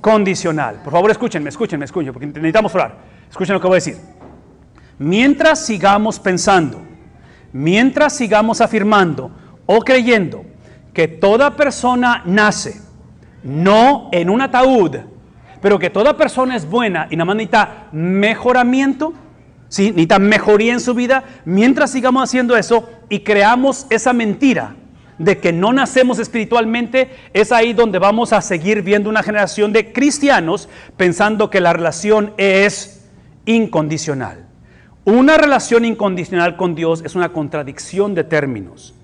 Condicional. 0.00 0.80
Por 0.82 0.92
favor, 0.92 1.10
escúchenme, 1.10 1.48
escúchenme, 1.48 1.84
escúchenme, 1.84 2.12
porque 2.12 2.26
necesitamos 2.26 2.74
orar. 2.74 2.98
Escuchen 3.28 3.54
lo 3.54 3.60
que 3.60 3.66
voy 3.66 3.74
a 3.74 3.76
decir. 3.76 3.96
Mientras 4.98 5.64
sigamos 5.64 6.18
pensando, 6.18 6.82
mientras 7.52 8.14
sigamos 8.14 8.60
afirmando 8.60 9.30
o 9.66 9.80
creyendo 9.80 10.44
que 10.92 11.08
toda 11.08 11.56
persona 11.56 12.22
nace 12.26 12.80
no 13.42 14.08
en 14.12 14.28
un 14.28 14.42
ataúd, 14.42 14.96
pero 15.62 15.78
que 15.78 15.90
toda 15.90 16.16
persona 16.16 16.56
es 16.56 16.68
buena 16.68 17.06
y 17.10 17.16
nada 17.16 17.26
más 17.26 17.36
necesita 17.36 17.88
mejoramiento, 17.92 19.14
¿sí? 19.68 19.90
necesita 19.90 20.18
mejoría 20.18 20.72
en 20.72 20.80
su 20.80 20.94
vida, 20.94 21.24
mientras 21.44 21.90
sigamos 21.90 22.22
haciendo 22.22 22.56
eso 22.56 22.88
y 23.08 23.20
creamos 23.20 23.86
esa 23.90 24.12
mentira 24.12 24.76
de 25.20 25.38
que 25.38 25.52
no 25.52 25.72
nacemos 25.74 26.18
espiritualmente, 26.18 27.10
es 27.34 27.52
ahí 27.52 27.74
donde 27.74 27.98
vamos 27.98 28.32
a 28.32 28.40
seguir 28.40 28.80
viendo 28.80 29.10
una 29.10 29.22
generación 29.22 29.70
de 29.70 29.92
cristianos 29.92 30.68
pensando 30.96 31.50
que 31.50 31.60
la 31.60 31.74
relación 31.74 32.32
es 32.38 33.06
incondicional. 33.44 34.46
Una 35.04 35.36
relación 35.36 35.84
incondicional 35.84 36.56
con 36.56 36.74
Dios 36.74 37.02
es 37.04 37.14
una 37.16 37.34
contradicción 37.34 38.14
de 38.14 38.24
términos. 38.24 38.94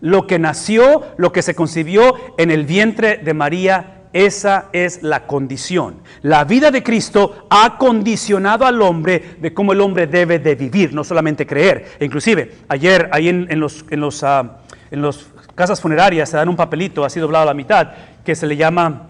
Lo 0.00 0.28
que 0.28 0.38
nació, 0.38 1.02
lo 1.16 1.32
que 1.32 1.42
se 1.42 1.56
concibió 1.56 2.14
en 2.38 2.52
el 2.52 2.64
vientre 2.64 3.16
de 3.16 3.34
María, 3.34 4.04
esa 4.12 4.66
es 4.72 5.02
la 5.02 5.26
condición. 5.26 5.96
La 6.22 6.44
vida 6.44 6.70
de 6.70 6.84
Cristo 6.84 7.48
ha 7.50 7.78
condicionado 7.78 8.64
al 8.64 8.80
hombre 8.80 9.36
de 9.40 9.52
cómo 9.52 9.72
el 9.72 9.80
hombre 9.80 10.06
debe 10.06 10.38
de 10.38 10.54
vivir, 10.54 10.94
no 10.94 11.02
solamente 11.02 11.48
creer. 11.48 11.96
Inclusive, 11.98 12.52
ayer 12.68 13.08
ahí 13.10 13.28
en, 13.28 13.58
los, 13.58 13.84
ah, 14.22 14.58
en 14.92 15.02
los 15.02 15.26
casas 15.58 15.80
funerarias 15.80 16.30
se 16.30 16.36
dan 16.36 16.48
un 16.48 16.54
papelito 16.54 17.04
así 17.04 17.18
doblado 17.18 17.42
a 17.42 17.46
la 17.46 17.52
mitad 17.52 17.88
que 18.24 18.36
se 18.36 18.46
le 18.46 18.56
llama, 18.56 19.08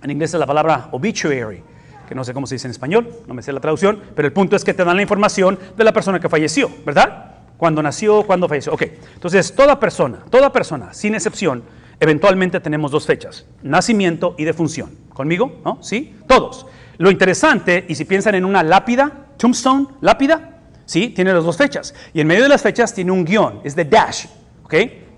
en 0.00 0.10
inglés 0.12 0.32
es 0.32 0.38
la 0.38 0.46
palabra 0.46 0.88
obituary, 0.92 1.64
que 2.08 2.14
no 2.14 2.22
sé 2.22 2.32
cómo 2.32 2.46
se 2.46 2.54
dice 2.54 2.68
en 2.68 2.70
español, 2.70 3.08
no 3.26 3.34
me 3.34 3.42
sé 3.42 3.52
la 3.52 3.58
traducción, 3.58 4.00
pero 4.14 4.28
el 4.28 4.32
punto 4.32 4.54
es 4.54 4.62
que 4.62 4.72
te 4.72 4.84
dan 4.84 4.94
la 4.94 5.02
información 5.02 5.58
de 5.76 5.82
la 5.82 5.92
persona 5.92 6.20
que 6.20 6.28
falleció, 6.28 6.70
¿verdad? 6.86 7.32
Cuando 7.56 7.82
nació, 7.82 8.22
cuando 8.22 8.48
falleció. 8.48 8.72
Ok, 8.72 8.82
entonces 9.14 9.52
toda 9.52 9.80
persona, 9.80 10.18
toda 10.30 10.52
persona, 10.52 10.94
sin 10.94 11.16
excepción, 11.16 11.64
eventualmente 11.98 12.60
tenemos 12.60 12.92
dos 12.92 13.04
fechas, 13.04 13.44
nacimiento 13.60 14.36
y 14.38 14.44
defunción. 14.44 14.92
¿Conmigo? 15.12 15.60
¿No? 15.64 15.78
¿Sí? 15.82 16.16
Todos. 16.28 16.66
Lo 16.98 17.10
interesante, 17.10 17.84
y 17.88 17.96
si 17.96 18.04
piensan 18.04 18.36
en 18.36 18.44
una 18.44 18.62
lápida, 18.62 19.10
tombstone, 19.36 19.88
lápida, 20.00 20.60
¿sí? 20.86 21.08
Tiene 21.08 21.34
las 21.34 21.42
dos 21.42 21.56
fechas. 21.56 21.94
Y 22.14 22.20
en 22.20 22.28
medio 22.28 22.44
de 22.44 22.48
las 22.48 22.62
fechas 22.62 22.94
tiene 22.94 23.10
un 23.10 23.24
guion, 23.24 23.60
es 23.64 23.74
de 23.74 23.84
dash, 23.84 24.26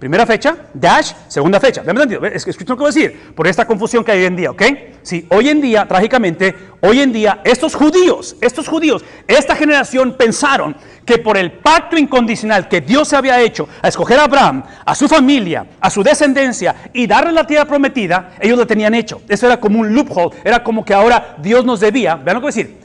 Primera 0.03 0.27
fecha, 0.27 0.57
dash, 0.75 1.13
segunda 1.29 1.61
fecha. 1.61 1.83
¿Me 1.85 1.93
entendido? 1.93 2.27
Escuchen 2.27 2.67
lo 2.71 2.77
que 2.77 2.83
voy 2.83 2.91
a 2.91 2.93
decir, 2.93 3.35
por 3.37 3.47
esta 3.47 3.65
confusión 3.69 4.03
que 4.03 4.11
hay 4.11 4.19
hoy 4.19 4.25
en 4.25 4.35
día, 4.35 4.51
¿ok? 4.51 4.63
Sí, 5.03 5.27
hoy 5.29 5.49
en 5.49 5.61
día, 5.61 5.87
trágicamente, 5.87 6.57
hoy 6.81 7.01
en 7.01 7.13
día, 7.13 7.41
estos 7.45 7.77
judíos, 7.77 8.35
estos 8.41 8.67
judíos, 8.67 9.05
esta 9.29 9.55
generación 9.55 10.17
pensaron 10.17 10.75
que 11.05 11.19
por 11.19 11.37
el 11.37 11.53
pacto 11.53 11.97
incondicional 11.97 12.67
que 12.67 12.81
Dios 12.81 13.13
había 13.13 13.41
hecho 13.41 13.69
a 13.81 13.87
escoger 13.87 14.19
a 14.19 14.25
Abraham, 14.25 14.65
a 14.85 14.95
su 14.97 15.07
familia, 15.07 15.67
a 15.81 15.89
su 15.89 16.03
descendencia 16.03 16.75
y 16.93 17.07
darle 17.07 17.31
la 17.31 17.47
tierra 17.47 17.65
prometida, 17.65 18.33
ellos 18.41 18.59
lo 18.59 18.67
tenían 18.67 18.95
hecho. 18.95 19.23
Eso 19.29 19.47
era 19.47 19.61
como 19.61 19.79
un 19.79 19.95
loophole, 19.95 20.37
era 20.43 20.65
como 20.65 20.85
que 20.85 20.95
ahora 20.95 21.37
Dios 21.41 21.65
nos 21.65 21.79
debía. 21.79 22.17
Vean 22.17 22.35
lo 22.35 22.41
que 22.41 22.47
voy 22.47 22.53
a 22.53 22.57
decir. 22.57 22.82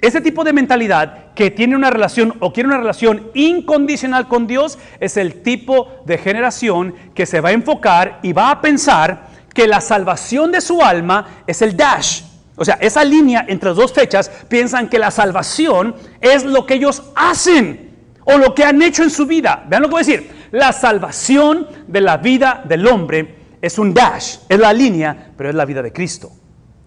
Ese 0.00 0.20
tipo 0.20 0.44
de 0.44 0.52
mentalidad 0.52 1.32
que 1.34 1.50
tiene 1.50 1.74
una 1.74 1.90
relación 1.90 2.34
o 2.40 2.52
quiere 2.52 2.68
una 2.68 2.78
relación 2.78 3.30
incondicional 3.32 4.28
con 4.28 4.46
Dios 4.46 4.78
es 5.00 5.16
el 5.16 5.42
tipo 5.42 5.88
de 6.04 6.18
generación 6.18 6.94
que 7.14 7.24
se 7.24 7.40
va 7.40 7.48
a 7.48 7.52
enfocar 7.52 8.20
y 8.22 8.34
va 8.34 8.50
a 8.50 8.60
pensar 8.60 9.28
que 9.54 9.66
la 9.66 9.80
salvación 9.80 10.52
de 10.52 10.60
su 10.60 10.82
alma 10.82 11.42
es 11.46 11.62
el 11.62 11.76
dash. 11.76 12.22
O 12.56 12.64
sea, 12.64 12.74
esa 12.74 13.04
línea 13.04 13.46
entre 13.48 13.70
las 13.70 13.78
dos 13.78 13.92
fechas 13.92 14.30
piensan 14.48 14.88
que 14.88 14.98
la 14.98 15.10
salvación 15.10 15.94
es 16.20 16.44
lo 16.44 16.66
que 16.66 16.74
ellos 16.74 17.02
hacen 17.14 17.90
o 18.24 18.36
lo 18.36 18.54
que 18.54 18.64
han 18.64 18.82
hecho 18.82 19.02
en 19.02 19.10
su 19.10 19.24
vida. 19.24 19.64
Vean 19.66 19.82
lo 19.82 19.88
que 19.88 19.92
voy 19.92 20.02
a 20.02 20.06
decir. 20.06 20.30
La 20.50 20.72
salvación 20.74 21.68
de 21.86 22.00
la 22.02 22.18
vida 22.18 22.62
del 22.66 22.86
hombre 22.86 23.34
es 23.62 23.78
un 23.78 23.94
dash, 23.94 24.36
es 24.48 24.58
la 24.58 24.74
línea, 24.74 25.32
pero 25.36 25.48
es 25.48 25.54
la 25.54 25.64
vida 25.64 25.82
de 25.82 25.92
Cristo 25.92 26.32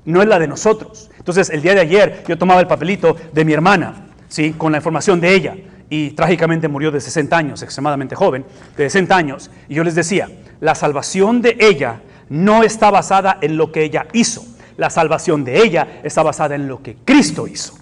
no 0.06 0.22
es 0.22 0.28
la 0.28 0.40
de 0.40 0.48
nosotros. 0.48 1.10
Entonces, 1.18 1.50
el 1.50 1.62
día 1.62 1.74
de 1.74 1.82
ayer 1.82 2.24
yo 2.28 2.38
tomaba 2.38 2.62
el 2.62 2.68
papelito 2.68 3.16
de 3.34 3.46
mi 3.46 3.54
hermana, 3.54 4.08
¿sí? 4.28 4.54
Con 4.54 4.72
la 4.72 4.78
información 4.78 5.20
de 5.20 5.34
ella. 5.34 5.56
Y 5.90 6.12
trágicamente 6.12 6.68
murió 6.68 6.92
de 6.92 7.02
60 7.02 7.36
años, 7.36 7.64
extremadamente 7.64 8.16
joven, 8.16 8.46
de 8.78 8.84
60 8.90 9.16
años. 9.16 9.52
Y 9.68 9.76
yo 9.76 9.84
les 9.84 9.96
decía, 9.96 10.30
la 10.60 10.76
salvación 10.76 11.42
de 11.42 11.58
ella 11.60 12.02
no 12.30 12.64
está 12.64 12.92
basada 12.92 13.38
en 13.42 13.58
lo 13.58 13.72
que 13.72 13.84
ella 13.84 14.08
hizo. 14.14 14.46
La 14.78 14.90
salvación 14.90 15.44
de 15.44 15.62
ella 15.62 16.00
está 16.04 16.24
basada 16.24 16.56
en 16.56 16.68
lo 16.68 16.82
que 16.82 16.96
Cristo 17.04 17.48
hizo. 17.48 17.74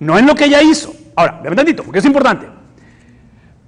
No 0.00 0.18
en 0.18 0.26
lo 0.26 0.34
que 0.34 0.46
ella 0.46 0.62
hizo. 0.62 0.92
Ahora, 1.14 1.40
me 1.42 1.54
tantito, 1.54 1.82
porque 1.82 1.98
es 1.98 2.04
importante. 2.04 2.46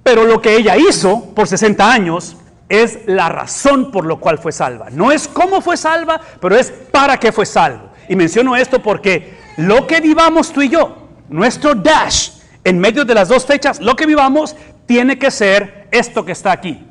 Pero 0.03 0.25
lo 0.25 0.41
que 0.41 0.55
ella 0.55 0.75
hizo 0.77 1.33
por 1.35 1.47
60 1.47 1.91
años 1.91 2.37
es 2.71 2.99
la 3.05 3.27
razón 3.27 3.91
por 3.91 4.05
lo 4.05 4.17
cual 4.17 4.37
fue 4.37 4.53
salva. 4.53 4.89
No 4.89 5.11
es 5.11 5.27
cómo 5.27 5.59
fue 5.59 5.75
salva, 5.75 6.21
pero 6.39 6.55
es 6.55 6.71
para 6.71 7.19
qué 7.19 7.33
fue 7.33 7.45
salvo. 7.45 7.89
Y 8.07 8.15
menciono 8.15 8.55
esto 8.55 8.81
porque 8.81 9.37
lo 9.57 9.85
que 9.85 9.99
vivamos 9.99 10.53
tú 10.53 10.61
y 10.61 10.69
yo, 10.69 11.09
nuestro 11.27 11.75
dash 11.75 12.29
en 12.63 12.79
medio 12.79 13.03
de 13.03 13.13
las 13.13 13.27
dos 13.27 13.45
fechas, 13.45 13.81
lo 13.81 13.97
que 13.97 14.05
vivamos 14.05 14.55
tiene 14.85 15.19
que 15.19 15.31
ser 15.31 15.89
esto 15.91 16.23
que 16.23 16.31
está 16.31 16.53
aquí. 16.53 16.87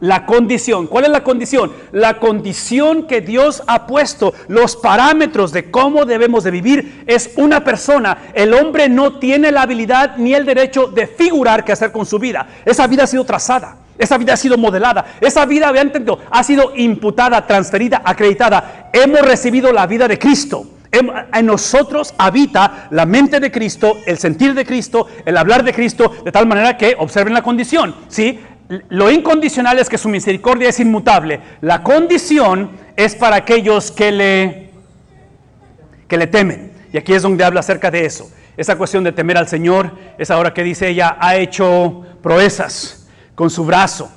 La 0.00 0.26
condición. 0.26 0.86
¿Cuál 0.86 1.04
es 1.04 1.10
la 1.10 1.24
condición? 1.24 1.72
La 1.92 2.18
condición 2.18 3.06
que 3.06 3.22
Dios 3.22 3.62
ha 3.66 3.86
puesto, 3.86 4.34
los 4.48 4.76
parámetros 4.76 5.52
de 5.52 5.70
cómo 5.70 6.04
debemos 6.04 6.44
de 6.44 6.50
vivir 6.50 7.04
es 7.06 7.30
una 7.36 7.64
persona. 7.64 8.18
El 8.34 8.52
hombre 8.52 8.88
no 8.88 9.18
tiene 9.18 9.50
la 9.50 9.62
habilidad 9.62 10.16
ni 10.18 10.34
el 10.34 10.44
derecho 10.44 10.88
de 10.88 11.06
figurar 11.06 11.64
qué 11.64 11.72
hacer 11.72 11.92
con 11.92 12.04
su 12.04 12.18
vida. 12.18 12.46
Esa 12.64 12.86
vida 12.86 13.04
ha 13.04 13.06
sido 13.06 13.24
trazada. 13.24 13.78
Esa 13.98 14.18
vida 14.18 14.34
ha 14.34 14.36
sido 14.36 14.58
modelada. 14.58 15.06
Esa 15.20 15.46
vida, 15.46 15.72
vean, 15.72 15.90
ha 16.30 16.44
sido 16.44 16.72
imputada, 16.76 17.46
transferida, 17.46 18.02
acreditada. 18.04 18.90
Hemos 18.92 19.22
recibido 19.22 19.72
la 19.72 19.86
vida 19.86 20.06
de 20.06 20.18
Cristo. 20.18 20.66
En 20.92 21.46
nosotros 21.46 22.14
habita 22.16 22.88
la 22.90 23.04
mente 23.04 23.40
de 23.40 23.50
Cristo, 23.50 23.98
el 24.06 24.18
sentir 24.18 24.54
de 24.54 24.64
Cristo, 24.64 25.06
el 25.24 25.36
hablar 25.36 25.62
de 25.62 25.74
Cristo, 25.74 26.14
de 26.24 26.32
tal 26.32 26.46
manera 26.46 26.76
que 26.76 26.96
observen 26.98 27.34
la 27.34 27.42
condición. 27.42 27.94
¿sí? 28.08 28.38
Lo 28.88 29.10
incondicional 29.10 29.78
es 29.78 29.88
que 29.88 29.98
su 29.98 30.08
misericordia 30.08 30.68
es 30.68 30.80
inmutable. 30.80 31.40
La 31.60 31.82
condición 31.82 32.70
es 32.96 33.14
para 33.14 33.36
aquellos 33.36 33.92
que 33.92 34.10
le, 34.10 34.70
que 36.08 36.16
le 36.16 36.26
temen. 36.26 36.72
Y 36.92 36.98
aquí 36.98 37.12
es 37.12 37.22
donde 37.22 37.44
habla 37.44 37.60
acerca 37.60 37.90
de 37.90 38.04
eso. 38.04 38.30
Esa 38.56 38.76
cuestión 38.76 39.04
de 39.04 39.12
temer 39.12 39.36
al 39.36 39.48
Señor 39.48 39.92
es 40.18 40.30
ahora 40.30 40.54
que 40.54 40.62
dice 40.62 40.88
ella, 40.88 41.16
ha 41.20 41.36
hecho 41.36 42.04
proezas 42.22 43.06
con 43.34 43.50
su 43.50 43.64
brazo, 43.64 44.10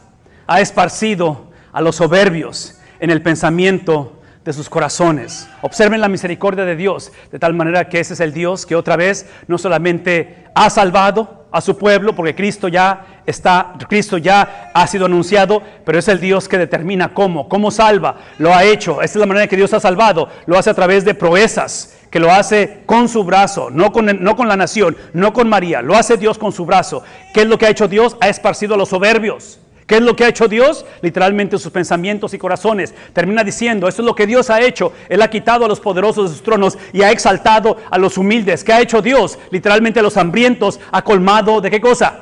ha 0.47 0.61
esparcido 0.61 1.51
a 1.73 1.81
los 1.81 1.97
soberbios 1.97 2.79
en 2.99 3.09
el 3.09 3.21
pensamiento 3.21 4.19
de 4.45 4.53
sus 4.53 4.69
corazones. 4.69 5.47
Observen 5.61 5.99
la 5.99 6.07
misericordia 6.07 6.63
de 6.63 6.77
Dios, 6.77 7.11
de 7.31 7.37
tal 7.37 7.53
manera 7.53 7.89
que 7.89 7.99
ese 7.99 8.13
es 8.13 8.19
el 8.21 8.33
Dios 8.33 8.65
que 8.65 8.75
otra 8.75 8.95
vez 8.95 9.27
no 9.47 9.57
solamente 9.57 10.47
ha 10.55 10.69
salvado 10.69 11.38
a 11.51 11.61
su 11.61 11.77
pueblo, 11.77 12.15
porque 12.15 12.35
Cristo 12.35 12.67
ya 12.67 13.21
está, 13.25 13.73
Cristo 13.87 14.17
ya 14.17 14.71
ha 14.73 14.87
sido 14.87 15.05
anunciado, 15.05 15.61
pero 15.85 15.99
es 15.99 16.07
el 16.07 16.19
Dios 16.19 16.47
que 16.47 16.57
determina 16.57 17.13
cómo, 17.13 17.49
cómo 17.49 17.71
salva, 17.71 18.17
lo 18.37 18.53
ha 18.53 18.63
hecho. 18.63 19.01
Esta 19.01 19.17
es 19.17 19.21
la 19.21 19.25
manera 19.25 19.47
que 19.47 19.55
Dios 19.55 19.73
ha 19.73 19.79
salvado, 19.79 20.29
lo 20.45 20.57
hace 20.57 20.69
a 20.69 20.73
través 20.73 21.05
de 21.05 21.15
proezas, 21.15 21.97
que 22.09 22.19
lo 22.19 22.31
hace 22.31 22.83
con 22.85 23.09
su 23.09 23.23
brazo, 23.23 23.69
no 23.71 23.91
con, 23.91 24.23
no 24.23 24.35
con 24.35 24.47
la 24.47 24.57
nación, 24.57 24.95
no 25.13 25.33
con 25.33 25.49
María, 25.49 25.81
lo 25.81 25.95
hace 25.95 26.17
Dios 26.17 26.37
con 26.37 26.51
su 26.51 26.65
brazo. 26.65 27.03
¿Qué 27.33 27.41
es 27.41 27.47
lo 27.47 27.57
que 27.57 27.65
ha 27.65 27.69
hecho 27.69 27.87
Dios? 27.87 28.17
Ha 28.19 28.29
esparcido 28.29 28.75
a 28.75 28.77
los 28.77 28.89
soberbios. 28.89 29.59
¿Qué 29.89 29.95
es 29.95 30.03
lo 30.03 30.15
que 30.15 30.23
ha 30.23 30.27
hecho 30.27 30.47
Dios? 30.47 30.85
Literalmente 31.01 31.57
sus 31.57 31.71
pensamientos 31.71 32.35
y 32.35 32.37
corazones. 32.37 32.93
Termina 33.11 33.43
diciendo, 33.43 33.87
eso 33.87 34.03
es 34.03 34.05
lo 34.05 34.13
que 34.13 34.27
Dios 34.27 34.51
ha 34.51 34.61
hecho. 34.61 34.93
Él 35.09 35.19
ha 35.23 35.31
quitado 35.31 35.65
a 35.65 35.67
los 35.67 35.79
poderosos 35.79 36.29
de 36.29 36.35
sus 36.35 36.43
tronos 36.43 36.77
y 36.93 37.01
ha 37.01 37.09
exaltado 37.09 37.75
a 37.89 37.97
los 37.97 38.15
humildes. 38.15 38.63
¿Qué 38.63 38.71
ha 38.71 38.81
hecho 38.81 39.01
Dios? 39.01 39.39
Literalmente 39.49 39.99
a 39.99 40.03
los 40.03 40.15
hambrientos 40.15 40.79
ha 40.91 41.01
colmado 41.01 41.59
de 41.59 41.71
qué 41.71 41.81
cosa? 41.81 42.19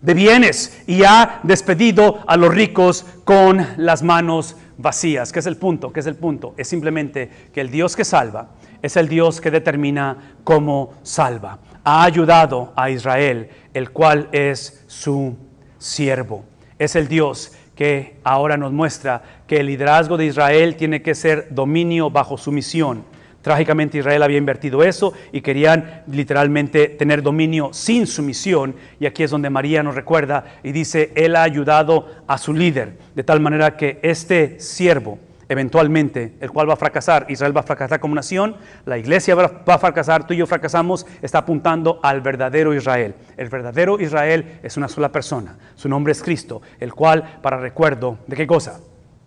De 0.00 0.14
bienes 0.14 0.82
y 0.86 1.04
ha 1.04 1.40
despedido 1.42 2.20
a 2.26 2.38
los 2.38 2.54
ricos 2.54 3.04
con 3.24 3.66
las 3.76 4.02
manos 4.02 4.56
vacías. 4.78 5.32
¿Qué 5.32 5.40
es 5.40 5.46
el 5.46 5.58
punto? 5.58 5.92
¿Qué 5.92 6.00
es 6.00 6.06
el 6.06 6.16
punto? 6.16 6.54
Es 6.56 6.68
simplemente 6.68 7.30
que 7.52 7.60
el 7.60 7.70
Dios 7.70 7.94
que 7.94 8.06
salva 8.06 8.52
es 8.80 8.96
el 8.96 9.08
Dios 9.08 9.42
que 9.42 9.50
determina 9.50 10.36
cómo 10.44 10.94
salva. 11.02 11.58
Ha 11.84 12.04
ayudado 12.04 12.72
a 12.74 12.88
Israel, 12.88 13.50
el 13.74 13.90
cual 13.90 14.30
es 14.32 14.82
su 14.86 15.36
siervo. 15.76 16.46
Es 16.82 16.96
el 16.96 17.06
Dios 17.06 17.52
que 17.76 18.16
ahora 18.24 18.56
nos 18.56 18.72
muestra 18.72 19.22
que 19.46 19.60
el 19.60 19.66
liderazgo 19.66 20.16
de 20.16 20.26
Israel 20.26 20.74
tiene 20.74 21.00
que 21.00 21.14
ser 21.14 21.46
dominio 21.50 22.10
bajo 22.10 22.36
sumisión. 22.36 23.04
Trágicamente 23.40 23.98
Israel 23.98 24.24
había 24.24 24.38
invertido 24.38 24.82
eso 24.82 25.12
y 25.30 25.42
querían 25.42 26.02
literalmente 26.08 26.88
tener 26.88 27.22
dominio 27.22 27.72
sin 27.72 28.08
sumisión. 28.08 28.74
Y 28.98 29.06
aquí 29.06 29.22
es 29.22 29.30
donde 29.30 29.48
María 29.48 29.84
nos 29.84 29.94
recuerda 29.94 30.56
y 30.64 30.72
dice, 30.72 31.12
Él 31.14 31.36
ha 31.36 31.44
ayudado 31.44 32.08
a 32.26 32.36
su 32.36 32.52
líder, 32.52 32.98
de 33.14 33.22
tal 33.22 33.38
manera 33.38 33.76
que 33.76 34.00
este 34.02 34.58
siervo, 34.58 35.20
eventualmente, 35.52 36.34
el 36.40 36.50
cual 36.50 36.68
va 36.68 36.74
a 36.74 36.76
fracasar. 36.76 37.26
Israel 37.28 37.56
va 37.56 37.60
a 37.60 37.64
fracasar 37.64 38.00
como 38.00 38.14
nación, 38.14 38.56
la 38.86 38.98
iglesia 38.98 39.34
va 39.34 39.62
a 39.66 39.78
fracasar, 39.78 40.26
tú 40.26 40.34
y 40.34 40.38
yo 40.38 40.46
fracasamos, 40.46 41.06
está 41.20 41.38
apuntando 41.38 42.00
al 42.02 42.20
verdadero 42.20 42.74
Israel. 42.74 43.14
El 43.36 43.48
verdadero 43.48 44.00
Israel 44.00 44.58
es 44.62 44.76
una 44.76 44.88
sola 44.88 45.12
persona, 45.12 45.56
su 45.76 45.88
nombre 45.88 46.12
es 46.12 46.22
Cristo, 46.22 46.62
el 46.80 46.94
cual, 46.94 47.38
para 47.42 47.58
recuerdo, 47.58 48.18
¿de 48.26 48.36
qué 48.36 48.46
cosa? 48.46 48.80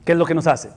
¿Qué 0.04 0.14
es 0.14 0.18
lo 0.18 0.26
que 0.26 0.34
nos 0.34 0.48
hace? 0.48 0.70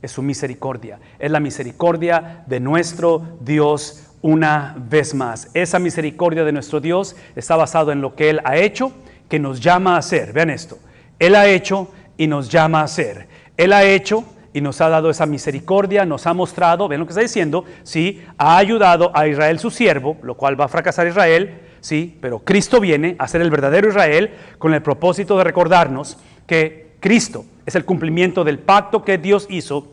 Es 0.00 0.12
su 0.12 0.22
misericordia, 0.22 0.98
es 1.18 1.30
la 1.30 1.40
misericordia 1.40 2.44
de 2.46 2.60
nuestro 2.60 3.38
Dios 3.40 4.12
una 4.22 4.76
vez 4.78 5.14
más. 5.14 5.50
Esa 5.54 5.78
misericordia 5.78 6.44
de 6.44 6.52
nuestro 6.52 6.80
Dios 6.80 7.16
está 7.34 7.56
basado 7.56 7.90
en 7.90 8.00
lo 8.00 8.14
que 8.14 8.30
Él 8.30 8.40
ha 8.44 8.56
hecho, 8.56 8.92
que 9.28 9.38
nos 9.38 9.60
llama 9.60 9.96
a 9.96 9.98
hacer. 9.98 10.32
Vean 10.32 10.50
esto, 10.50 10.78
Él 11.18 11.34
ha 11.34 11.46
hecho 11.46 11.88
y 12.16 12.26
nos 12.26 12.48
llama 12.48 12.80
a 12.80 12.84
hacer. 12.84 13.28
Él 13.56 13.72
ha 13.72 13.84
hecho 13.84 14.24
y 14.54 14.60
nos 14.60 14.80
ha 14.80 14.88
dado 14.88 15.10
esa 15.10 15.26
misericordia, 15.26 16.06
nos 16.06 16.26
ha 16.28 16.32
mostrado, 16.32 16.86
ven 16.86 17.00
lo 17.00 17.06
que 17.06 17.10
está 17.10 17.20
diciendo, 17.20 17.64
sí, 17.82 18.24
ha 18.38 18.56
ayudado 18.56 19.10
a 19.12 19.26
Israel 19.26 19.58
su 19.58 19.70
siervo, 19.70 20.16
lo 20.22 20.36
cual 20.36 20.58
va 20.58 20.66
a 20.66 20.68
fracasar 20.68 21.08
Israel, 21.08 21.60
sí, 21.80 22.16
pero 22.20 22.38
Cristo 22.38 22.80
viene 22.80 23.16
a 23.18 23.26
ser 23.26 23.42
el 23.42 23.50
verdadero 23.50 23.88
Israel 23.88 24.30
con 24.58 24.72
el 24.72 24.80
propósito 24.80 25.36
de 25.36 25.44
recordarnos 25.44 26.18
que 26.46 26.92
Cristo 27.00 27.44
es 27.66 27.74
el 27.74 27.84
cumplimiento 27.84 28.44
del 28.44 28.60
pacto 28.60 29.04
que 29.04 29.18
Dios 29.18 29.48
hizo 29.50 29.88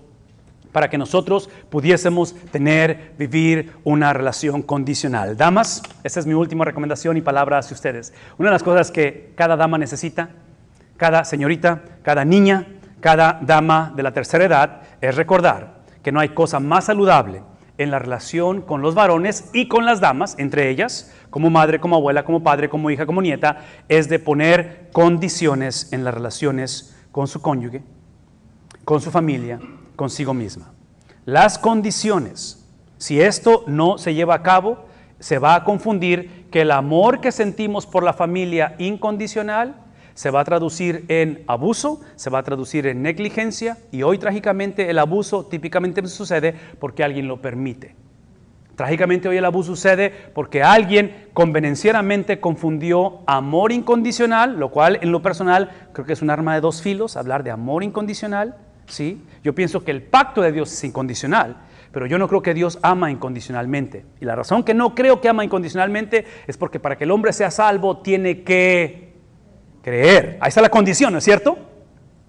para 0.71 0.91
que 0.91 0.97
nosotros 0.99 1.49
pudiésemos 1.71 2.35
tener, 2.51 3.13
vivir 3.17 3.73
una 3.83 4.13
relación 4.13 4.61
condicional. 4.61 5.35
Damas, 5.37 5.81
esa 6.03 6.19
es 6.19 6.27
mi 6.27 6.35
última 6.35 6.65
recomendación 6.65 7.17
y 7.17 7.21
palabra 7.21 7.57
hacia 7.57 7.73
ustedes. 7.73 8.13
Una 8.37 8.49
de 8.49 8.53
las 8.53 8.63
cosas 8.63 8.91
que 8.91 9.31
cada 9.35 9.57
dama 9.57 9.79
necesita, 9.79 10.29
cada 10.97 11.25
señorita, 11.25 11.81
cada 12.03 12.23
niña, 12.23 12.67
cada 13.01 13.39
dama 13.41 13.91
de 13.95 14.03
la 14.03 14.13
tercera 14.13 14.45
edad 14.45 14.81
es 15.01 15.15
recordar 15.15 15.81
que 16.01 16.11
no 16.11 16.19
hay 16.19 16.29
cosa 16.29 16.59
más 16.59 16.85
saludable 16.85 17.43
en 17.77 17.91
la 17.91 17.99
relación 17.99 18.61
con 18.61 18.81
los 18.81 18.95
varones 18.95 19.49
y 19.53 19.67
con 19.67 19.85
las 19.85 19.99
damas, 19.99 20.35
entre 20.37 20.69
ellas, 20.69 21.11
como 21.29 21.49
madre, 21.49 21.79
como 21.79 21.95
abuela, 21.95 22.23
como 22.23 22.43
padre, 22.43 22.69
como 22.69 22.91
hija, 22.91 23.05
como 23.05 23.21
nieta, 23.21 23.65
es 23.89 24.07
de 24.07 24.19
poner 24.19 24.89
condiciones 24.93 25.91
en 25.91 26.03
las 26.03 26.13
relaciones 26.13 26.95
con 27.11 27.27
su 27.27 27.41
cónyuge, 27.41 27.83
con 28.85 29.01
su 29.01 29.09
familia, 29.09 29.59
consigo 29.95 30.33
misma. 30.33 30.71
Las 31.25 31.57
condiciones, 31.57 32.67
si 32.97 33.19
esto 33.19 33.63
no 33.67 33.97
se 33.97 34.13
lleva 34.13 34.35
a 34.35 34.43
cabo, 34.43 34.85
se 35.19 35.39
va 35.39 35.55
a 35.55 35.63
confundir 35.63 36.47
que 36.51 36.61
el 36.61 36.71
amor 36.71 37.19
que 37.21 37.31
sentimos 37.31 37.85
por 37.87 38.03
la 38.03 38.13
familia 38.13 38.75
incondicional 38.77 39.75
se 40.21 40.29
va 40.29 40.41
a 40.41 40.43
traducir 40.43 41.03
en 41.07 41.43
abuso, 41.47 41.99
se 42.15 42.29
va 42.29 42.37
a 42.37 42.43
traducir 42.43 42.85
en 42.85 43.01
negligencia 43.01 43.79
y 43.91 44.03
hoy 44.03 44.19
trágicamente 44.19 44.87
el 44.91 44.99
abuso 44.99 45.47
típicamente 45.47 46.07
sucede 46.07 46.53
porque 46.79 47.03
alguien 47.03 47.27
lo 47.27 47.41
permite. 47.41 47.95
Trágicamente 48.75 49.27
hoy 49.27 49.37
el 49.37 49.45
abuso 49.45 49.75
sucede 49.75 50.13
porque 50.35 50.61
alguien 50.61 51.25
convenencieramente 51.33 52.39
confundió 52.39 53.21
amor 53.25 53.71
incondicional, 53.71 54.59
lo 54.59 54.69
cual 54.69 54.99
en 55.01 55.11
lo 55.11 55.23
personal 55.23 55.71
creo 55.91 56.05
que 56.05 56.13
es 56.13 56.21
un 56.21 56.29
arma 56.29 56.53
de 56.53 56.61
dos 56.61 56.83
filos, 56.83 57.17
hablar 57.17 57.43
de 57.43 57.49
amor 57.49 57.81
incondicional, 57.81 58.57
¿sí? 58.85 59.23
Yo 59.43 59.55
pienso 59.55 59.83
que 59.83 59.89
el 59.89 60.03
pacto 60.03 60.43
de 60.43 60.51
Dios 60.51 60.71
es 60.71 60.83
incondicional, 60.83 61.57
pero 61.91 62.05
yo 62.05 62.19
no 62.19 62.27
creo 62.27 62.43
que 62.43 62.53
Dios 62.53 62.77
ama 62.83 63.09
incondicionalmente. 63.09 64.05
Y 64.19 64.25
la 64.25 64.35
razón 64.35 64.63
que 64.63 64.75
no 64.75 64.93
creo 64.93 65.19
que 65.19 65.29
ama 65.29 65.43
incondicionalmente 65.43 66.25
es 66.45 66.57
porque 66.57 66.79
para 66.79 66.95
que 66.95 67.05
el 67.05 67.11
hombre 67.11 67.33
sea 67.33 67.49
salvo 67.49 68.03
tiene 68.03 68.43
que 68.43 69.10
Creer. 69.81 70.37
Ahí 70.41 70.49
está 70.49 70.61
la 70.61 70.69
condición, 70.69 71.11
¿no 71.13 71.19
es 71.19 71.23
cierto? 71.23 71.57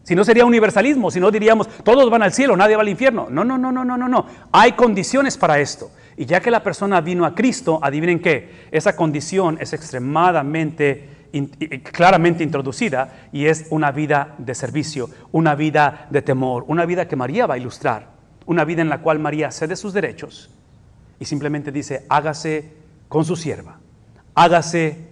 Si 0.03 0.15
no 0.17 0.25
sería 0.25 0.45
universalismo, 0.45 1.11
si 1.11 1.21
no 1.21 1.31
diríamos 1.31 1.69
todos 1.85 2.11
van 2.11 2.23
al 2.23 2.33
cielo, 2.33 2.57
nadie 2.57 2.77
va 2.77 2.83
al 2.83 2.89
infierno. 2.89 3.29
No, 3.31 3.45
no, 3.45 3.57
no, 3.57 3.71
no, 3.71 3.85
no, 3.85 3.97
no, 3.97 4.09
no. 4.09 4.27
Hay 4.51 4.73
condiciones 4.73 5.37
para 5.37 5.61
esto. 5.61 5.91
Y 6.17 6.27
ya 6.27 6.41
que 6.41 6.51
la 6.51 6.63
persona 6.63 7.01
vino 7.01 7.25
a 7.25 7.35
Cristo, 7.35 7.79
adivinen 7.83 8.21
qué, 8.21 8.67
esa 8.71 8.97
condición 8.97 9.59
es 9.61 9.73
extremadamente, 9.73 11.09
claramente 11.91 12.43
introducida 12.43 13.29
y 13.33 13.47
es 13.47 13.67
una 13.71 13.93
vida 13.93 14.35
de 14.39 14.55
servicio, 14.55 15.09
una 15.31 15.55
vida 15.55 16.07
de 16.11 16.21
temor, 16.21 16.65
una 16.67 16.85
vida 16.85 17.09
que 17.09 17.17
María 17.17 17.47
va 17.47 17.55
a 17.55 17.59
ilustrar, 17.59 18.09
una 18.45 18.65
vida 18.65 18.83
en 18.83 18.89
la 18.89 19.01
cual 19.01 19.21
María 19.21 19.51
cede 19.51 19.77
sus 19.77 19.95
derechos 19.95 20.51
y 21.19 21.25
simplemente 21.25 21.73
dice, 21.73 22.05
hágase 22.09 22.73
con 23.09 23.25
su 23.25 23.37
sierva, 23.37 23.79
hágase 24.35 25.09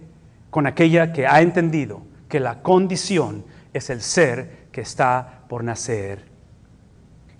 con 0.51 0.67
aquella 0.67 1.13
que 1.13 1.25
ha 1.25 1.41
entendido 1.41 2.03
que 2.31 2.39
la 2.39 2.63
condición 2.63 3.45
es 3.73 3.89
el 3.89 4.01
ser 4.01 4.69
que 4.71 4.81
está 4.81 5.43
por 5.49 5.63
nacer 5.63 6.25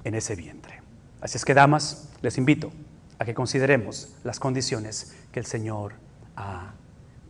en 0.03 0.13
ese 0.15 0.35
vientre. 0.35 0.81
Así 1.21 1.37
es 1.37 1.45
que, 1.45 1.53
damas, 1.53 2.09
les 2.21 2.37
invito 2.37 2.71
a 3.17 3.23
que 3.23 3.33
consideremos 3.33 4.13
las 4.25 4.39
condiciones 4.39 5.15
que 5.31 5.39
el 5.39 5.45
Señor 5.45 5.93
ha 6.35 6.73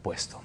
puesto. 0.01 0.41